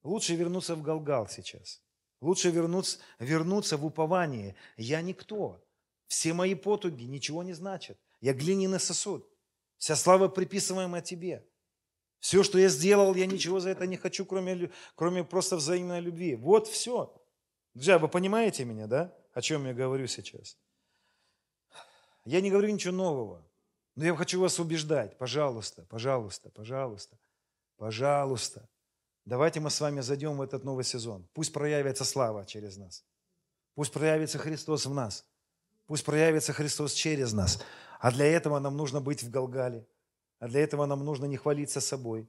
Лучше 0.03 0.37
вернуться 0.37 0.77
в 0.77 0.83
Галгал 0.83 1.29
сейчас. 1.29 1.83
Лучше 2.21 2.51
вернуться, 2.51 2.99
вернуться 3.19 3.77
в 3.77 3.85
упование. 3.85 4.55
Я 4.77 5.03
никто. 5.03 5.63
Все 6.07 6.33
мои 6.33 6.55
потуги 6.55 7.05
ничего 7.05 7.43
не 7.43 7.53
значат. 7.53 7.99
Я 8.21 8.33
глиняный 8.33 8.81
сосуд. 8.81 9.29
Вся 9.77 9.97
слава 9.97 10.29
приписываемая 10.29 11.03
тебе. 11.03 11.47
Все, 12.21 12.43
что 12.43 12.59
я 12.59 12.69
сделал, 12.69 13.15
я 13.15 13.27
ничего 13.27 13.61
за 13.61 13.71
это 13.71 13.87
не 13.87 13.97
хочу, 13.97 14.25
кроме, 14.25 14.71
кроме 14.95 15.25
просто 15.25 15.57
взаимной 15.57 16.01
любви. 16.01 16.37
Вот 16.37 16.69
все. 16.69 17.15
Друзья, 17.75 17.99
вы 17.99 18.09
понимаете 18.09 18.65
меня, 18.65 18.87
да? 18.87 19.15
О 19.33 19.43
чем 19.43 19.67
я 19.67 19.75
говорю 19.75 20.07
сейчас? 20.07 20.57
Я 22.25 22.41
не 22.41 22.51
говорю 22.51 22.71
ничего 22.71 22.95
нового. 22.95 23.47
Но 23.97 24.05
я 24.05 24.17
хочу 24.17 24.41
вас 24.41 24.59
убеждать. 24.59 25.17
Пожалуйста, 25.19 25.87
пожалуйста, 25.89 26.51
пожалуйста, 26.51 27.19
пожалуйста. 27.77 28.69
Давайте 29.25 29.61
мы 29.61 29.71
с 29.71 29.81
вами 29.81 30.01
зайдем 30.01 30.37
в 30.37 30.43
этот 30.43 30.65
новый 30.65 30.85
сезон. 30.85 31.27
Пусть 31.33 31.53
проявится 31.53 32.05
слава 32.05 32.45
через 32.45 32.77
нас. 32.77 33.05
Пусть 33.75 33.93
проявится 33.93 34.39
Христос 34.39 34.87
в 34.87 34.95
нас. 34.95 35.25
Пусть 35.87 36.05
проявится 36.05 36.53
Христос 36.53 36.93
через 36.93 37.33
нас. 37.33 37.63
А 38.01 38.11
для 38.11 38.27
этого 38.27 38.59
нам 38.59 38.77
нужно 38.77 39.01
быть 39.01 39.23
в 39.23 39.31
Галгале. 39.31 39.87
А 40.41 40.49
для 40.49 40.61
этого 40.61 40.87
нам 40.87 41.05
нужно 41.05 41.25
не 41.27 41.37
хвалиться 41.37 41.81
собой. 41.81 42.29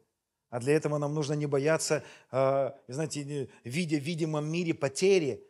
А 0.49 0.59
для 0.59 0.73
этого 0.73 0.97
нам 0.97 1.13
нужно 1.13 1.33
не 1.33 1.47
бояться, 1.47 2.03
э, 2.31 2.71
знаете, 2.87 3.49
видя 3.63 3.97
в 3.97 4.03
видимом 4.03 4.49
мире 4.49 4.73
потери, 4.73 5.45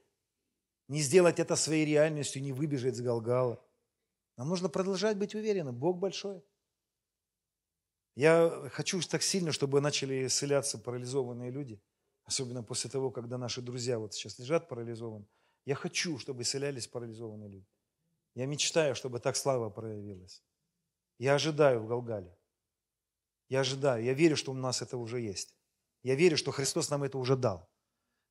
не 0.88 1.02
сделать 1.02 1.40
это 1.40 1.56
своей 1.56 1.86
реальностью, 1.86 2.42
не 2.42 2.54
выбежать 2.54 2.96
с 2.96 3.02
Галгала. 3.02 3.64
Нам 4.38 4.50
нужно 4.50 4.70
продолжать 4.70 5.18
быть 5.18 5.36
уверенным. 5.36 5.76
Бог 5.76 5.98
большой. 5.98 6.44
Я 8.16 8.70
хочу 8.72 9.02
так 9.02 9.22
сильно, 9.24 9.52
чтобы 9.52 9.82
начали 9.82 10.26
исцеляться 10.26 10.78
парализованные 10.78 11.52
люди. 11.52 11.82
Особенно 12.24 12.64
после 12.64 12.90
того, 12.90 13.12
когда 13.12 13.38
наши 13.38 13.62
друзья 13.62 14.00
вот 14.00 14.14
сейчас 14.14 14.40
лежат 14.40 14.68
парализованы. 14.68 15.28
Я 15.66 15.76
хочу, 15.76 16.18
чтобы 16.18 16.42
исцелялись 16.42 16.88
парализованные 16.88 17.50
люди. 17.50 17.68
Я 18.34 18.46
мечтаю, 18.46 18.96
чтобы 18.96 19.20
так 19.20 19.36
слава 19.36 19.70
проявилась. 19.70 20.44
Я 21.18 21.36
ожидаю 21.36 21.82
в 21.82 21.88
Галгале. 21.88 22.38
Я 23.48 23.60
ожидаю, 23.62 24.04
я 24.04 24.14
верю, 24.14 24.36
что 24.36 24.52
у 24.52 24.56
нас 24.56 24.82
это 24.82 24.98
уже 24.98 25.22
есть. 25.22 25.56
Я 26.04 26.16
верю, 26.16 26.36
что 26.36 26.52
Христос 26.52 26.90
нам 26.90 27.04
это 27.04 27.18
уже 27.18 27.36
дал. 27.36 27.70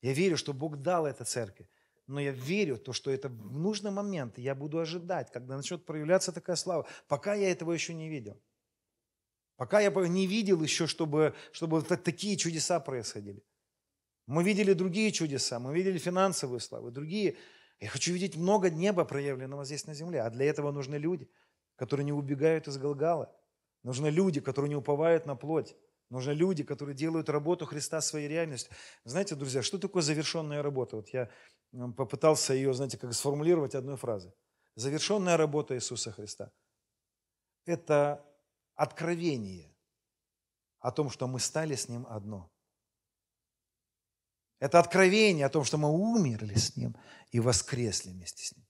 Я 0.02 0.12
верю, 0.12 0.36
что 0.36 0.52
Бог 0.52 0.82
дал 0.82 1.06
это 1.06 1.24
церкви. 1.24 1.68
Но 2.06 2.20
я 2.20 2.32
верю, 2.32 2.76
то, 2.76 2.92
что 2.92 3.10
это 3.10 3.28
в 3.28 3.58
нужный 3.58 3.90
момент 3.90 4.38
я 4.38 4.54
буду 4.54 4.78
ожидать, 4.78 5.30
когда 5.32 5.56
начнет 5.56 5.86
проявляться 5.86 6.32
такая 6.32 6.56
слава. 6.56 6.86
Пока 7.08 7.34
я 7.34 7.50
этого 7.50 7.72
еще 7.72 7.94
не 7.94 8.08
видел. 8.08 8.40
Пока 9.56 9.80
я 9.80 9.90
не 9.90 10.26
видел 10.26 10.62
еще, 10.62 10.86
чтобы, 10.86 11.34
чтобы 11.52 11.82
такие 11.82 12.36
чудеса 12.36 12.80
происходили. 12.80 13.42
Мы 14.26 14.42
видели 14.42 14.72
другие 14.72 15.12
чудеса, 15.12 15.58
мы 15.58 15.74
видели 15.74 15.98
финансовую 15.98 16.60
славу, 16.60 16.90
другие. 16.90 17.36
Я 17.78 17.88
хочу 17.88 18.12
видеть 18.12 18.36
много 18.36 18.70
неба 18.70 19.04
проявленного 19.04 19.64
здесь 19.64 19.86
на 19.86 19.94
земле. 19.94 20.22
А 20.22 20.30
для 20.30 20.46
этого 20.46 20.72
нужны 20.72 20.96
люди, 20.96 21.30
которые 21.76 22.04
не 22.04 22.12
убегают 22.12 22.68
из 22.68 22.78
Галгала. 22.78 23.34
Нужны 23.82 24.08
люди, 24.08 24.40
которые 24.40 24.70
не 24.70 24.76
уповают 24.76 25.26
на 25.26 25.36
плоть. 25.36 25.76
Нужны 26.10 26.32
люди, 26.32 26.62
которые 26.62 26.94
делают 26.94 27.28
работу 27.28 27.66
Христа 27.66 28.00
своей 28.00 28.28
реальностью. 28.28 28.74
Знаете, 29.04 29.34
друзья, 29.34 29.62
что 29.62 29.78
такое 29.78 30.02
завершенная 30.02 30.62
работа? 30.62 30.96
Вот 30.96 31.08
я 31.10 31.30
попытался 31.96 32.54
ее, 32.54 32.72
знаете, 32.74 32.98
как 32.98 33.12
сформулировать 33.12 33.74
одной 33.74 33.96
фразой. 33.96 34.32
Завершенная 34.76 35.36
работа 35.36 35.74
Иисуса 35.74 36.12
Христа– 36.12 36.52
это 37.64 38.24
откровение 38.74 39.74
о 40.80 40.90
том, 40.90 41.10
что 41.10 41.26
мы 41.26 41.40
стали 41.40 41.74
с 41.74 41.88
Ним 41.88 42.06
одно. 42.08 42.50
Это 44.58 44.78
откровение 44.78 45.46
о 45.46 45.50
том, 45.50 45.64
что 45.64 45.78
мы 45.78 45.90
умерли 45.90 46.54
с 46.54 46.76
Ним 46.76 46.96
и 47.30 47.40
воскресли 47.40 48.10
вместе 48.10 48.44
с 48.44 48.56
Ним. 48.56 48.66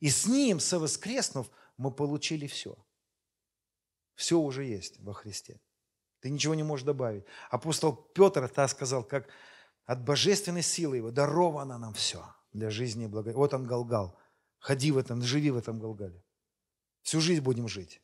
И 0.00 0.10
с 0.10 0.26
Ним, 0.26 0.60
совоскреснув, 0.60 1.50
мы 1.76 1.90
получили 1.90 2.46
все. 2.46 2.76
Все 4.14 4.38
уже 4.38 4.64
есть 4.64 5.00
во 5.00 5.14
Христе. 5.14 5.60
Ты 6.20 6.30
ничего 6.30 6.54
не 6.54 6.62
можешь 6.62 6.86
добавить. 6.86 7.24
Апостол 7.50 7.94
Петр 7.94 8.48
так 8.48 8.70
сказал, 8.70 9.04
как 9.04 9.28
от 9.84 10.04
божественной 10.04 10.62
силы 10.62 10.96
Его 10.96 11.10
даровано 11.10 11.78
нам 11.78 11.94
все 11.94 12.24
для 12.52 12.70
жизни 12.70 13.04
и 13.04 13.08
благо. 13.08 13.32
Вот 13.32 13.54
он 13.54 13.66
Галгал. 13.66 14.18
Ходи 14.58 14.92
в 14.92 14.98
этом, 14.98 15.22
живи 15.22 15.50
в 15.50 15.56
этом 15.56 15.80
Галгале. 15.80 16.22
Всю 17.02 17.20
жизнь 17.20 17.42
будем 17.42 17.66
жить. 17.66 18.00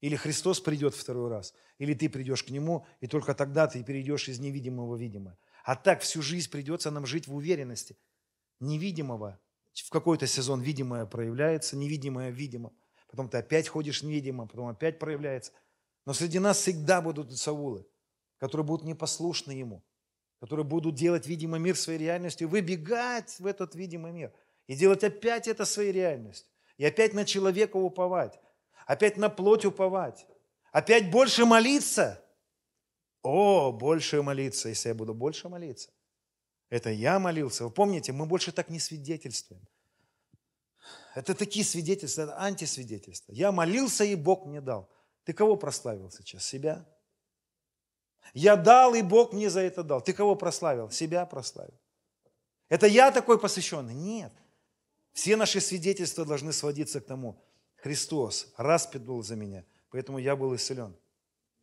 Или 0.00 0.16
Христос 0.16 0.60
придет 0.60 0.94
второй 0.94 1.30
раз, 1.30 1.54
или 1.78 1.94
ты 1.94 2.08
придешь 2.08 2.42
к 2.42 2.50
Нему, 2.50 2.84
и 3.00 3.06
только 3.06 3.34
тогда 3.34 3.66
ты 3.66 3.82
перейдешь 3.82 4.28
из 4.28 4.40
невидимого 4.40 4.96
в 4.96 5.00
видимое. 5.00 5.38
А 5.64 5.76
так 5.76 6.00
всю 6.00 6.22
жизнь 6.22 6.50
придется 6.50 6.90
нам 6.90 7.06
жить 7.06 7.28
в 7.28 7.34
уверенности. 7.34 7.96
Невидимого 8.60 9.40
в 9.74 9.90
какой-то 9.90 10.26
сезон 10.26 10.60
видимое 10.60 11.06
проявляется, 11.06 11.76
невидимое 11.76 12.30
видимо. 12.30 12.72
Потом 13.08 13.28
ты 13.28 13.38
опять 13.38 13.68
ходишь 13.68 14.02
невидимо, 14.02 14.46
потом 14.46 14.68
опять 14.68 14.98
проявляется. 14.98 15.52
Но 16.04 16.12
среди 16.12 16.38
нас 16.38 16.58
всегда 16.58 17.00
будут 17.00 17.36
Саулы, 17.36 17.86
которые 18.38 18.66
будут 18.66 18.86
непослушны 18.86 19.52
Ему, 19.52 19.84
которые 20.40 20.64
будут 20.64 20.94
делать 20.94 21.26
видимый 21.26 21.60
мир 21.60 21.76
своей 21.76 21.98
реальностью, 21.98 22.48
выбегать 22.48 23.36
в 23.38 23.46
этот 23.46 23.74
видимый 23.74 24.12
мир 24.12 24.32
и 24.66 24.74
делать 24.74 25.04
опять 25.04 25.48
это 25.48 25.64
своей 25.64 25.92
реальностью. 25.92 26.50
И 26.76 26.84
опять 26.84 27.14
на 27.14 27.24
человека 27.24 27.76
уповать 27.76 28.38
опять 28.86 29.16
на 29.16 29.28
плоть 29.28 29.64
уповать, 29.64 30.26
опять 30.72 31.10
больше 31.10 31.44
молиться. 31.44 32.22
О, 33.22 33.72
больше 33.72 34.22
молиться, 34.22 34.68
если 34.68 34.88
я 34.88 34.94
буду 34.94 35.12
больше 35.12 35.48
молиться. 35.48 35.90
Это 36.70 36.90
я 36.90 37.18
молился. 37.18 37.64
Вы 37.64 37.70
помните, 37.70 38.12
мы 38.12 38.26
больше 38.26 38.52
так 38.52 38.70
не 38.70 38.78
свидетельствуем. 38.78 39.62
Это 41.14 41.34
такие 41.34 41.64
свидетельства, 41.64 42.22
это 42.22 42.40
антисвидетельства. 42.40 43.32
Я 43.32 43.50
молился, 43.50 44.04
и 44.04 44.14
Бог 44.14 44.46
мне 44.46 44.60
дал. 44.60 44.88
Ты 45.24 45.32
кого 45.32 45.56
прославил 45.56 46.10
сейчас? 46.10 46.44
Себя? 46.44 46.86
Я 48.34 48.56
дал, 48.56 48.94
и 48.94 49.02
Бог 49.02 49.32
мне 49.32 49.50
за 49.50 49.60
это 49.60 49.82
дал. 49.82 50.00
Ты 50.00 50.12
кого 50.12 50.36
прославил? 50.36 50.90
Себя 50.90 51.26
прославил. 51.26 51.74
Это 52.68 52.86
я 52.86 53.10
такой 53.10 53.38
посвященный? 53.38 53.94
Нет. 53.94 54.32
Все 55.12 55.36
наши 55.36 55.60
свидетельства 55.60 56.24
должны 56.24 56.52
сводиться 56.52 57.00
к 57.00 57.06
тому, 57.06 57.42
Христос 57.76 58.52
распят 58.56 59.02
был 59.02 59.22
за 59.22 59.36
меня, 59.36 59.64
поэтому 59.90 60.18
я 60.18 60.36
был 60.36 60.54
исцелен. 60.54 60.94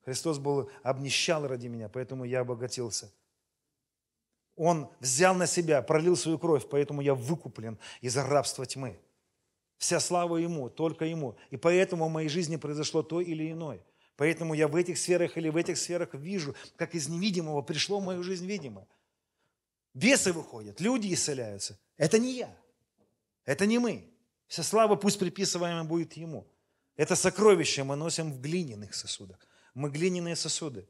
Христос 0.06 0.38
был 0.38 0.70
обнищал 0.82 1.48
ради 1.48 1.68
меня, 1.68 1.90
поэтому 1.90 2.24
я 2.26 2.42
обогатился. 2.42 3.12
Он 4.56 4.90
взял 5.00 5.36
на 5.36 5.48
себя, 5.48 5.82
пролил 5.82 6.16
свою 6.16 6.38
кровь, 6.38 6.68
поэтому 6.70 7.02
я 7.02 7.14
выкуплен 7.16 7.78
из 8.02 8.16
рабства 8.18 8.66
тьмы. 8.66 9.00
Вся 9.78 10.00
слава 10.00 10.38
Ему, 10.38 10.70
только 10.70 11.06
Ему. 11.06 11.36
И 11.50 11.58
поэтому 11.58 12.08
в 12.08 12.12
моей 12.12 12.30
жизни 12.30 12.56
произошло 12.56 13.04
то 13.04 13.20
или 13.20 13.52
иное. 13.52 13.82
Поэтому 14.16 14.54
я 14.54 14.68
в 14.68 14.76
этих 14.76 14.98
сферах 14.98 15.38
или 15.38 15.50
в 15.50 15.58
этих 15.58 15.78
сферах 15.78 16.14
вижу, 16.14 16.56
как 16.76 16.94
из 16.96 17.10
невидимого 17.10 17.62
пришло 17.62 18.00
в 18.00 18.04
мою 18.04 18.24
жизнь 18.24 18.46
видимое. 18.46 18.88
Бесы 19.94 20.32
выходят, 20.34 20.80
люди 20.80 21.14
исцеляются. 21.14 21.80
Это 21.98 22.20
не 22.20 22.38
я. 22.38 22.56
Это 23.46 23.66
не 23.66 23.80
мы. 23.80 24.12
Вся 24.48 24.64
слава 24.64 24.96
пусть 24.96 25.20
приписываемая 25.20 25.84
будет 25.84 26.14
Ему. 26.14 26.48
Это 26.96 27.16
сокровище 27.16 27.84
мы 27.84 27.96
носим 27.96 28.32
в 28.32 28.40
глиняных 28.40 28.94
сосудах. 28.94 29.40
Мы 29.74 29.90
глиняные 29.90 30.36
сосуды. 30.36 30.88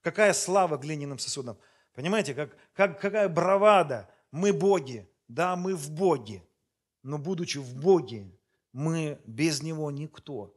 Какая 0.00 0.32
слава 0.32 0.78
глиняным 0.78 1.18
сосудам? 1.18 1.58
Понимаете, 1.94 2.34
как, 2.34 2.56
как, 2.72 3.00
какая 3.00 3.28
бравада. 3.28 4.08
Мы 4.30 4.52
боги. 4.52 5.08
Да, 5.28 5.56
мы 5.56 5.74
в 5.74 5.90
Боге. 5.90 6.42
Но 7.02 7.18
будучи 7.18 7.58
в 7.58 7.74
Боге, 7.74 8.30
мы 8.72 9.20
без 9.26 9.62
Него 9.62 9.90
никто. 9.90 10.54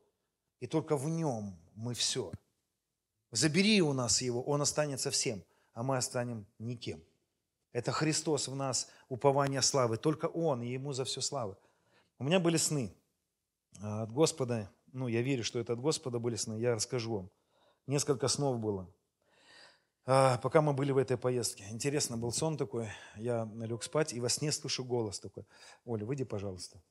И 0.60 0.68
только 0.68 0.98
в 0.98 1.10
Нем 1.10 1.60
мы 1.76 1.94
все. 1.94 2.32
Забери 3.32 3.82
у 3.82 3.94
нас 3.94 4.22
Его, 4.22 4.42
Он 4.42 4.62
останется 4.62 5.12
всем, 5.12 5.44
а 5.74 5.84
мы 5.84 5.98
останем 5.98 6.48
никем. 6.58 7.04
Это 7.74 7.92
Христос 7.92 8.48
в 8.48 8.56
нас, 8.56 8.90
упование 9.10 9.62
славы. 9.62 9.98
Только 9.98 10.28
Он, 10.28 10.62
и 10.64 10.72
Ему 10.72 10.94
за 10.94 11.04
все 11.04 11.22
славы. 11.22 11.58
У 12.18 12.24
меня 12.24 12.40
были 12.40 12.56
сны 12.56 12.96
а, 13.82 14.04
от 14.04 14.12
Господа. 14.12 14.72
Ну, 14.94 15.10
я 15.10 15.22
верю, 15.22 15.44
что 15.44 15.60
это 15.60 15.74
от 15.74 15.82
Господа 15.82 16.20
были 16.20 16.38
сны. 16.38 16.58
Я 16.58 16.76
расскажу 16.76 17.14
вам. 17.14 17.30
Несколько 17.88 18.30
снов 18.30 18.60
было. 18.60 18.90
А, 20.06 20.38
пока 20.38 20.62
мы 20.62 20.72
были 20.72 20.94
в 20.94 20.98
этой 20.98 21.18
поездке. 21.18 21.66
Интересно, 21.70 22.16
был 22.16 22.32
сон 22.32 22.58
такой. 22.58 22.90
Я 23.18 23.50
лег 23.56 23.84
спать, 23.84 24.14
и 24.14 24.22
во 24.22 24.30
сне 24.30 24.52
слышу 24.54 24.86
голос 24.86 25.20
такой. 25.20 25.46
Оля, 25.84 26.06
выйди, 26.06 26.24
пожалуйста. 26.24 26.82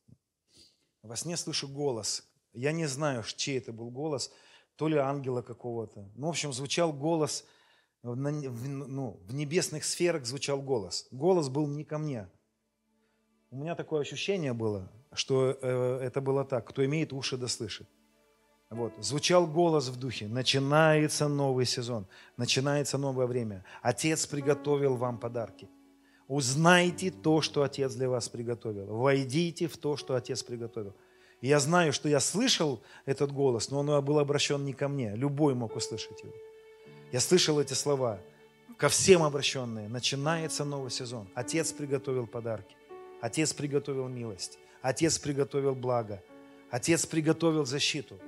Во 1.02 1.16
сне 1.16 1.36
слышу 1.36 1.68
голос. 1.68 2.28
Я 2.52 2.72
не 2.72 2.86
знаю, 2.86 3.22
чей 3.22 3.58
это 3.58 3.72
был 3.72 3.90
голос. 3.90 4.30
То 4.76 4.88
ли 4.88 4.96
ангела 4.96 5.42
какого-то. 5.42 6.10
Ну, 6.16 6.26
в 6.26 6.30
общем, 6.30 6.52
звучал 6.52 6.92
голос, 6.92 7.44
в, 8.02 8.14
ну, 8.16 9.20
в 9.26 9.34
небесных 9.34 9.84
сферах 9.84 10.26
звучал 10.26 10.60
голос. 10.60 11.06
Голос 11.10 11.48
был 11.48 11.66
не 11.66 11.84
ко 11.84 11.98
мне. 11.98 12.28
У 13.50 13.56
меня 13.56 13.74
такое 13.76 14.00
ощущение 14.00 14.52
было, 14.52 14.90
что 15.12 15.56
э, 15.60 15.98
это 16.02 16.20
было 16.20 16.44
так. 16.44 16.68
Кто 16.68 16.84
имеет 16.84 17.12
уши, 17.12 17.36
да 17.36 17.46
слышит. 17.46 17.88
Вот. 18.70 18.92
Звучал 19.00 19.46
голос 19.46 19.88
в 19.88 19.96
духе. 19.96 20.26
Начинается 20.26 21.28
новый 21.28 21.64
сезон. 21.64 22.06
Начинается 22.36 22.98
новое 22.98 23.26
время. 23.26 23.64
Отец 23.82 24.26
приготовил 24.26 24.96
вам 24.96 25.18
подарки. 25.18 25.68
Узнайте 26.26 27.10
то, 27.10 27.40
что 27.42 27.62
Отец 27.62 27.94
для 27.94 28.08
вас 28.08 28.28
приготовил. 28.28 28.86
Войдите 28.96 29.68
в 29.68 29.76
то, 29.76 29.96
что 29.96 30.16
Отец 30.16 30.42
приготовил. 30.42 30.96
Я 31.44 31.60
знаю, 31.60 31.92
что 31.92 32.08
я 32.08 32.20
слышал 32.20 32.80
этот 33.04 33.30
голос, 33.30 33.70
но 33.70 33.80
он 33.80 34.02
был 34.02 34.18
обращен 34.18 34.64
не 34.64 34.72
ко 34.72 34.88
мне. 34.88 35.14
Любой 35.14 35.54
мог 35.54 35.76
услышать 35.76 36.22
его. 36.22 36.32
Я 37.12 37.20
слышал 37.20 37.60
эти 37.60 37.74
слова. 37.74 38.18
Ко 38.78 38.88
всем 38.88 39.22
обращенные. 39.22 39.86
Начинается 39.90 40.64
новый 40.64 40.90
сезон. 40.90 41.28
Отец 41.34 41.70
приготовил 41.70 42.26
подарки. 42.26 42.74
Отец 43.20 43.52
приготовил 43.52 44.08
милость. 44.08 44.58
Отец 44.80 45.18
приготовил 45.18 45.74
благо. 45.74 46.22
Отец 46.70 47.04
приготовил 47.04 47.66
защиту. 47.66 48.18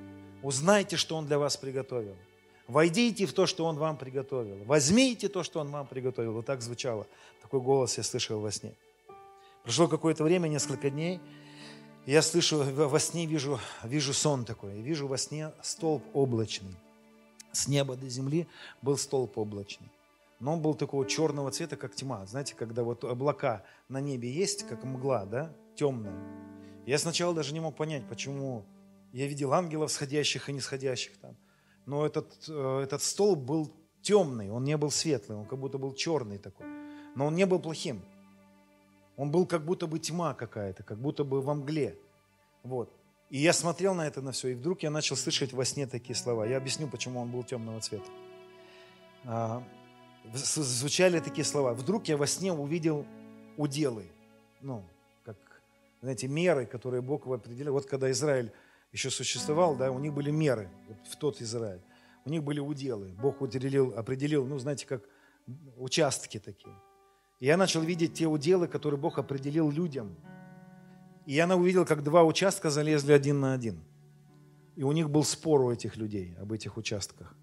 Узнайте, 0.43 0.99
что 0.99 1.17
Он 1.17 1.27
для 1.27 1.39
вас 1.39 1.57
приготовил. 1.57 2.17
Войдите 2.69 3.25
в 3.25 3.33
то, 3.33 3.47
что 3.47 3.64
Он 3.64 3.79
вам 3.79 3.97
приготовил. 3.97 4.62
Возьмите 4.67 5.29
то, 5.29 5.43
что 5.43 5.61
Он 5.61 5.71
вам 5.71 5.87
приготовил. 5.87 6.35
Вот 6.35 6.45
так 6.45 6.61
звучало. 6.61 7.07
Такой 7.41 7.62
голос 7.62 7.97
я 7.97 8.03
слышал 8.03 8.41
во 8.41 8.53
сне. 8.53 8.75
Прошло 9.62 9.89
какое-то 9.89 10.23
время, 10.23 10.49
несколько 10.49 10.91
дней, 10.91 11.19
я 12.07 12.23
слышу, 12.23 12.59
во 12.63 13.01
сне 13.01 13.27
вижу, 13.27 13.59
вижу 13.83 14.15
сон 14.15 14.45
такой. 14.45 14.81
Вижу 14.81 15.09
во 15.09 15.19
сне 15.19 15.53
столб 15.61 16.05
облачный. 16.15 16.77
С 17.53 17.69
неба 17.69 17.97
до 17.97 18.09
земли 18.09 18.47
был 18.81 18.97
столб 18.97 19.37
облачный. 19.37 19.91
Но 20.39 20.53
он 20.53 20.63
был 20.63 20.75
такого 20.75 21.07
черного 21.07 21.51
цвета, 21.51 21.77
как 21.77 21.95
тьма. 21.95 22.25
Знаете, 22.27 22.55
когда 22.55 22.85
вот 22.85 23.05
облака 23.05 23.65
на 23.89 24.01
небе 24.01 24.31
есть, 24.31 24.67
как 24.69 24.85
мгла, 24.85 25.25
да, 25.25 25.53
темная. 25.75 26.15
Я 26.87 26.99
сначала 26.99 27.35
даже 27.35 27.53
не 27.53 27.61
мог 27.61 27.75
понять, 27.75 28.07
почему 28.09 28.65
я 29.13 29.27
видел 29.27 29.53
ангелов 29.53 29.91
сходящих 29.91 30.49
и 30.49 30.53
нисходящих 30.53 31.17
там. 31.17 31.37
Но 31.87 32.07
этот, 32.07 32.45
э, 32.49 32.81
этот 32.83 33.03
столб 33.03 33.39
был 33.41 33.73
темный, 34.03 34.51
он 34.51 34.63
не 34.63 34.77
был 34.77 34.91
светлый, 34.91 35.39
он 35.39 35.47
как 35.47 35.59
будто 35.59 35.79
был 35.79 35.95
черный 35.95 36.39
такой. 36.39 36.67
Но 37.17 37.27
он 37.27 37.35
не 37.35 37.47
был 37.47 37.59
плохим. 37.59 38.03
Он 39.17 39.31
был 39.31 39.47
как 39.47 39.64
будто 39.64 39.87
бы 39.87 39.99
тьма 39.99 40.35
какая-то, 40.35 40.83
как 40.83 40.99
будто 40.99 41.25
бы 41.25 41.41
во 41.41 41.55
мгле. 41.55 41.99
Вот. 42.62 42.93
И 43.31 43.39
я 43.39 43.53
смотрел 43.53 43.95
на 43.95 44.07
это 44.07 44.23
на 44.23 44.33
все, 44.33 44.49
и 44.49 44.55
вдруг 44.55 44.83
я 44.83 44.91
начал 44.91 45.17
слышать 45.17 45.53
во 45.53 45.64
сне 45.64 45.87
такие 45.87 46.14
слова. 46.14 46.47
Я 46.47 46.59
объясню, 46.59 46.87
почему 46.87 47.21
он 47.21 47.31
был 47.31 47.43
темного 47.43 47.81
цвета. 47.81 48.09
А, 49.25 49.62
звучали 50.33 51.19
такие 51.21 51.45
слова. 51.45 51.73
Вдруг 51.73 52.07
я 52.09 52.17
во 52.17 52.27
сне 52.27 52.53
увидел 52.53 53.05
уделы, 53.57 54.05
ну, 54.61 54.85
как, 55.25 55.37
знаете, 56.03 56.29
меры, 56.29 56.67
которые 56.67 57.01
Бог 57.01 57.27
определил. 57.27 57.73
Вот 57.73 57.87
когда 57.87 58.11
Израиль 58.11 58.53
еще 58.93 59.11
существовал, 59.11 59.77
да, 59.77 59.91
у 59.91 59.99
них 59.99 60.12
были 60.12 60.31
меры 60.31 60.71
вот 60.89 60.99
в 61.09 61.17
тот 61.17 61.41
Израиль. 61.41 61.81
У 62.25 62.31
них 62.31 62.43
были 62.43 62.61
уделы. 62.61 63.09
Бог 63.21 63.37
определил, 63.43 63.95
определил, 63.97 64.47
ну, 64.47 64.59
знаете, 64.59 64.87
как 64.87 65.03
участки 65.77 66.39
такие. 66.39 66.75
Я 67.39 67.57
начал 67.57 67.82
видеть 67.82 68.14
те 68.14 68.26
уделы, 68.26 68.66
которые 68.66 68.99
Бог 68.99 69.18
определил 69.18 69.70
людям. 69.70 70.16
И 71.26 71.34
я 71.34 71.47
увидел, 71.55 71.84
как 71.84 72.03
два 72.03 72.24
участка 72.24 72.70
залезли 72.70 73.12
один 73.12 73.41
на 73.41 73.53
один. 73.53 73.84
И 74.74 74.82
у 74.82 74.93
них 74.93 75.11
был 75.11 75.24
спор 75.24 75.61
у 75.61 75.72
этих 75.72 75.97
людей 75.97 76.34
об 76.41 76.53
этих 76.53 76.76
участках. 76.76 77.34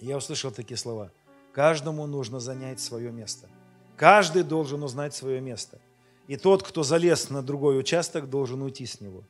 И 0.00 0.06
я 0.06 0.16
услышал 0.16 0.52
такие 0.52 0.76
слова. 0.76 1.10
Каждому 1.52 2.06
нужно 2.06 2.38
занять 2.38 2.80
свое 2.80 3.10
место. 3.10 3.48
Каждый 3.96 4.42
должен 4.42 4.82
узнать 4.82 5.14
свое 5.14 5.40
место. 5.40 5.80
И 6.28 6.36
тот, 6.36 6.62
кто 6.62 6.82
залез 6.82 7.30
на 7.30 7.42
другой 7.42 7.78
участок, 7.78 8.30
должен 8.30 8.62
уйти 8.62 8.86
с 8.86 9.00
него. 9.00 9.24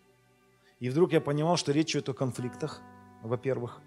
И 0.80 0.90
вдруг 0.90 1.12
я 1.12 1.20
понимал, 1.20 1.56
что 1.56 1.72
речь 1.72 1.92
идет 1.92 2.08
о 2.10 2.14
конфликтах, 2.14 2.80
во-первых, 3.22 3.80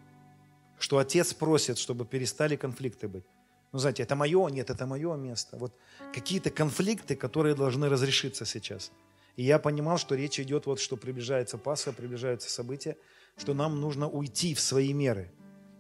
что 0.80 0.98
отец 0.98 1.34
просит, 1.34 1.78
чтобы 1.78 2.06
перестали 2.06 2.56
конфликты 2.56 3.08
быть. 3.08 3.26
Ну, 3.72 3.80
знаете, 3.80 4.04
это 4.04 4.16
мое, 4.16 4.48
нет, 4.50 4.70
это 4.70 4.86
мое 4.86 5.16
место. 5.16 5.58
Вот 5.58 5.74
какие-то 6.14 6.50
конфликты, 6.50 7.16
которые 7.16 7.56
должны 7.56 7.90
разрешиться 7.90 8.46
сейчас. 8.46 8.92
И 9.36 9.44
я 9.44 9.60
понимал, 9.60 9.98
что 9.98 10.16
речь 10.16 10.40
идет, 10.40 10.66
вот 10.66 10.80
что 10.80 10.96
приближается 10.96 11.58
Пасха, 11.58 11.92
приближаются 11.92 12.50
события, 12.50 12.96
что 13.38 13.54
нам 13.54 13.82
нужно 13.82 14.08
уйти 14.08 14.54
в 14.54 14.62
свои 14.62 14.94
меры. 14.94 15.32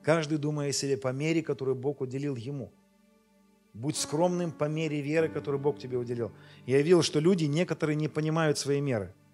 Каждый 0.04 0.38
думая 0.38 0.70
о 0.70 0.74
себе 0.74 0.98
по 0.98 1.14
мере, 1.14 1.42
которую 1.42 1.76
Бог 1.76 2.02
уделил 2.02 2.36
ему. 2.36 2.72
Будь 3.74 3.98
скромным 3.98 4.52
по 4.52 4.66
мере 4.66 5.02
веры, 5.02 5.30
которую 5.30 5.62
Бог 5.62 5.80
тебе 5.80 5.98
уделил. 5.98 6.32
Я 6.66 6.82
видел, 6.82 7.02
что 7.02 7.20
люди 7.20 7.46
некоторые 7.46 7.96
не 7.96 8.08
понимают 8.08 8.58
свои 8.58 8.82
меры– 8.82 9.14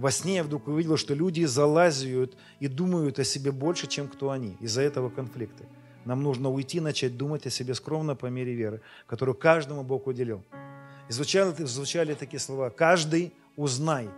во 0.00 0.10
сне 0.10 0.36
я 0.36 0.44
вдруг 0.44 0.68
увидел, 0.68 0.96
что 0.96 1.14
люди 1.14 1.44
залазят 1.44 2.34
и 2.58 2.68
думают 2.68 3.18
о 3.18 3.24
себе 3.24 3.52
больше, 3.52 3.86
чем 3.86 4.08
кто 4.08 4.30
они. 4.30 4.56
Из-за 4.60 4.80
этого 4.80 5.10
конфликты. 5.10 5.64
Нам 6.04 6.22
нужно 6.22 6.50
уйти, 6.50 6.80
начать 6.80 7.16
думать 7.16 7.46
о 7.46 7.50
себе 7.50 7.74
скромно 7.74 8.14
по 8.14 8.26
мере 8.26 8.54
веры, 8.54 8.80
которую 9.06 9.34
каждому 9.34 9.82
Бог 9.82 10.06
уделил. 10.06 10.42
И 11.08 11.12
звучали, 11.12 11.52
звучали 11.64 12.14
такие 12.14 12.40
слова. 12.40 12.70
Каждый 12.70 13.32
узнай 13.56 14.08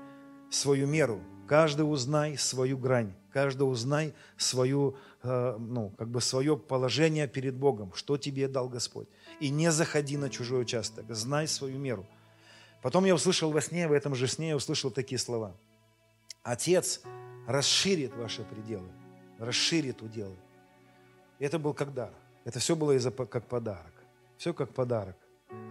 свою 0.50 0.86
меру, 0.86 1.20
каждый 1.48 1.82
узнай 1.82 2.36
свою 2.36 2.78
грань, 2.78 3.12
каждый 3.32 3.64
узнай 3.64 4.14
свою, 4.36 4.96
э, 5.22 5.56
ну, 5.58 5.92
как 5.98 6.08
бы 6.08 6.20
свое 6.20 6.56
положение 6.56 7.26
перед 7.26 7.54
Богом, 7.54 7.92
что 7.94 8.16
тебе 8.16 8.48
дал 8.48 8.68
Господь. 8.68 9.08
И 9.40 9.48
не 9.48 9.72
заходи 9.72 10.16
на 10.16 10.30
чужой 10.30 10.62
участок, 10.62 11.06
знай 11.08 11.48
свою 11.48 11.78
меру. 11.78 12.06
Потом 12.82 13.04
я 13.04 13.14
услышал 13.14 13.50
во 13.50 13.60
сне, 13.60 13.88
в 13.88 13.92
этом 13.92 14.14
же 14.14 14.26
сне 14.28 14.50
я 14.50 14.56
услышал 14.56 14.90
такие 14.90 15.18
слова– 15.18 15.54
Отец 16.42 17.00
расширит 17.46 18.14
ваши 18.16 18.42
пределы, 18.42 18.88
расширит 19.38 20.02
уделы. 20.02 20.36
Это 21.42 21.58
был 21.58 21.74
как 21.74 21.92
дар. 21.92 22.12
Это 22.44 22.60
все 22.60 22.76
было 22.76 22.92
из-за, 22.92 23.10
как 23.10 23.48
подарок. 23.48 23.92
Все 24.36 24.54
как 24.54 24.72
подарок. 24.72 25.16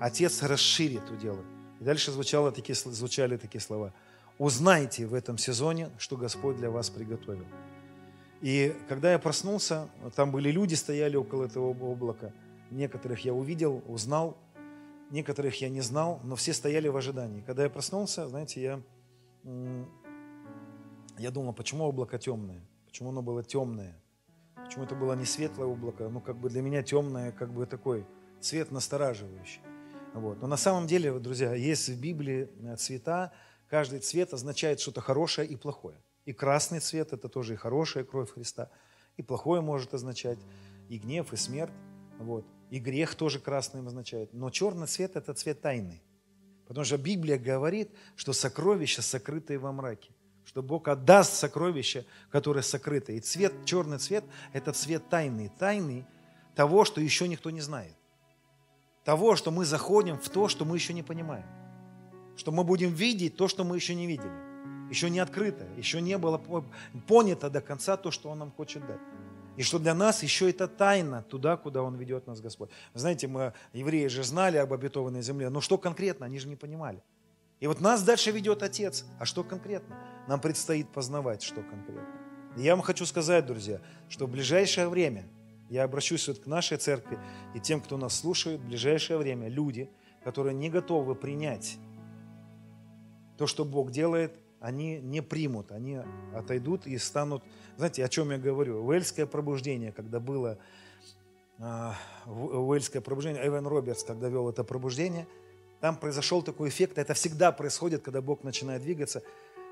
Отец 0.01 0.43
расширит 0.43 1.09
уделы. 1.09 1.45
И 1.80 1.84
дальше 1.86 2.11
звучало 2.11 2.51
такие, 2.51 2.76
звучали 2.76 3.38
такие 3.38 3.61
слова. 3.61 3.93
Узнайте 4.38 5.07
в 5.07 5.13
этом 5.13 5.38
сезоне, 5.38 5.89
что 5.97 6.17
Господь 6.17 6.57
для 6.57 6.69
вас 6.69 6.89
приготовил. 6.89 7.45
И 8.41 8.76
когда 8.89 9.13
я 9.13 9.19
проснулся, 9.19 9.88
там 10.13 10.32
были 10.32 10.51
люди, 10.51 10.74
стояли 10.74 11.15
около 11.15 11.45
этого 11.45 11.69
облака. 11.69 12.34
Некоторых 12.69 13.24
я 13.24 13.34
увидел, 13.34 13.82
узнал, 13.88 14.38
некоторых 15.09 15.61
я 15.61 15.69
не 15.69 15.82
знал, 15.82 16.19
но 16.24 16.36
все 16.36 16.51
стояли 16.51 16.89
в 16.89 16.97
ожидании. 16.97 17.43
Когда 17.47 17.63
я 17.63 17.69
проснулся, 17.69 18.28
знаете, 18.28 18.61
я 18.61 18.82
я 21.17 21.32
думал, 21.32 21.53
почему 21.53 21.86
облако 21.86 22.17
темное? 22.19 22.61
Почему 22.88 23.09
оно 23.09 23.22
было 23.22 23.41
темное? 23.41 24.01
Почему 24.72 24.86
это 24.86 24.95
было 24.95 25.11
не 25.17 25.26
светлое 25.26 25.67
облако, 25.67 26.07
ну 26.07 26.22
как 26.22 26.38
бы 26.38 26.49
для 26.49 26.61
меня 26.61 26.82
темное, 26.82 27.34
как 27.34 27.51
бы 27.51 27.65
такой 27.65 28.05
цвет 28.39 28.72
настораживающий. 28.72 29.59
Вот. 30.13 30.41
Но 30.41 30.47
на 30.47 30.55
самом 30.55 30.88
деле, 30.88 31.19
друзья, 31.19 31.53
есть 31.53 31.89
в 31.89 31.99
Библии 31.99 32.49
э, 32.63 32.78
цвета, 32.78 33.34
каждый 33.67 33.99
цвет 33.99 34.34
означает 34.34 34.80
что-то 34.80 35.01
хорошее 35.01 35.45
и 35.49 35.57
плохое. 35.57 35.97
И 36.24 36.32
красный 36.32 36.80
цвет– 36.80 37.11
это 37.11 37.28
тоже 37.28 37.55
и 37.55 37.57
хорошая 37.57 38.05
кровь 38.05 38.32
Христа, 38.32 38.72
и 39.17 39.22
плохое 39.22 39.59
может 39.59 39.93
означать, 39.93 40.39
и 40.88 40.99
гнев, 40.99 41.34
и 41.34 41.36
смерть. 41.36 41.74
Вот. 42.17 42.45
И 42.69 42.80
грех 42.80 43.15
тоже 43.15 43.41
красным 43.41 43.88
означает. 43.88 44.32
Но 44.32 44.51
черный 44.51 44.88
цвет– 44.88 45.15
это 45.17 45.34
цвет 45.34 45.59
тайны. 45.59 46.01
Потому 46.65 46.86
что 46.86 46.97
Библия 46.97 47.38
говорит, 47.38 47.91
что 48.15 48.32
сокровища 48.32 49.01
сокрытые 49.01 49.59
во 49.59 49.74
мраке. 49.74 50.13
Что 50.46 50.62
Бог 50.62 50.88
отдаст 50.88 51.34
сокровища, 51.34 52.06
которые 52.30 52.64
сокрыты. 52.64 53.16
И 53.16 53.20
цвет, 53.20 53.54
черный 53.66 54.00
цвет– 54.00 54.24
это 54.54 54.74
цвет 54.74 55.08
тайны. 55.10 55.52
Тайны 55.60 56.06
того, 56.56 56.86
что 56.86 57.00
еще 57.00 57.28
никто 57.28 57.50
не 57.50 57.62
знает. 57.62 57.96
Того, 59.04 59.36
что 59.36 59.52
мы 59.52 59.66
заходим 59.66 60.18
в 60.18 60.30
то, 60.30 60.48
что 60.48 60.66
мы 60.66 60.76
еще 60.78 60.94
не 60.94 61.04
понимаем. 61.04 61.46
Что 62.36 62.52
мы 62.52 62.64
будем 62.64 62.94
видеть 62.94 63.36
то, 63.36 63.48
что 63.48 63.64
мы 63.64 63.76
еще 63.76 63.96
не 63.96 64.08
видели. 64.08 64.32
Еще 64.89 65.10
не 65.10 65.20
открыто, 65.20 65.66
еще 65.78 66.02
не 66.02 66.18
было 66.18 66.38
понято 67.08 67.50
до 67.50 67.62
конца 67.62 67.96
то, 67.96 68.12
что 68.12 68.30
Он 68.30 68.39
нам 68.39 68.52
хочет 68.52 68.86
дать. 68.86 69.00
И 69.58 69.64
что 69.64 69.80
для 69.80 69.94
нас 69.94 70.24
еще 70.24 70.50
это 70.50 70.68
тайна 70.68 71.24
туда, 71.24 71.56
куда 71.56 71.82
Он 71.82 71.96
ведет 71.96 72.28
нас 72.28 72.42
Господь. 72.42 72.70
знаете, 72.94 73.28
мы, 73.28 73.54
евреи 73.74 74.08
же 74.08 74.24
знали 74.24 74.58
об 74.58 74.74
обетованной 74.74 75.22
земле, 75.22 75.50
но 75.50 75.62
что 75.62 75.78
конкретно, 75.78 76.26
они 76.26 76.39
же 76.39 76.48
не 76.48 76.56
понимали. 76.56 77.02
И 77.62 77.68
вот 77.68 77.80
нас 77.80 78.03
дальше 78.03 78.32
ведет 78.32 78.64
Отец. 78.64 79.05
А 79.20 79.26
что 79.26 79.43
конкретно? 79.43 79.95
Нам 80.28 80.41
предстоит 80.41 80.89
познавать, 80.89 81.43
что 81.43 81.62
конкретно. 81.62 82.20
И 82.57 82.64
я 82.64 82.76
вам 82.76 82.84
хочу 82.84 83.05
сказать, 83.05 83.45
друзья, 83.45 83.80
что 84.09 84.26
в 84.26 84.32
ближайшее 84.32 84.89
время, 84.89 85.26
я 85.70 85.84
обращусь 85.84 86.28
вот 86.28 86.39
к 86.39 86.47
нашей 86.47 86.78
церкви 86.78 87.18
и 87.53 87.59
тем, 87.59 87.80
кто 87.80 87.97
нас 87.97 88.20
слушает, 88.20 88.59
в 88.59 88.66
ближайшее 88.66 89.18
время 89.18 89.47
люди, 89.47 89.89
которые 90.24 90.55
не 90.55 90.70
готовы 90.70 91.16
принять 91.16 91.78
то, 93.38 93.45
что 93.47 93.64
Бог 93.64 93.91
делает, 93.91 94.36
они 94.59 94.99
не 94.99 95.22
примут, 95.22 95.72
они 95.72 95.99
отойдут 96.36 96.88
и 96.88 96.97
станут... 96.97 97.43
Знаете, 97.78 98.03
о 98.03 98.09
чем 98.09 98.32
я 98.32 98.38
говорю? 98.38 98.84
Уэльское 98.86 99.26
пробуждение, 99.26 99.91
когда 99.91 100.20
было 100.20 100.57
э, 101.57 101.91
Уэльское 102.26 103.01
пробуждение, 103.01 103.47
Эван 103.47 103.66
Робертс, 103.66 104.03
когда 104.03 104.30
вел 104.30 104.49
это 104.49 104.64
пробуждение, 104.64 105.28
там 105.82 105.98
произошел 105.98 106.42
такой 106.42 106.70
эффект, 106.70 106.98
это 106.98 107.14
всегда 107.14 107.52
происходит, 107.52 108.02
когда 108.02 108.22
Бог 108.22 108.44
начинает 108.44 108.82
двигаться, 108.82 109.24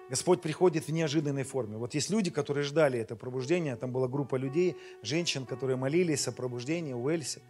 Господь 0.09 0.41
приходит 0.41 0.87
в 0.87 0.91
неожиданной 0.91 1.43
форме. 1.43 1.77
Вот 1.77 1.93
есть 1.93 2.09
люди, 2.09 2.31
которые 2.31 2.63
ждали 2.63 2.99
это 2.99 3.15
пробуждение, 3.15 3.75
там 3.75 3.91
была 3.91 4.07
группа 4.07 4.35
людей, 4.35 4.75
женщин, 5.03 5.45
которые 5.45 5.77
молились 5.77 6.27
о 6.27 6.31
пробуждении 6.31 6.93
в 6.93 7.03
Уэльсе. 7.03 7.41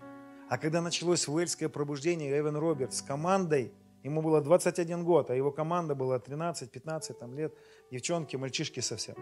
А 0.50 0.58
когда 0.58 0.82
началось 0.82 1.28
уэльское 1.28 1.70
пробуждение, 1.70 2.38
Эван 2.38 2.58
Робертс 2.58 2.98
с 2.98 3.02
командой– 3.02 3.72
Ему 4.04 4.22
было 4.22 4.42
21 4.42 5.04
год, 5.04 5.30
а 5.30 5.36
его 5.36 5.52
команда 5.52 5.94
была 5.94 6.18
13-15 6.18 7.14
там, 7.14 7.36
лет, 7.36 7.54
девчонки, 7.92 8.38
мальчишки 8.38 8.80
совсем. 8.80 9.16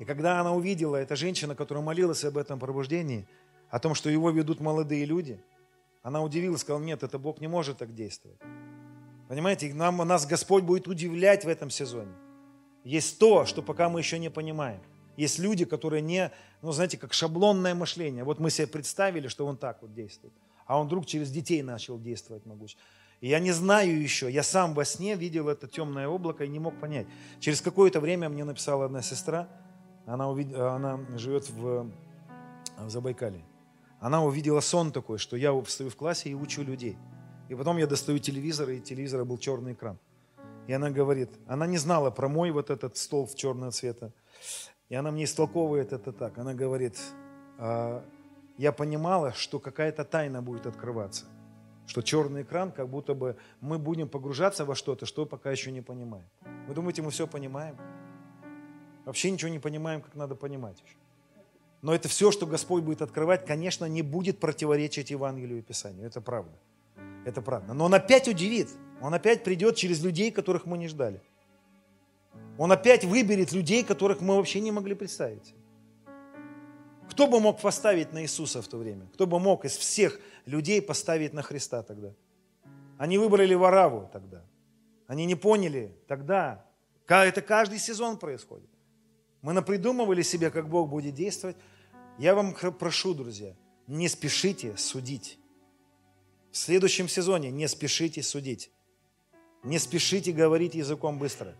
И 0.00 0.04
когда 0.04 0.40
она 0.40 0.52
увидела, 0.52 0.96
эта 0.96 1.14
женщина, 1.14 1.54
которая 1.54 1.84
молилась 1.84 2.24
об 2.24 2.36
этом 2.36 2.58
пробуждении, 2.58 3.28
о 3.68 3.78
том, 3.78 3.94
что 3.94 4.10
его 4.10 4.30
ведут 4.30 4.58
молодые 4.58 5.04
люди, 5.04 5.40
она 6.02 6.22
удивилась, 6.22 6.62
сказала, 6.62 6.82
нет, 6.82 7.02
это 7.02 7.18
Бог 7.18 7.40
не 7.40 7.48
может 7.48 7.78
так 7.78 7.94
действовать. 7.94 8.38
Понимаете, 9.28 9.72
нам, 9.74 9.96
нас 9.98 10.26
Господь 10.26 10.64
будет 10.64 10.88
удивлять 10.88 11.44
в 11.44 11.48
этом 11.48 11.70
сезоне. 11.70 12.12
Есть 12.84 13.18
то, 13.18 13.44
что 13.44 13.62
пока 13.62 13.88
мы 13.88 14.00
еще 14.00 14.18
не 14.18 14.30
понимаем. 14.30 14.80
Есть 15.16 15.38
люди, 15.38 15.64
которые 15.64 16.00
не, 16.00 16.32
ну 16.62 16.72
знаете, 16.72 16.96
как 16.96 17.12
шаблонное 17.12 17.74
мышление. 17.74 18.24
Вот 18.24 18.40
мы 18.40 18.50
себе 18.50 18.66
представили, 18.66 19.28
что 19.28 19.46
он 19.46 19.56
так 19.56 19.82
вот 19.82 19.94
действует. 19.94 20.32
А 20.66 20.80
он 20.80 20.86
вдруг 20.86 21.04
через 21.04 21.30
детей 21.30 21.62
начал 21.62 21.98
действовать 21.98 22.46
могуч. 22.46 22.76
И 23.20 23.28
я 23.28 23.38
не 23.38 23.52
знаю 23.52 24.00
еще, 24.00 24.30
я 24.30 24.42
сам 24.42 24.72
во 24.72 24.84
сне 24.84 25.14
видел 25.14 25.48
это 25.48 25.68
темное 25.68 26.08
облако 26.08 26.44
и 26.44 26.48
не 26.48 26.58
мог 26.58 26.80
понять. 26.80 27.06
Через 27.38 27.60
какое-то 27.60 28.00
время 28.00 28.30
мне 28.30 28.44
написала 28.44 28.86
одна 28.86 29.02
сестра, 29.02 29.48
она, 30.06 30.30
увид... 30.30 30.54
она 30.54 30.98
живет 31.16 31.50
в... 31.50 31.90
в 32.78 32.88
Забайкале. 32.88 33.44
Она 34.00 34.24
увидела 34.24 34.60
сон 34.60 34.92
такой, 34.92 35.18
что 35.18 35.36
я 35.36 35.52
встаю 35.62 35.90
в 35.90 35.96
классе 35.96 36.30
и 36.30 36.34
учу 36.34 36.62
людей. 36.62 36.96
И 37.48 37.54
потом 37.54 37.78
я 37.78 37.86
достаю 37.86 38.18
телевизор, 38.18 38.70
и 38.70 38.80
телевизора 38.80 39.24
был 39.24 39.38
черный 39.38 39.72
экран. 39.72 39.98
И 40.66 40.72
она 40.72 40.90
говорит, 40.90 41.30
она 41.46 41.66
не 41.66 41.78
знала 41.78 42.10
про 42.10 42.28
мой 42.28 42.50
вот 42.50 42.70
этот 42.70 42.96
стол 42.96 43.26
в 43.26 43.34
черного 43.34 43.72
цвета. 43.72 44.12
И 44.88 44.94
она 44.94 45.10
мне 45.10 45.24
истолковывает 45.24 45.92
это 45.92 46.12
так. 46.12 46.38
Она 46.38 46.54
говорит, 46.54 46.98
«А, 47.58 48.04
я 48.56 48.72
понимала, 48.72 49.32
что 49.32 49.58
какая-то 49.58 50.04
тайна 50.04 50.42
будет 50.42 50.66
открываться– 50.66 51.26
что 51.90 52.02
черный 52.02 52.42
экран, 52.42 52.70
как 52.70 52.88
будто 52.88 53.14
бы 53.14 53.36
мы 53.60 53.76
будем 53.76 54.08
погружаться 54.08 54.64
во 54.64 54.76
что-то, 54.76 55.06
что 55.06 55.26
пока 55.26 55.50
еще 55.50 55.72
не 55.72 55.82
понимаем. 55.82 56.28
Вы 56.68 56.74
думаете, 56.74 57.02
мы 57.02 57.10
все 57.10 57.26
понимаем? 57.26 57.76
Вообще 59.04 59.32
ничего 59.32 59.50
не 59.50 59.58
понимаем, 59.58 60.00
как 60.00 60.14
надо 60.14 60.36
понимать 60.36 60.80
еще. 60.80 60.96
Но 61.82 61.94
это 61.94 62.08
все, 62.08 62.30
что 62.30 62.46
Господь 62.46 62.82
будет 62.82 63.02
открывать, 63.02 63.46
конечно, 63.46 63.86
не 63.86 64.02
будет 64.02 64.38
противоречить 64.38 65.10
Евангелию 65.10 65.58
и 65.58 65.62
Писанию. 65.62 66.06
Это 66.06 66.20
правда. 66.20 66.52
Это 67.24 67.40
правда. 67.40 67.72
Но 67.72 67.84
Он 67.86 67.94
опять 67.94 68.28
удивит. 68.28 68.68
Он 69.00 69.14
опять 69.14 69.44
придет 69.44 69.76
через 69.76 70.02
людей, 70.02 70.30
которых 70.30 70.66
мы 70.66 70.76
не 70.76 70.88
ждали. 70.88 71.20
Он 72.58 72.70
опять 72.70 73.04
выберет 73.04 73.52
людей, 73.52 73.82
которых 73.82 74.20
мы 74.20 74.36
вообще 74.36 74.60
не 74.60 74.72
могли 74.72 74.94
представить. 74.94 75.54
Кто 77.08 77.26
бы 77.26 77.40
мог 77.40 77.60
поставить 77.60 78.12
на 78.12 78.22
Иисуса 78.22 78.60
в 78.62 78.68
то 78.68 78.76
время? 78.76 79.06
Кто 79.14 79.26
бы 79.26 79.40
мог 79.40 79.64
из 79.64 79.76
всех 79.76 80.20
людей 80.46 80.80
поставить 80.80 81.32
на 81.32 81.42
Христа 81.42 81.82
тогда? 81.82 82.12
Они 82.98 83.18
выбрали 83.18 83.54
Вараву 83.54 84.08
тогда. 84.12 84.44
Они 85.06 85.26
не 85.26 85.34
поняли 85.34 85.96
тогда. 86.06 86.64
Это 87.08 87.42
каждый 87.42 87.78
сезон 87.78 88.18
происходит. 88.18 88.69
Мы 89.42 89.52
напридумывали 89.52 90.22
себе, 90.22 90.50
как 90.50 90.68
Бог 90.68 90.88
будет 90.88 91.14
действовать. 91.14 91.56
Я 92.18 92.34
вам 92.34 92.54
прошу, 92.54 93.14
друзья, 93.14 93.54
не 93.86 94.08
спешите 94.08 94.76
судить. 94.76 95.38
В 96.50 96.56
следующем 96.56 97.08
сезоне 97.08 97.50
не 97.50 97.66
спешите 97.68 98.22
судить. 98.22 98.70
Не 99.62 99.78
спешите 99.78 100.32
говорить 100.32 100.74
языком 100.74 101.18
быстро. 101.18 101.54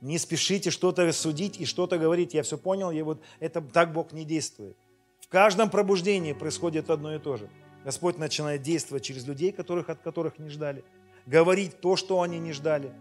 Не 0.00 0.18
спешите 0.18 0.70
что-то 0.70 1.10
судить 1.12 1.60
и 1.60 1.64
что-то 1.64 1.98
говорить. 1.98 2.34
Я 2.34 2.42
все 2.42 2.58
понял, 2.58 2.90
и 2.90 3.02
вот 3.02 3.22
это 3.40 3.60
так 3.60 3.92
Бог 3.92 4.12
не 4.12 4.24
действует. 4.24 4.76
В 5.20 5.28
каждом 5.28 5.70
пробуждении 5.70 6.32
происходит 6.32 6.90
одно 6.90 7.14
и 7.14 7.18
то 7.18 7.36
же. 7.36 7.50
Господь 7.84 8.18
начинает 8.18 8.62
действовать 8.62 9.04
через 9.04 9.26
людей, 9.26 9.52
которых, 9.52 9.90
от 9.90 10.00
которых 10.00 10.38
не 10.38 10.48
ждали, 10.48 10.84
говорить 11.26 11.80
то, 11.80 11.96
что 11.96 12.22
они 12.22 12.38
не 12.38 12.52
ждали, 12.52 12.92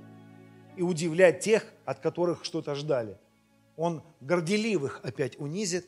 и 0.76 0.82
удивлять 0.82 1.42
тех, 1.42 1.66
от 1.86 2.00
которых 2.00 2.44
что-то 2.44 2.76
ждали. 2.76 3.18
Он 3.76 4.04
горделивых 4.22 5.00
опять 5.04 5.40
унизит, 5.40 5.88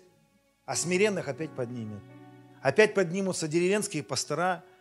а 0.66 0.76
смиренных 0.76 1.28
опять 1.28 1.56
поднимет. 1.56 2.02
Опять 2.62 2.94
поднимутся 2.94 3.48
деревенские 3.48 4.04
пастора– 4.04 4.64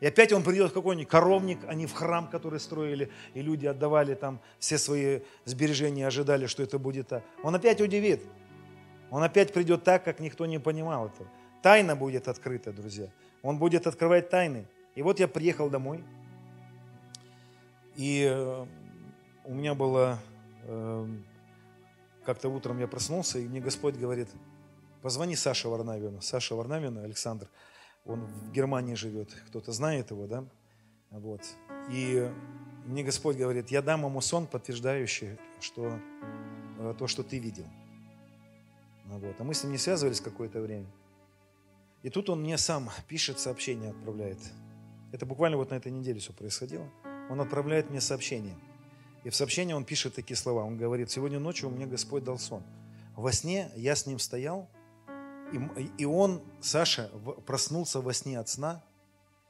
и 0.00 0.06
опять 0.06 0.32
он 0.32 0.42
придет 0.42 0.70
в 0.70 0.74
какой-нибудь 0.74 1.08
коровник, 1.08 1.58
а 1.66 1.74
не 1.74 1.86
в 1.86 1.92
храм, 1.94 2.28
который 2.28 2.60
строили, 2.60 3.10
и 3.32 3.40
люди 3.40 3.66
отдавали 3.66 4.14
там 4.14 4.40
все 4.58 4.76
свои 4.76 5.20
сбережения, 5.44 6.06
ожидали, 6.06 6.46
что 6.46 6.62
это 6.62 6.78
будет. 6.78 7.12
Он 7.42 7.54
опять 7.54 7.80
удивит. 7.80 8.22
Он 9.10 9.22
опять 9.22 9.52
придет 9.52 9.84
так, 9.84 10.04
как 10.04 10.20
никто 10.20 10.44
не 10.44 10.58
понимал 10.58 11.06
этого. 11.06 11.30
Тайна 11.62 11.96
будет 11.96 12.28
открыта, 12.28 12.72
друзья. 12.72 13.08
Он 13.42 13.58
будет 13.58 13.86
открывать 13.86 14.28
тайны. 14.28 14.66
И 14.94 15.02
вот 15.02 15.18
я 15.18 15.28
приехал 15.28 15.70
домой, 15.70 16.04
и 17.96 18.28
э, 18.30 18.66
у 19.44 19.54
меня 19.54 19.74
было... 19.74 20.18
Как-то 22.26 22.48
утром 22.48 22.78
я 22.78 22.88
проснулся, 22.88 23.38
и 23.38 23.48
мне 23.48 23.60
Господь 23.60 23.94
говорит, 23.94 24.28
позвони 25.00 25.36
Саше 25.36 25.68
Варнавину. 25.68 26.20
Саша 26.20 26.54
Варнавин, 26.54 26.98
Александр– 26.98 27.48
он 28.06 28.24
в 28.24 28.52
Германии 28.52 28.94
живет, 28.94 29.32
кто-то 29.48 29.72
знает 29.72 30.10
его, 30.10 30.26
да? 30.26 30.44
Вот. 31.10 31.42
И 31.90 32.30
мне 32.84 33.02
Господь 33.02 33.36
говорит, 33.36 33.70
я 33.70 33.82
дам 33.82 34.04
ему 34.04 34.20
сон, 34.20 34.46
подтверждающий, 34.46 35.38
что 35.60 35.98
э, 36.78 36.94
то, 36.98 37.06
что 37.06 37.22
ты 37.22 37.38
видел. 37.38 37.66
Вот. 39.06 39.40
А 39.40 39.44
мы 39.44 39.54
с 39.54 39.62
ним 39.62 39.72
не 39.72 39.78
связывались 39.78 40.20
какое-то 40.20 40.60
время. 40.60 40.86
И 42.02 42.10
тут 42.10 42.30
он 42.30 42.42
мне 42.42 42.58
сам 42.58 42.90
пишет 43.08 43.40
сообщение, 43.40 43.90
отправляет. 43.90 44.38
Это 45.12 45.26
буквально 45.26 45.56
вот 45.56 45.70
на 45.70 45.74
этой 45.74 45.90
неделе 45.90 46.20
все 46.20 46.32
происходило. 46.32 46.88
Он 47.28 47.40
отправляет 47.40 47.90
мне 47.90 48.00
сообщение. 48.00 48.54
И 49.26 49.28
в 49.28 49.34
сообщении 49.34 49.74
он 49.74 49.84
пишет 49.84 50.14
такие 50.14 50.36
слова. 50.36 50.62
Он 50.62 50.76
говорит, 50.76 51.10
сегодня 51.10 51.40
ночью 51.40 51.68
мне 51.68 51.84
Господь 51.84 52.22
дал 52.22 52.38
сон. 52.38 52.62
Во 53.16 53.32
сне 53.32 53.72
я 53.74 53.96
с 53.96 54.06
ним 54.06 54.20
стоял, 54.20 54.68
и, 55.98 56.04
он, 56.04 56.40
Саша, 56.60 57.10
проснулся 57.44 58.00
во 58.00 58.12
сне 58.12 58.38
от 58.38 58.48
сна 58.48 58.84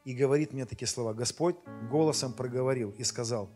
и 0.07 0.15
говорит 0.15 0.55
мне 0.55 0.65
такие 0.65 0.89
слова. 0.89 1.13
Господь 1.13 1.57
голосом 1.91 2.33
проговорил 2.33 2.95
и 2.97 3.05
сказал, 3.05 3.51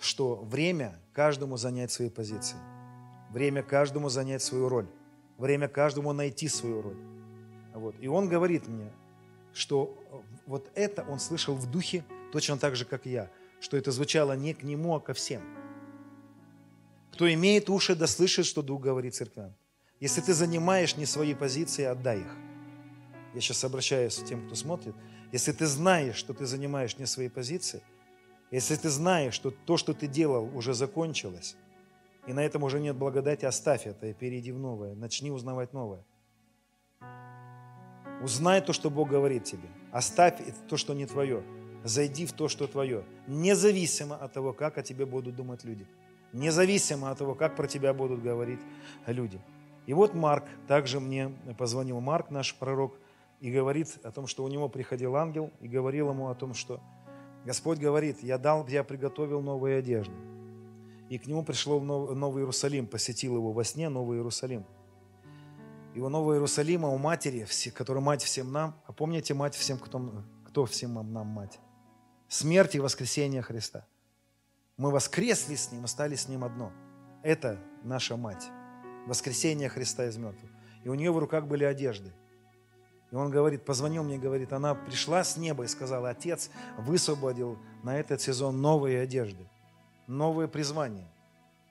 что 0.00 0.36
время 0.36 0.98
каждому 1.12 1.58
занять 1.58 1.92
свои 1.92 2.08
позиции. 2.08 2.56
Время 3.32 3.62
каждому 3.62 4.08
занять 4.08 4.42
свою 4.42 4.70
роль. 4.70 4.88
время 5.36 5.68
каждому 5.68 6.14
найти 6.14 6.48
свою 6.48 6.80
роль. 6.80 6.98
Вот. 7.74 7.94
И 8.00 8.08
он 8.08 8.30
говорит 8.30 8.66
мне, 8.66 8.90
что 9.52 9.94
вот 10.46 10.70
это 10.74 11.04
он 11.04 11.20
слышал 11.20 11.54
в 11.54 11.70
духе 11.70 12.02
точно 12.32 12.56
так 12.56 12.76
же, 12.76 12.86
как 12.86 13.04
я, 13.04 13.30
что 13.62 13.76
это 13.76 13.92
звучало 13.92 14.32
не 14.32 14.54
к 14.54 14.64
нему, 14.64 14.94
а 14.96 15.00
ко 15.00 15.14
всем. 15.14 15.42
Кто 17.12 17.32
имеет 17.32 17.70
уши, 17.70 17.94
да 17.94 18.06
слышит, 18.06 18.44
что 18.44 18.60
Дух 18.60 18.82
говорит 18.82 19.14
церквям. 19.14 19.54
Если 20.00 20.20
ты 20.20 20.34
занимаешь 20.34 20.96
не 20.96 21.06
свои 21.06 21.32
позиции, 21.32 21.84
отдай 21.84 22.20
их. 22.20 22.36
Я 23.34 23.40
сейчас 23.40 23.62
обращаюсь 23.64 24.16
к 24.16 24.24
тем, 24.24 24.44
кто 24.46 24.56
смотрит. 24.56 24.94
Если 25.30 25.52
ты 25.52 25.66
знаешь, 25.66 26.16
что 26.16 26.34
ты 26.34 26.44
занимаешь 26.44 26.98
не 26.98 27.06
свои 27.06 27.28
позиции, 27.28 27.82
если 28.50 28.74
ты 28.74 28.90
знаешь, 28.90 29.34
что 29.34 29.50
то, 29.50 29.76
что 29.76 29.94
ты 29.94 30.08
делал, 30.08 30.50
уже 30.56 30.74
закончилось, 30.74 31.54
и 32.26 32.32
на 32.32 32.40
этом 32.40 32.64
уже 32.64 32.80
нет 32.80 32.96
благодати, 32.96 33.44
оставь 33.44 33.86
это 33.86 34.08
и 34.08 34.12
перейди 34.12 34.50
в 34.50 34.58
новое. 34.58 34.94
Начни 34.94 35.30
узнавать 35.30 35.72
новое. 35.72 36.04
Узнай 38.22 38.60
то, 38.60 38.72
что 38.72 38.90
Бог 38.90 39.08
говорит 39.08 39.44
тебе. 39.44 39.68
Оставь 39.92 40.40
то, 40.68 40.76
что 40.76 40.94
не 40.94 41.06
твое. 41.06 41.44
Зайди 41.84 42.26
в 42.26 42.32
то, 42.32 42.48
что 42.48 42.66
твое. 42.66 43.04
Независимо 43.26 44.16
от 44.16 44.32
того, 44.32 44.52
как 44.52 44.78
о 44.78 44.82
тебе 44.82 45.06
будут 45.06 45.34
думать 45.34 45.64
люди. 45.64 45.86
Независимо 46.32 47.10
от 47.10 47.18
того, 47.18 47.34
как 47.34 47.56
про 47.56 47.66
тебя 47.66 47.92
будут 47.92 48.22
говорить 48.22 48.60
люди. 49.06 49.40
И 49.86 49.94
вот 49.94 50.14
Марк, 50.14 50.44
также 50.68 51.00
мне 51.00 51.32
позвонил 51.58 52.00
Марк, 52.00 52.30
наш 52.30 52.54
пророк, 52.54 52.94
и 53.40 53.50
говорит 53.50 53.98
о 54.04 54.12
том, 54.12 54.28
что 54.28 54.44
у 54.44 54.48
него 54.48 54.68
приходил 54.68 55.16
ангел 55.16 55.50
и 55.60 55.66
говорил 55.66 56.10
ему 56.10 56.28
о 56.28 56.34
том, 56.34 56.54
что 56.54 56.80
Господь 57.44 57.78
говорит, 57.78 58.22
я 58.22 58.38
дал, 58.38 58.66
я 58.68 58.84
приготовил 58.84 59.40
новые 59.40 59.78
одежды. 59.78 60.14
И 61.08 61.18
к 61.18 61.26
нему 61.26 61.44
пришло 61.44 61.80
Новый 61.80 62.42
Иерусалим, 62.42 62.86
посетил 62.86 63.34
его 63.36 63.52
во 63.52 63.64
сне 63.64 63.88
Новый 63.88 64.18
Иерусалим. 64.18 64.64
И 65.94 66.00
у 66.00 66.08
Нового 66.08 66.34
Иерусалима, 66.34 66.88
у 66.88 66.96
матери, 66.96 67.46
которая 67.74 68.02
мать 68.02 68.22
всем 68.22 68.52
нам, 68.52 68.74
а 68.86 68.92
помните 68.92 69.34
мать 69.34 69.54
всем, 69.54 69.76
кто, 69.76 70.24
кто 70.46 70.64
всем 70.64 70.94
нам 70.94 71.26
мать? 71.26 71.58
Смерть 72.32 72.74
и 72.74 72.80
воскресение 72.80 73.42
Христа. 73.42 73.84
Мы 74.78 74.90
воскресли 74.90 75.54
с 75.54 75.70
Ним, 75.70 75.84
остались 75.84 76.22
с 76.22 76.28
Ним 76.28 76.44
одно. 76.44 76.72
Это 77.22 77.58
наша 77.84 78.16
мать. 78.16 78.48
Воскресение 79.06 79.68
Христа 79.68 80.06
из 80.06 80.16
мертвых. 80.16 80.50
И 80.82 80.88
у 80.88 80.94
нее 80.94 81.12
в 81.12 81.18
руках 81.18 81.46
были 81.46 81.64
одежды. 81.64 82.10
И 83.10 83.14
он 83.14 83.30
говорит, 83.30 83.66
позвонил 83.66 84.02
мне, 84.02 84.16
говорит, 84.16 84.54
она 84.54 84.74
пришла 84.74 85.24
с 85.24 85.36
неба 85.36 85.64
и 85.64 85.68
сказала, 85.68 86.08
отец 86.08 86.48
высвободил 86.78 87.58
на 87.82 88.00
этот 88.00 88.22
сезон 88.22 88.62
новые 88.62 89.02
одежды, 89.02 89.46
новые 90.06 90.48
призвания, 90.48 91.12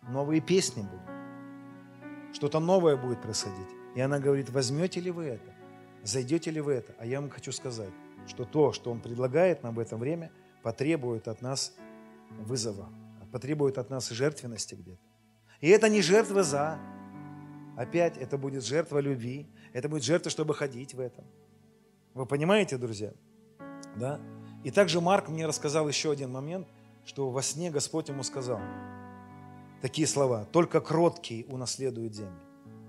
новые 0.03 0.41
песни 0.41 0.83
будут. 0.83 2.35
Что-то 2.35 2.59
новое 2.59 2.97
будет 2.97 3.19
происходить. 3.19 3.69
И 3.95 3.99
она 3.99 4.19
говорит, 4.19 4.51
возьмете 4.51 4.99
ли 4.99 5.09
вы 5.09 5.25
это? 5.25 5.55
Зайдете 6.03 6.51
ли 6.51 6.61
вы 6.61 6.73
это? 6.73 6.93
А 6.99 7.07
я 7.07 7.19
вам 7.19 7.31
хочу 7.31 7.51
сказать, 7.51 7.93
что 8.27 8.45
то, 8.45 8.73
что 8.73 8.91
он 8.91 9.01
предлагает 9.01 9.63
нам 9.63 9.73
в 9.73 9.79
это 9.79 9.97
время, 9.97 10.31
потребует 10.63 11.27
от 11.27 11.41
нас 11.41 11.73
вызова, 12.29 12.89
потребует 13.31 13.77
от 13.77 13.89
нас 13.89 14.09
жертвенности 14.09 14.75
где-то. 14.75 15.01
И 15.59 15.69
это 15.69 15.89
не 15.89 16.01
жертва 16.01 16.43
за. 16.43 16.79
Опять 17.77 18.17
это 18.17 18.37
будет 18.37 18.63
жертва 18.63 18.99
любви, 18.99 19.47
это 19.73 19.87
будет 19.89 20.03
жертва, 20.03 20.29
чтобы 20.29 20.53
ходить 20.53 20.93
в 20.93 20.99
этом. 20.99 21.25
Вы 22.13 22.25
понимаете, 22.25 22.77
друзья? 22.77 23.13
Да? 23.95 24.19
И 24.63 24.71
также 24.71 25.01
Марк 25.01 25.29
мне 25.29 25.45
рассказал 25.45 25.87
еще 25.87 26.11
один 26.11 26.31
момент, 26.31 26.67
что 27.05 27.29
во 27.29 27.41
сне 27.41 27.71
Господь 27.71 28.09
ему 28.09 28.23
сказал 28.23 28.59
такие 29.81 30.07
слова. 30.07 30.45
Только 30.45 30.79
кроткий 30.79 31.45
унаследует 31.49 32.13
землю. 32.13 32.39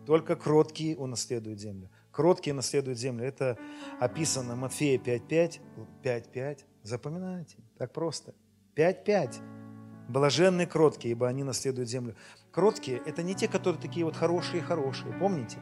Только 0.07 0.37
кроткие 0.37 0.97
унаследуют 0.97 1.61
землю. 1.61 1.89
Кроткие 2.11 2.55
наследуют 2.55 2.99
землю. 2.99 3.25
Это 3.25 3.57
описано 4.01 4.57
Матфея 4.57 4.99
5.5. 4.99 5.61
5.5. 6.03 6.59
Запоминайте. 6.83 7.57
Так 7.79 7.93
просто. 7.93 8.35
5.5. 8.77 10.09
Блаженные 10.09 10.67
кроткие, 10.67 11.13
ибо 11.13 11.29
они 11.29 11.45
наследуют 11.45 11.89
землю. 11.89 12.17
Кроткие– 12.51 12.99
это 13.07 13.23
не 13.23 13.35
те, 13.35 13.49
которые 13.49 13.81
такие 13.81 14.05
вот 14.05 14.17
хорошие-хорошие. 14.17 15.13
Помните? 15.15 15.59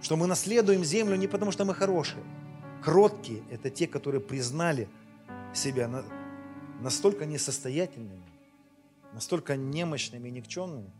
Что 0.00 0.16
мы 0.16 0.26
наследуем 0.26 0.84
землю 0.84 1.16
не 1.16 1.26
потому, 1.26 1.52
что 1.52 1.64
мы 1.64 1.74
хорошие. 1.74 2.22
Кроткие– 2.82 3.42
это 3.50 3.70
те, 3.70 3.86
которые 3.86 4.20
признали 4.20 4.88
себя 5.54 6.04
настолько 6.80 7.26
несостоятельными, 7.26 8.22
настолько 9.12 9.56
немощными 9.56 10.28
и 10.28 10.32
никчемными, 10.32 10.90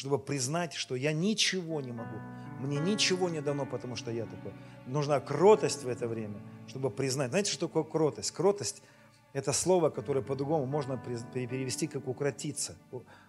чтобы 0.00 0.18
признать, 0.18 0.72
что 0.72 0.96
я 0.96 1.12
ничего 1.12 1.82
не 1.82 1.92
могу. 1.92 2.16
Мне 2.58 2.78
ничего 2.78 3.28
не 3.28 3.42
дано, 3.42 3.66
потому 3.66 3.96
что 3.96 4.10
я 4.10 4.24
такой. 4.24 4.52
Нужна 4.86 5.20
кротость 5.20 5.84
в 5.84 5.88
это 5.88 6.08
время, 6.08 6.40
чтобы 6.68 6.90
признать. 6.90 7.30
Знаете, 7.30 7.52
что 7.52 7.66
такое 7.68 7.84
кротость? 7.84 8.30
Кротость– 8.30 8.82
это 9.34 9.52
слово, 9.52 9.90
которое 9.90 10.22
по-другому 10.22 10.64
можно 10.64 10.96
перевести 10.96 11.86
как 11.86 12.08
укротиться, 12.08 12.76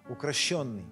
укращенный. 0.10 0.86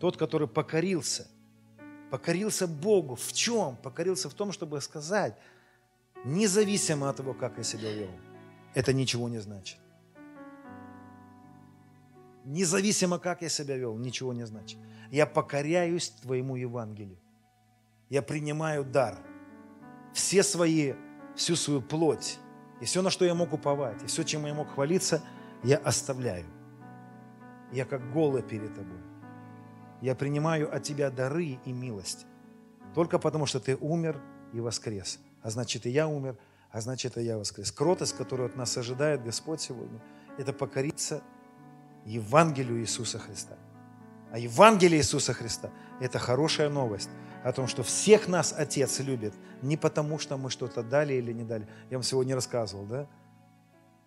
Тот, 0.00 0.18
который 0.18 0.48
покорился– 0.48 1.26
покорился 2.10 2.66
Богу. 2.66 3.14
В 3.14 3.32
чем? 3.32 3.76
Покорился 3.82 4.28
в 4.28 4.34
том, 4.34 4.52
чтобы 4.52 4.82
сказать, 4.82 5.34
независимо 6.24 7.08
от 7.08 7.16
того, 7.16 7.32
как 7.32 7.56
я 7.56 7.64
себя 7.64 7.90
вел, 7.90 8.10
это 8.74 8.92
ничего 8.92 9.28
не 9.30 9.40
значит. 9.40 9.78
Независимо, 12.44 13.18
как 13.18 13.42
я 13.42 13.48
себя 13.48 13.76
вел, 13.76 13.96
ничего 13.96 14.34
не 14.34 14.46
значит. 14.46 14.78
Я 15.10 15.26
покоряюсь 15.26 16.10
Твоему 16.10 16.56
Евангелию. 16.56 17.18
Я 18.08 18.22
принимаю 18.22 18.84
дар. 18.84 19.18
Все 20.12 20.42
свои, 20.42 20.94
всю 21.34 21.56
свою 21.56 21.82
плоть, 21.82 22.38
и 22.80 22.84
все, 22.84 23.02
на 23.02 23.10
что 23.10 23.24
я 23.24 23.34
мог 23.34 23.52
уповать, 23.52 24.02
и 24.02 24.06
все, 24.06 24.22
чем 24.22 24.46
я 24.46 24.54
мог 24.54 24.70
хвалиться, 24.74 25.22
я 25.62 25.76
оставляю. 25.78 26.46
Я 27.72 27.84
как 27.84 28.12
голый 28.12 28.42
перед 28.42 28.74
Тобой. 28.74 28.98
Я 30.00 30.14
принимаю 30.14 30.74
от 30.74 30.82
Тебя 30.82 31.10
дары 31.10 31.58
и 31.64 31.72
милость. 31.72 32.26
Только 32.94 33.18
потому, 33.18 33.46
что 33.46 33.60
Ты 33.60 33.76
умер 33.76 34.20
и 34.52 34.60
воскрес. 34.60 35.18
А 35.42 35.50
значит, 35.50 35.86
и 35.86 35.90
я 35.90 36.06
умер, 36.06 36.38
а 36.70 36.80
значит, 36.80 37.16
и 37.16 37.22
я 37.22 37.38
воскрес. 37.38 37.72
Кротость, 37.72 38.16
которую 38.16 38.48
от 38.48 38.56
нас 38.56 38.76
ожидает 38.76 39.24
Господь 39.24 39.60
сегодня, 39.60 40.00
это 40.38 40.52
покориться 40.52 41.22
Евангелию 42.04 42.80
Иисуса 42.80 43.18
Христа. 43.18 43.56
А 44.32 44.38
Евангелие 44.38 45.00
Иисуса 45.00 45.32
Христа– 45.32 45.70
это 46.00 46.18
хорошая 46.18 46.68
новость 46.68 47.10
о 47.44 47.52
том, 47.52 47.68
что 47.68 47.82
всех 47.82 48.28
нас 48.28 48.54
Отец 48.56 48.98
любит 49.00 49.32
не 49.62 49.76
потому, 49.76 50.18
что 50.18 50.36
мы 50.36 50.50
что-то 50.50 50.82
дали 50.82 51.14
или 51.14 51.32
не 51.32 51.44
дали. 51.44 51.66
Я 51.90 51.98
вам 51.98 52.02
сегодня 52.02 52.34
рассказывал, 52.34 52.84
да? 52.86 53.08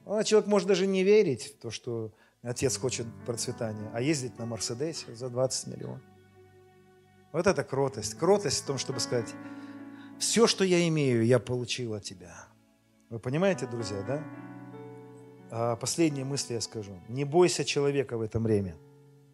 А 0.06 0.24
человек 0.24 0.48
может 0.48 0.68
даже 0.68 0.88
не 0.88 1.04
верить 1.04 1.54
в 1.54 1.62
то, 1.62 1.72
что 1.72 2.12
Отец 2.42 2.78
хочет 2.78 3.06
процветания, 3.26 3.90
а 3.94 4.02
ездить 4.02 4.38
на 4.38 4.46
Мерседесе 4.46 5.14
за 5.16 5.30
20 5.30 5.68
миллионов. 5.68 6.02
Вот 7.32 7.48
это 7.48 7.64
кротость. 7.64 8.16
Кротость 8.16 8.64
в 8.64 8.66
том, 8.66 8.78
чтобы 8.78 9.00
сказать, 9.00 9.34
все, 10.20 10.48
что 10.48 10.64
я 10.64 10.88
имею, 10.88 11.26
я 11.26 11.40
получил 11.40 11.94
от 11.94 12.04
тебя. 12.04 12.48
Вы 13.10 13.20
понимаете, 13.20 13.68
друзья, 13.68 14.02
да? 14.02 14.24
А 15.52 15.76
последние 15.76 16.26
мысли 16.26 16.54
я 16.54 16.62
скажу. 16.62 16.92
Не 17.08 17.24
бойся 17.24 17.64
человека 17.64 18.18
в 18.18 18.22
этом 18.22 18.44
время. 18.44 18.76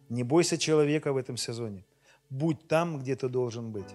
Не 0.08 0.22
бойся 0.22 0.58
человека 0.58 1.12
в 1.12 1.16
этом 1.16 1.36
сезоне. 1.36 1.84
Будь 2.30 2.66
там, 2.68 2.98
где 2.98 3.16
ты 3.16 3.28
должен 3.28 3.70
быть. 3.70 3.94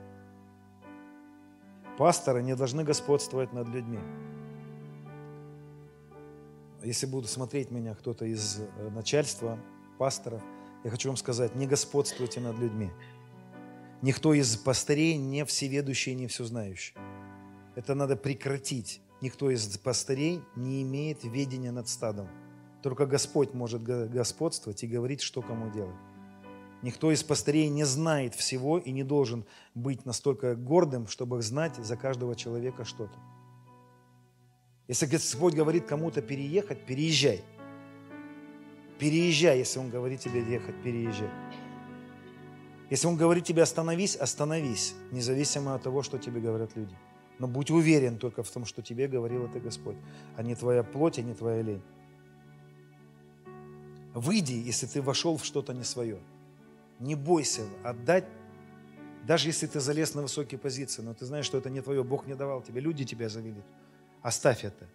Пасторы 1.98 2.42
не 2.42 2.56
должны 2.56 2.84
господствовать 2.84 3.54
над 3.54 3.68
людьми 3.68 4.00
если 6.84 7.06
будут 7.06 7.30
смотреть 7.30 7.72
меня 7.72 7.96
кто-то 7.96 8.26
из 8.26 8.60
э, 8.60 8.90
начальства, 8.90 9.60
пасторов, 9.98 10.42
я 10.84 10.90
хочу 10.90 11.10
вам 11.10 11.18
сказать, 11.18 11.56
не 11.56 11.68
господствуйте 11.68 12.40
над 12.40 12.58
людьми. 12.58 12.90
Никто 14.02 14.34
из 14.34 14.58
пастырей 14.58 15.16
не 15.18 15.46
всеведущий, 15.46 16.16
не 16.16 16.28
все 16.28 16.44
знающий. 16.44 16.96
Это 17.76 17.94
надо 17.94 18.16
прекратить. 18.16 19.02
Никто 19.22 19.52
из 19.52 19.78
пастырей 19.78 20.42
не 20.56 20.82
имеет 20.82 21.24
ведения 21.24 21.72
над 21.72 21.88
стадом. 21.88 22.28
Только 22.82 23.06
Господь 23.06 23.54
может 23.54 23.84
господствовать 23.84 24.84
и 24.84 24.88
говорить, 24.88 25.22
что 25.22 25.42
кому 25.42 25.70
делать. 25.72 25.96
Никто 26.82 27.12
из 27.12 27.24
пастырей 27.24 27.70
не 27.70 27.84
знает 27.84 28.34
всего 28.34 28.80
и 28.80 28.92
не 28.92 29.04
должен 29.04 29.46
быть 29.76 30.04
настолько 30.06 30.56
гордым, 30.56 31.08
чтобы 31.08 31.42
знать 31.42 31.76
за 31.76 31.96
каждого 31.96 32.36
человека 32.36 32.86
что-то. 32.86 33.18
Если 34.88 35.06
Господь 35.06 35.54
говорит 35.54 35.86
кому-то 35.86 36.22
переехать, 36.22 36.86
переезжай. 36.86 37.44
Переезжай, 38.98 39.60
если 39.60 39.80
Он 39.80 39.90
говорит 39.90 40.22
тебе 40.22 40.44
ехать, 40.44 40.82
переезжай. 40.84 41.30
Если 42.90 43.08
Он 43.08 43.16
говорит 43.16 43.46
тебе 43.46 43.62
остановись, 43.62 44.16
остановись, 44.16 44.96
независимо 45.12 45.76
от 45.76 45.84
того, 45.84 46.02
что 46.02 46.18
тебе 46.18 46.42
говорят 46.42 46.76
люди. 46.76 46.96
Но 47.38 47.48
будь 47.48 47.72
уверен 47.72 48.18
только 48.18 48.44
в 48.44 48.50
том, 48.50 48.66
что 48.66 48.82
тебе 48.82 49.08
говорил 49.08 49.46
это 49.46 49.60
Господь, 49.60 49.96
а 50.36 50.44
не 50.44 50.56
твоя 50.56 50.84
плоть, 50.84 51.20
а 51.20 51.22
не 51.22 51.34
твоя 51.36 51.62
лень. 51.62 51.82
Выйди, 54.14 54.54
если 54.54 54.88
ты 54.88 55.02
вошел 55.02 55.38
в 55.38 55.46
что-то 55.46 55.74
не 55.74 55.84
свое. 55.84 56.20
Не 57.00 57.16
бойся 57.16 57.64
отдать 57.84 58.26
Даже 59.26 59.50
если 59.50 59.68
ты 59.68 59.80
залез 59.80 60.16
на 60.16 60.24
высокие 60.24 60.60
позиции, 60.60 61.02
но 61.02 61.14
ты 61.14 61.26
знаешь, 61.26 61.46
что 61.46 61.58
это 61.58 61.70
не 61.70 61.82
твое, 61.82 62.04
Бог 62.04 62.28
не 62.28 62.36
давал 62.36 62.62
тебе, 62.62 62.82
люди 62.82 63.06
тебя 63.06 63.30
завели. 63.30 63.62
Оставь 64.22 64.66
это 64.66 64.88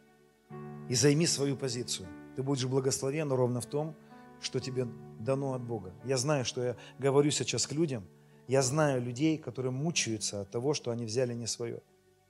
и 0.88 0.94
займи 0.94 1.26
свою 1.26 1.56
позицию. 1.56 2.08
Ты 2.34 2.42
будешь 2.42 2.66
благословен 2.66 3.32
ровно 3.32 3.60
в 3.60 3.66
том, 3.66 3.94
что 4.40 4.60
тебе 4.60 4.86
дано 5.18 5.54
от 5.54 5.62
Бога. 5.62 5.92
Я 6.04 6.16
знаю, 6.16 6.44
что 6.44 6.62
я 6.62 6.76
говорю 6.98 7.30
сейчас 7.30 7.66
к 7.66 7.72
людям. 7.72 8.04
Я 8.46 8.62
знаю 8.62 9.02
людей, 9.02 9.38
которые 9.38 9.72
мучаются 9.72 10.42
от 10.42 10.50
того, 10.50 10.74
что 10.74 10.90
они 10.90 11.04
взяли 11.04 11.34
не 11.34 11.46
свое. 11.46 11.80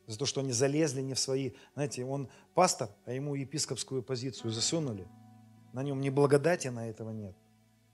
За 0.06 0.18
то, 0.18 0.24
что 0.24 0.40
они 0.40 0.52
залезли 0.52 1.02
не 1.02 1.14
в 1.14 1.18
свои. 1.18 1.52
Знаете, 1.74 2.04
он 2.04 2.28
пастор, 2.54 2.88
а 3.04 3.12
ему 3.12 3.34
епископскую 3.34 4.02
позицию 4.02 4.52
засунули. 4.52 5.06
На 5.76 5.82
нем 5.82 6.00
ни 6.00 6.08
благодати 6.08 6.68
на 6.68 6.88
этого 6.88 7.10
нет. 7.10 7.34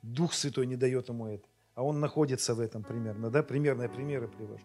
Дух 0.02 0.34
Святой 0.34 0.66
не 0.66 0.76
дает 0.76 1.08
ему 1.08 1.26
это. 1.26 1.48
А 1.74 1.82
он 1.82 1.98
находится 1.98 2.54
в 2.54 2.60
этом 2.60 2.84
примерно. 2.84 3.28
Да? 3.28 3.42
Примерные 3.42 3.88
примеры 3.88 4.28
привожу. 4.28 4.64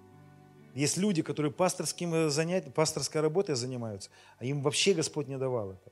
Есть 0.76 0.98
люди, 0.98 1.24
которые 1.24 1.52
пасторским 1.52 2.14
э, 2.14 2.30
занятием, 2.30 2.74
пасторской 2.74 3.22
работой 3.22 3.56
занимаются, 3.56 4.12
а 4.38 4.46
им 4.46 4.62
вообще 4.62 4.94
Господь 4.94 5.28
не 5.28 5.40
давал 5.40 5.72
это. 5.72 5.92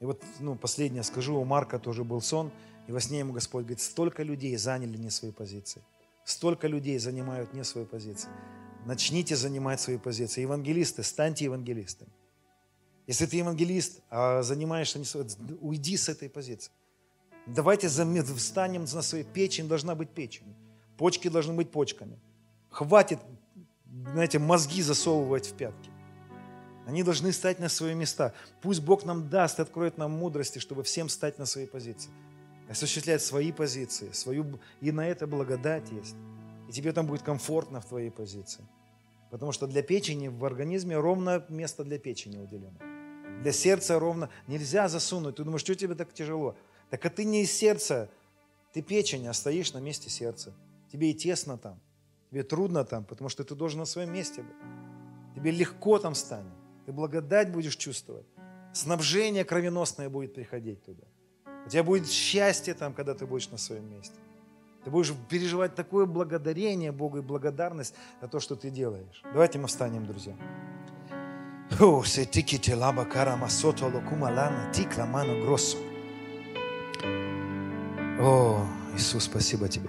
И 0.00 0.04
вот, 0.04 0.22
ну, 0.40 0.56
последнее 0.56 1.04
скажу, 1.04 1.40
у 1.40 1.44
Марка 1.44 1.78
тоже 1.78 2.04
был 2.04 2.20
сон, 2.20 2.50
и 2.86 2.92
во 2.92 3.00
сне 3.00 3.20
ему 3.20 3.32
Господь 3.32 3.62
говорит, 3.62 3.80
столько 3.80 4.22
людей 4.22 4.54
заняли 4.58 4.98
не 4.98 5.08
свои 5.08 5.32
позиции. 5.32 5.82
Столько 6.24 6.68
людей 6.68 6.98
занимают 6.98 7.54
не 7.54 7.64
свои 7.64 7.86
позиции. 7.86 8.28
Начните 8.84 9.36
занимать 9.36 9.80
свои 9.80 9.96
позиции. 9.96 10.42
Евангелисты, 10.42 11.02
станьте 11.02 11.46
евангелистами. 11.46 12.10
Если 13.10 13.26
ты 13.26 13.38
евангелист, 13.38 14.02
а 14.08 14.40
занимаешься 14.44 15.00
уйди 15.60 15.96
с 15.96 16.08
этой 16.08 16.28
позиции. 16.28 16.70
Давайте 17.44 17.88
встанем 17.88 18.82
на 18.82 19.02
свою 19.02 19.24
печень, 19.24 19.66
должна 19.66 19.96
быть 19.96 20.10
печень. 20.10 20.54
Почки 20.96 21.26
должны 21.26 21.54
быть 21.54 21.72
почками. 21.72 22.20
Хватит 22.70 23.18
знаете, 24.12 24.38
мозги 24.38 24.80
засовывать 24.80 25.48
в 25.48 25.56
пятки. 25.56 25.90
Они 26.86 27.02
должны 27.02 27.32
стать 27.32 27.58
на 27.58 27.68
свои 27.68 27.94
места. 27.94 28.32
Пусть 28.62 28.80
Бог 28.80 29.04
нам 29.04 29.28
даст, 29.28 29.58
откроет 29.58 29.98
нам 29.98 30.12
мудрости, 30.12 30.60
чтобы 30.60 30.84
всем 30.84 31.08
стать 31.08 31.36
на 31.36 31.46
свои 31.46 31.66
позиции. 31.66 32.12
Осуществлять 32.68 33.22
свои 33.22 33.50
позиции. 33.50 34.12
Свою... 34.12 34.60
И 34.80 34.92
на 34.92 35.08
это 35.08 35.26
благодать 35.26 35.90
есть. 35.90 36.14
И 36.68 36.72
тебе 36.72 36.92
там 36.92 37.08
будет 37.08 37.22
комфортно 37.22 37.80
в 37.80 37.86
твоей 37.86 38.12
позиции. 38.12 38.64
Потому 39.32 39.50
что 39.50 39.66
для 39.66 39.82
печени 39.82 40.28
в 40.28 40.44
организме 40.44 40.96
ровно 40.96 41.44
место 41.48 41.82
для 41.82 41.98
печени 41.98 42.38
уделено. 42.38 42.89
Для 43.40 43.52
сердца 43.52 43.98
ровно. 43.98 44.28
Нельзя 44.46 44.88
засунуть. 44.88 45.36
Ты 45.36 45.44
думаешь, 45.44 45.62
что 45.62 45.74
тебе 45.74 45.94
так 45.94 46.12
тяжело? 46.12 46.56
Так 46.90 47.04
а 47.06 47.10
ты 47.10 47.24
не 47.24 47.42
из 47.42 47.52
сердца, 47.52 48.08
ты 48.72 48.82
печень, 48.82 49.26
а 49.26 49.32
стоишь 49.32 49.72
на 49.72 49.78
месте 49.78 50.10
сердца. 50.10 50.52
Тебе 50.92 51.10
и 51.10 51.14
тесно 51.14 51.56
там. 51.56 51.80
Тебе 52.30 52.42
трудно 52.42 52.84
там, 52.84 53.04
потому 53.04 53.28
что 53.28 53.42
ты 53.44 53.54
должен 53.54 53.80
на 53.80 53.86
своем 53.86 54.12
месте 54.12 54.42
быть. 54.42 54.56
Тебе 55.34 55.50
легко 55.50 55.98
там 55.98 56.14
станет. 56.14 56.52
Ты 56.86 56.92
благодать 56.92 57.50
будешь 57.52 57.76
чувствовать. 57.76 58.26
Снабжение 58.72 59.44
кровеносное 59.44 60.08
будет 60.08 60.34
приходить 60.34 60.84
туда. 60.84 61.02
У 61.66 61.68
тебя 61.68 61.82
будет 61.82 62.08
счастье 62.08 62.74
там, 62.74 62.94
когда 62.94 63.14
ты 63.14 63.26
будешь 63.26 63.50
на 63.50 63.58
своем 63.58 63.90
месте. 63.90 64.14
Ты 64.84 64.90
будешь 64.90 65.12
переживать 65.28 65.74
такое 65.74 66.06
благодарение 66.06 66.90
Богу 66.90 67.18
и 67.18 67.20
благодарность 67.20 67.94
за 68.20 68.28
то, 68.28 68.40
что 68.40 68.56
ты 68.56 68.70
делаешь. 68.70 69.22
Давайте 69.24 69.58
мы 69.58 69.66
встанем, 69.66 70.06
друзья. 70.06 70.36
О, 78.20 78.66
Иисус, 78.94 79.24
спасибо 79.24 79.66
тебе. 79.66 79.88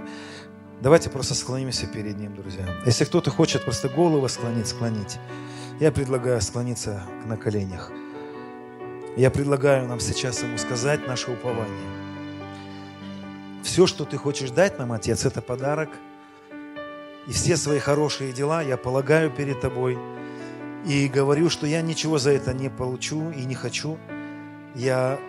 Давайте 0.80 1.10
просто 1.10 1.36
склонимся 1.36 1.88
перед 1.88 2.18
Ним, 2.18 2.34
друзья. 2.34 2.66
Если 2.86 3.04
кто-то 3.04 3.30
хочет 3.30 3.66
просто 3.66 3.90
голову 3.90 4.30
склонить, 4.30 4.68
склонить. 4.68 5.20
Я 5.82 5.92
предлагаю 5.92 6.40
склониться 6.40 7.04
на 7.26 7.36
коленях. 7.36 7.92
Я 9.18 9.30
предлагаю 9.30 9.86
нам 9.86 10.00
сейчас 10.00 10.44
Ему 10.44 10.58
сказать 10.58 11.06
наше 11.10 11.30
упование. 11.30 11.90
Все, 13.64 13.86
что 13.86 14.06
Ты 14.06 14.16
хочешь 14.16 14.52
дать 14.52 14.80
нам, 14.80 14.94
Отец, 14.94 15.26
это 15.26 15.42
подарок. 15.42 15.90
И 17.28 17.34
все 17.34 17.58
свои 17.58 17.80
хорошие 17.80 18.32
дела 18.32 18.62
я 18.62 18.78
полагаю 18.78 19.30
перед 19.30 19.60
Тобой. 19.60 20.00
И 20.86 21.08
говорю, 21.08 21.50
что 21.50 21.68
я 21.68 21.82
ничего 21.82 22.18
за 22.18 22.32
это 22.32 22.54
не 22.54 22.70
получу 22.70 23.32
и 23.32 23.46
не 23.46 23.56
хочу. 23.56 23.98
Я 24.76 25.20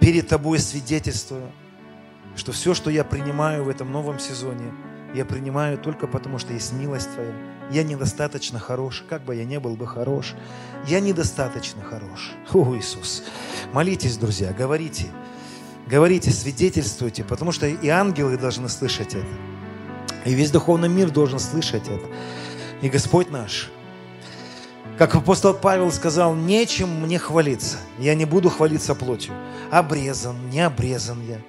перед 0.00 0.28
Тобой 0.28 0.58
свидетельствую– 0.58 1.50
что 2.38 2.52
все, 2.52 2.72
что 2.72 2.90
я 2.90 3.04
принимаю 3.04 3.64
в 3.64 3.68
этом 3.68 3.90
новом 3.90 4.18
сезоне, 4.18 4.72
я 5.14 5.24
принимаю 5.24 5.76
только 5.78 6.06
потому, 6.06 6.38
что 6.38 6.52
есть 6.52 6.72
милость 6.72 7.12
Твоя. 7.14 7.32
Я 7.70 7.82
недостаточно 7.82 8.58
хорош, 8.58 9.04
как 9.08 9.24
бы 9.24 9.34
я 9.34 9.44
не 9.44 9.58
был 9.58 9.76
бы 9.76 9.86
хорош. 9.86 10.34
Я 10.86 11.00
недостаточно 11.00 11.82
хорош. 11.82 12.32
О, 12.52 12.76
Иисус. 12.76 13.24
Молитесь, 13.72 14.16
друзья, 14.16 14.52
говорите. 14.52 15.06
Говорите, 15.86 16.30
свидетельствуйте, 16.30 17.24
потому 17.24 17.52
что 17.52 17.66
и 17.66 17.88
ангелы 17.88 18.36
должны 18.36 18.68
слышать 18.68 19.14
это. 19.14 19.26
И 20.24 20.34
весь 20.34 20.50
духовный 20.50 20.88
мир 20.88 21.10
должен 21.10 21.38
слышать 21.38 21.88
это. 21.88 22.06
И 22.82 22.88
Господь 22.88 23.30
наш, 23.30 23.70
как 24.96 25.14
апостол 25.14 25.54
Павел 25.54 25.90
сказал, 25.92 26.34
нечем 26.34 26.88
мне 27.02 27.18
хвалиться. 27.18 27.78
Я 27.98 28.14
не 28.14 28.24
буду 28.24 28.50
хвалиться 28.50 28.94
плотью. 28.94 29.34
Обрезан, 29.70 30.50
не 30.50 30.60
обрезан 30.60 31.20
я– 31.26 31.38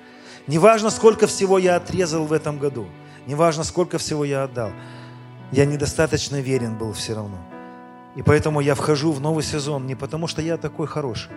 Неважно, 0.49 0.89
сколько 0.89 1.27
всего 1.27 1.59
я 1.59 1.75
отрезал 1.75 2.25
в 2.25 2.33
этом 2.33 2.57
году, 2.57 2.87
неважно, 3.27 3.63
сколько 3.63 3.99
всего 3.99 4.25
я 4.25 4.45
отдал, 4.45 4.71
я 5.51 5.67
недостаточно 5.67 6.41
верен 6.41 6.75
был 6.75 6.91
все 6.93 7.13
равно. 7.13 7.37
И 8.15 8.23
поэтому 8.23 8.59
я 8.59 8.73
вхожу 8.73 9.11
в 9.11 9.21
новый 9.21 9.43
сезон 9.43 9.85
не 9.85 9.93
потому, 9.93 10.25
что 10.25 10.41
я 10.41 10.57
такой 10.57 10.87
хороший, 10.87 11.29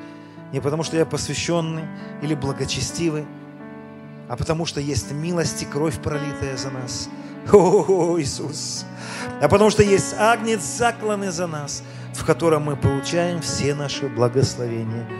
не 0.51 0.61
потому, 0.61 0.82
что 0.82 0.97
я 0.97 1.05
посвященный 1.05 1.82
или 2.22 2.34
благочестивый, 2.34 3.26
а 4.30 4.36
потому 4.38 4.64
что 4.64 4.80
есть 4.80 5.12
милость 5.12 5.62
и 5.62 5.66
кровь, 5.66 6.01
пролитая 6.01 6.57
за 6.57 6.70
нас. 6.70 7.11
О, 7.51 8.18
Иисус! 8.20 8.84
А 9.40 9.49
потому 9.49 9.70
что 9.70 9.82
есть 9.82 10.14
агнец, 10.18 10.61
закланный 10.61 11.30
за 11.30 11.47
нас, 11.47 11.82
в 12.14 12.24
котором 12.24 12.64
мы 12.64 12.76
получаем 12.76 13.40
все 13.40 13.74
наши 13.74 14.09
благословения– 14.09 15.09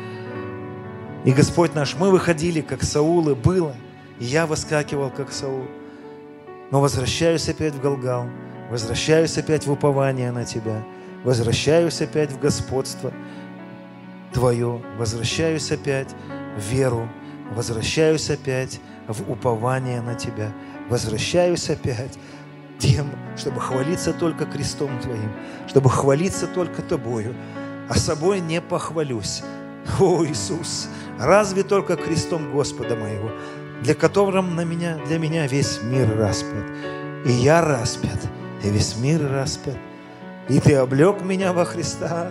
и 1.25 1.31
Господь 1.31 1.75
наш, 1.75 1.95
мы 1.95 2.11
выходили, 2.11 2.63
как 2.63 2.83
Саулы, 2.83 3.37
было, 3.37 3.77
и 4.19 4.25
я 4.25 4.45
выскакивал, 4.45 5.11
как 5.11 5.33
Саул. 5.33 5.67
Но 6.73 6.81
возвращаюсь 6.81 7.49
опять 7.49 7.75
в 7.75 7.81
Галгал, 7.81 8.29
возвращаюсь 8.71 9.39
опять 9.39 9.67
в 9.67 9.71
упование 9.71 10.33
на 10.33 10.45
Тебя, 10.45 10.83
возвращаюсь 11.23 12.01
опять 12.01 12.33
в 12.33 12.41
господство 12.41 13.13
Твое, 14.33 14.83
возвращаюсь 14.99 15.71
опять 15.71 16.09
в 16.57 16.61
веру, 16.61 17.09
возвращаюсь 17.55 18.29
опять 18.29 18.81
в 19.07 19.31
упование 19.31 20.01
на 20.01 20.17
Тебя, 20.17 20.51
возвращаюсь 20.89 21.71
опять 21.71 22.19
тем, 22.79 23.11
чтобы 23.37 23.61
хвалиться 23.61 24.13
только 24.13 24.45
крестом 24.45 24.99
Твоим, 25.01 25.33
чтобы 25.69 25.89
хвалиться 25.89 26.47
только 26.47 26.83
Тобою, 26.83 27.35
а 27.89 27.95
собой 27.95 28.41
не 28.41 28.61
похвалюсь. 28.61 29.43
О, 30.01 30.25
Иисус, 30.25 30.89
разве 31.19 31.63
только 31.63 31.97
крестом 31.97 32.53
Господа 32.53 32.97
моего, 32.97 33.31
для 33.83 33.95
которого 33.95 34.43
на 34.43 34.65
меня, 34.65 34.99
для 35.07 35.19
меня 35.19 35.47
весь 35.47 35.81
мир 35.83 36.17
распят. 36.17 36.65
И 37.25 37.33
я 37.33 37.63
распят, 37.63 38.19
и 38.63 38.71
весь 38.71 38.97
мир 38.97 39.29
распят. 39.31 39.77
И 40.49 40.59
Ты 40.61 40.75
облег 40.75 41.23
меня 41.23 41.53
во 41.53 41.65
Христа, 41.65 42.31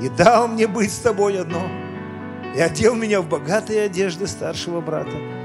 и 0.00 0.08
дал 0.10 0.48
мне 0.48 0.66
быть 0.66 0.92
с 0.92 0.98
Тобой 0.98 1.40
одно, 1.40 1.66
и 2.54 2.60
одел 2.60 2.94
меня 2.94 3.20
в 3.20 3.28
богатые 3.28 3.82
одежды 3.82 4.26
старшего 4.26 4.80
брата. 4.80 5.35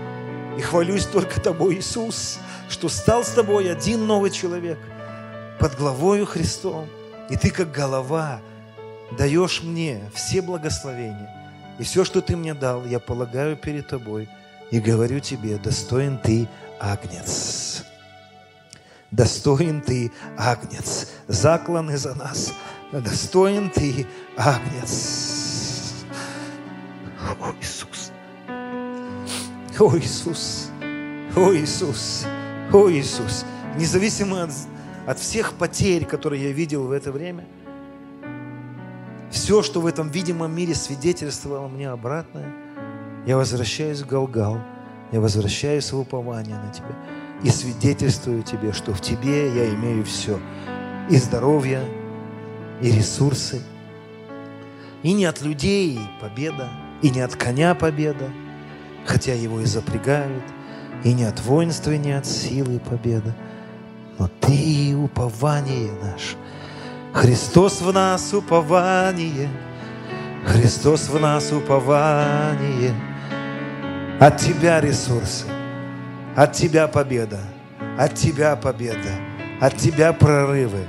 И 0.57 0.61
хвалюсь 0.61 1.05
только 1.05 1.39
Тобой, 1.39 1.75
Иисус, 1.75 2.39
что 2.69 2.89
стал 2.89 3.23
с 3.23 3.29
Тобой 3.29 3.71
один 3.71 4.05
новый 4.05 4.31
человек 4.31 4.79
под 5.59 5.77
главою 5.77 6.25
Христом. 6.25 6.87
И 7.29 7.37
Ты, 7.37 7.51
как 7.51 7.71
голова, 7.71 8.41
даешь 9.17 9.61
мне 9.63 10.01
все 10.13 10.41
благословения– 10.41 11.35
и 11.81 11.83
все, 11.83 12.05
что 12.05 12.21
ты 12.21 12.37
мне 12.37 12.53
дал, 12.53 12.85
я 12.85 12.99
полагаю 12.99 13.57
перед 13.57 13.87
тобой 13.87 14.29
и 14.69 14.79
говорю 14.79 15.19
тебе, 15.19 15.57
достоин 15.57 16.19
ты, 16.19 16.47
Агнец. 16.79 17.83
Достоин 19.09 19.81
ты, 19.81 20.11
Агнец, 20.37 21.07
закланный 21.27 21.97
за 21.97 22.13
нас. 22.13 22.53
Достоин 22.91 23.71
ты, 23.71 24.05
Агнец. 24.37 26.05
О, 27.39 27.51
Иисус. 27.59 28.10
О, 29.81 29.97
Иисус. 29.97 30.69
О, 31.35 31.53
Иисус. 31.53 32.25
О, 32.71 32.89
Иисус. 32.89 33.45
Независимо 33.77 34.43
от, 34.43 34.51
от 35.07 35.19
всех 35.19 35.53
потерь, 35.53 36.05
которые 36.05 36.43
я 36.43 36.51
видел 36.51 36.83
в 36.87 36.91
это 36.91 37.11
время– 37.11 37.45
все, 39.31 39.63
что 39.63 39.79
в 39.79 39.85
этом 39.85 40.09
видимом 40.09 40.53
мире 40.53 40.75
свидетельствовало 40.75 41.69
мне 41.69 41.89
обратное, 41.89 42.53
я 43.25 43.37
возвращаюсь 43.37 44.01
в 44.01 44.07
Галгал, 44.07 44.59
я 45.11 45.21
возвращаюсь 45.21 45.91
в 45.91 45.99
упование 45.99 46.57
на 46.57 46.71
Тебя. 46.71 46.95
и 47.41 47.49
свидетельствую 47.49 48.43
Тебе, 48.43 48.73
что 48.73 48.93
в 48.93 49.01
Тебе 49.01 49.47
я 49.53 49.73
имею 49.73 50.03
все. 50.03 50.37
И 51.09 51.15
здоровье, 51.15 51.81
и 52.81 52.91
ресурсы. 52.91 53.61
И 55.01 55.13
не 55.13 55.25
от 55.25 55.41
людей 55.41 55.99
победа, 56.19 56.69
и 57.01 57.09
не 57.09 57.21
от 57.21 57.35
коня 57.35 57.73
победа, 57.73 58.29
хотя 59.05 59.33
его 59.33 59.61
и 59.61 59.65
запрягают, 59.65 60.43
и 61.03 61.13
не 61.13 61.23
от 61.23 61.39
воинства, 61.41 61.91
и 61.91 61.97
не 61.97 62.11
от 62.11 62.25
силы 62.25 62.79
победа, 62.79 63.35
но 64.19 64.29
Ты 64.39 64.95
упование 64.95 65.91
наш. 66.01 66.35
Христос 67.13 67.81
в 67.81 67.91
нас 67.91 68.33
упование, 68.33 69.49
Христос 70.45 71.09
в 71.09 71.19
нас 71.19 71.51
упование. 71.51 72.93
От 74.19 74.37
Тебя 74.37 74.79
ресурсы, 74.79 75.45
от 76.35 76.53
Тебя 76.53 76.87
победа, 76.87 77.39
от 77.97 78.13
Тебя 78.13 78.55
победа, 78.55 79.15
от 79.59 79.77
Тебя 79.77 80.13
прорывы. 80.13 80.85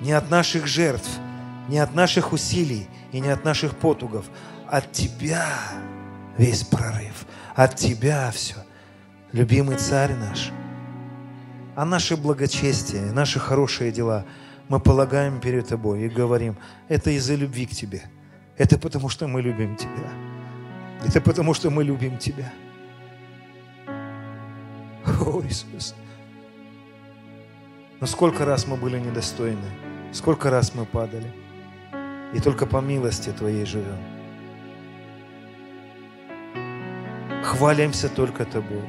Не 0.00 0.12
от 0.12 0.30
наших 0.30 0.66
жертв, 0.66 1.08
не 1.68 1.78
от 1.78 1.94
наших 1.94 2.32
усилий 2.32 2.88
и 3.12 3.20
не 3.20 3.28
от 3.28 3.44
наших 3.44 3.76
потугов. 3.76 4.24
От 4.68 4.90
Тебя 4.90 5.46
весь 6.38 6.64
прорыв. 6.64 7.26
От 7.54 7.76
Тебя 7.76 8.30
все. 8.30 8.56
Любимый 9.32 9.76
Царь 9.76 10.14
наш. 10.14 10.50
А 11.74 11.84
наше 11.84 12.16
благочестие, 12.16 13.12
наши 13.12 13.40
хорошие 13.40 13.92
дела 13.92 14.26
мы 14.68 14.78
полагаем 14.78 15.40
перед 15.40 15.68
Тобой 15.68 16.02
и 16.02 16.08
говорим, 16.08 16.56
это 16.88 17.10
из-за 17.10 17.34
любви 17.34 17.66
к 17.66 17.70
Тебе. 17.70 18.02
Это 18.56 18.78
потому, 18.78 19.08
что 19.08 19.26
мы 19.26 19.42
любим 19.42 19.76
Тебя. 19.76 20.12
Это 21.04 21.20
потому, 21.20 21.54
что 21.54 21.70
мы 21.70 21.82
любим 21.82 22.18
Тебя. 22.18 22.52
О, 25.06 25.42
Иисус. 25.42 25.94
Но 28.00 28.06
сколько 28.06 28.44
раз 28.44 28.66
мы 28.66 28.76
были 28.76 28.98
недостойны, 28.98 29.70
сколько 30.12 30.50
раз 30.50 30.74
мы 30.74 30.84
падали, 30.84 31.32
и 32.34 32.40
только 32.40 32.66
по 32.66 32.78
милости 32.78 33.30
Твоей 33.30 33.64
живем. 33.64 34.11
Хвалимся 37.42 38.08
только 38.08 38.44
Тобой. 38.44 38.84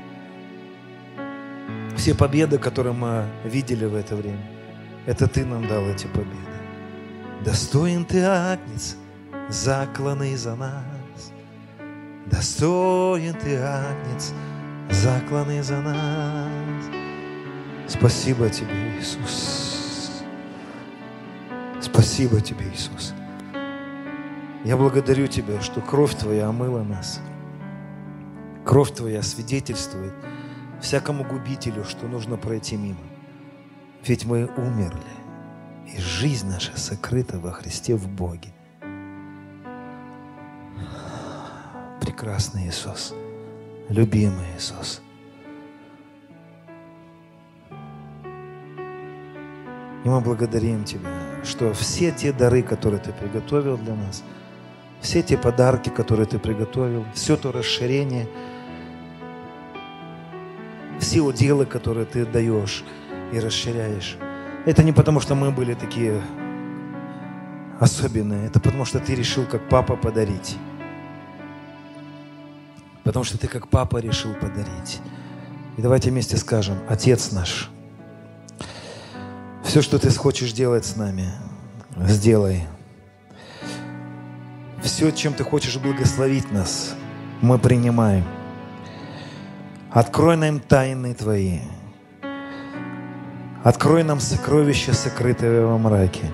Все 1.98 2.14
победы, 2.14 2.58
которые 2.58 2.94
мы 2.94 3.26
видели 3.44 3.86
в 3.86 3.96
это 3.96 4.16
время, 4.16 4.46
это 5.06 5.28
Ты 5.28 5.46
нам 5.46 5.68
дал 5.68 5.86
эти 5.86 6.08
победы. 6.08 6.38
Достоин 7.44 8.06
Ты, 8.06 8.24
Агнец, 8.24 8.96
закланный 9.50 10.36
за 10.36 10.56
нас. 10.56 11.32
Достоин 12.26 13.34
Ты, 13.34 13.58
Агнец, 13.58 14.34
закланный 14.90 15.62
за 15.62 15.82
нас. 15.82 16.86
Спасибо 17.88 18.50
Тебе, 18.50 18.98
Иисус. 18.98 20.24
Спасибо 21.82 22.40
Тебе, 22.40 22.66
Иисус. 22.74 23.14
Я 24.64 24.78
благодарю 24.78 25.28
Тебя, 25.28 25.60
что 25.62 25.82
кровь 25.82 26.16
Твоя 26.16 26.48
омыла 26.48 26.84
нас. 26.84 27.20
Кровь 28.66 28.92
Твоя 28.92 29.22
свидетельствует 29.22 30.14
всякому 30.82 31.24
губителю, 31.24 31.84
что 31.84 32.08
нужно 32.08 32.38
пройти 32.38 32.78
мимо. 32.78 33.00
Ведь 34.06 34.26
мы 34.26 34.50
умерли, 34.58 35.00
и 35.94 36.00
жизнь 36.00 36.48
наша 36.48 36.78
сокрыта 36.78 37.40
во 37.40 37.52
Христе 37.52 37.96
в 37.96 38.08
Боге. 38.08 38.54
Прекрасный 42.02 42.68
Иисус, 42.68 43.14
любимый 43.90 44.46
Иисус. 44.58 45.02
И 50.04 50.10
мы 50.10 50.20
благодарим 50.20 50.84
Тебя, 50.84 51.10
что 51.44 51.74
все 51.74 52.12
те 52.12 52.34
дары, 52.34 52.62
которые 52.62 53.00
Ты 53.00 53.14
приготовил 53.14 53.78
для 53.78 53.96
нас, 53.96 54.24
все 55.00 55.22
те 55.22 55.38
подарки, 55.38 55.90
которые 55.90 56.26
Ты 56.26 56.40
приготовил, 56.40 57.06
все 57.14 57.38
то 57.38 57.52
расширение, 57.54 58.28
все 61.04 61.20
уделы, 61.20 61.66
которые 61.66 62.06
Ты 62.06 62.26
даешь 62.26 62.84
и 63.34 63.40
расширяешь, 63.40 64.18
это 64.66 64.84
не 64.84 64.94
потому, 64.94 65.20
что 65.20 65.36
мы 65.36 65.52
были 65.52 65.74
такие 65.74 66.22
особенные, 67.80 68.48
это 68.48 68.60
потому, 68.62 68.86
что 68.86 69.00
Ты 69.00 69.14
решил 69.14 69.46
как 69.46 69.68
папа 69.68 69.98
подарить. 69.98 70.58
Потому 73.04 73.26
что 73.26 73.38
Ты 73.38 73.48
как 73.48 73.68
папа 73.68 73.98
решил 73.98 74.34
подарить. 74.34 75.02
И 75.78 75.82
давайте 75.82 76.10
вместе 76.10 76.38
скажем, 76.38 76.78
Отец 76.88 77.32
наш, 77.34 77.70
все, 79.64 79.82
что 79.82 80.00
Ты 80.00 80.10
хочешь 80.10 80.54
делать 80.54 80.86
с 80.86 80.96
нами, 80.96 81.28
сделай. 81.98 82.64
Все, 84.82 85.12
чем 85.12 85.34
Ты 85.34 85.44
хочешь 85.44 85.78
благословить 85.78 86.50
нас, 86.52 86.96
мы 87.42 87.60
принимаем. 87.60 88.24
Открой 89.94 90.38
нам 90.38 90.60
тайны 90.60 91.14
Твои. 91.14 91.60
Открой 93.64 94.04
нам 94.04 94.20
сокровища, 94.20 94.92
сокрытые 94.92 95.68
во 95.68 95.78
мраке. 95.78 96.32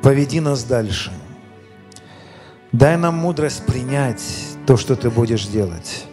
Поведи 0.00 0.38
нас 0.38 0.62
дальше. 0.62 1.10
Дай 2.70 2.96
нам 2.96 3.16
мудрость 3.16 3.66
принять 3.66 4.22
то, 4.64 4.76
что 4.76 4.94
Ты 4.94 5.10
будешь 5.10 5.48
делать. 5.48 6.06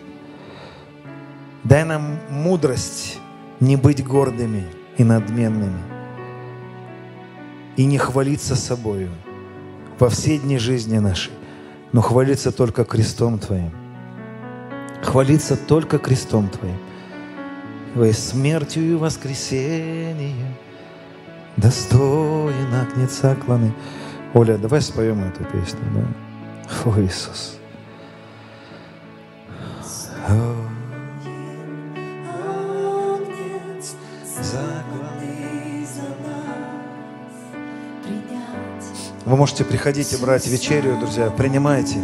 Дай 1.64 1.84
нам 1.84 2.18
мудрость 2.32 3.20
не 3.60 3.76
быть 3.76 4.04
гордыми 4.04 4.66
и 4.98 5.04
надменными. 5.04 5.84
И 7.78 7.86
не 7.86 8.00
хвалиться 8.00 8.56
собою 8.56 9.12
во 10.00 10.10
все 10.10 10.40
дни 10.40 10.58
жизни 10.58 10.98
нашей, 10.98 11.32
но 11.92 12.02
хвалиться 12.02 12.52
только 12.52 12.86
крестом 12.86 13.38
Твоим. 13.38 13.81
Хвалиться 15.04 15.56
только 15.58 15.98
крестом 16.00 16.50
Твоим. 16.50 16.78
Твоей 17.94 18.14
смертью 18.14 18.84
и 18.84 18.96
воскресением 18.96 20.56
достоин 21.58 22.74
агнец 22.74 23.22
кланы. 23.46 23.74
Оля, 24.34 24.58
давай 24.58 24.82
споем 24.82 25.24
эту 25.24 25.44
песню, 25.46 25.82
да? 25.94 26.90
О, 26.90 27.02
Иисус. 27.02 27.58
Вы 39.26 39.38
можете 39.38 39.64
приходить 39.64 40.12
и 40.14 40.18
брать 40.18 40.48
вечерю, 40.48 40.98
друзья. 41.00 41.30
Принимайте. 41.30 42.00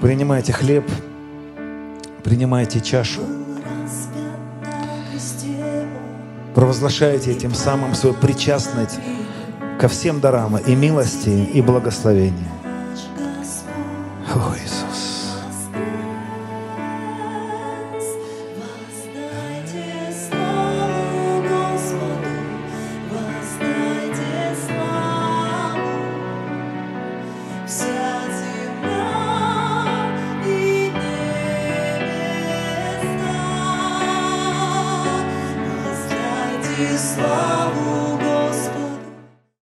Принимайте 0.00 0.52
хлеб. 0.52 0.88
Принимайте 2.26 2.80
чашу. 2.80 3.20
Провозглашайте 6.56 7.30
этим 7.30 7.54
самым 7.54 7.94
свою 7.94 8.16
причастность 8.16 8.98
ко 9.78 9.86
всем 9.86 10.18
дарам 10.18 10.56
и 10.56 10.74
милости, 10.74 11.28
и 11.28 11.62
благословению. 11.62 12.50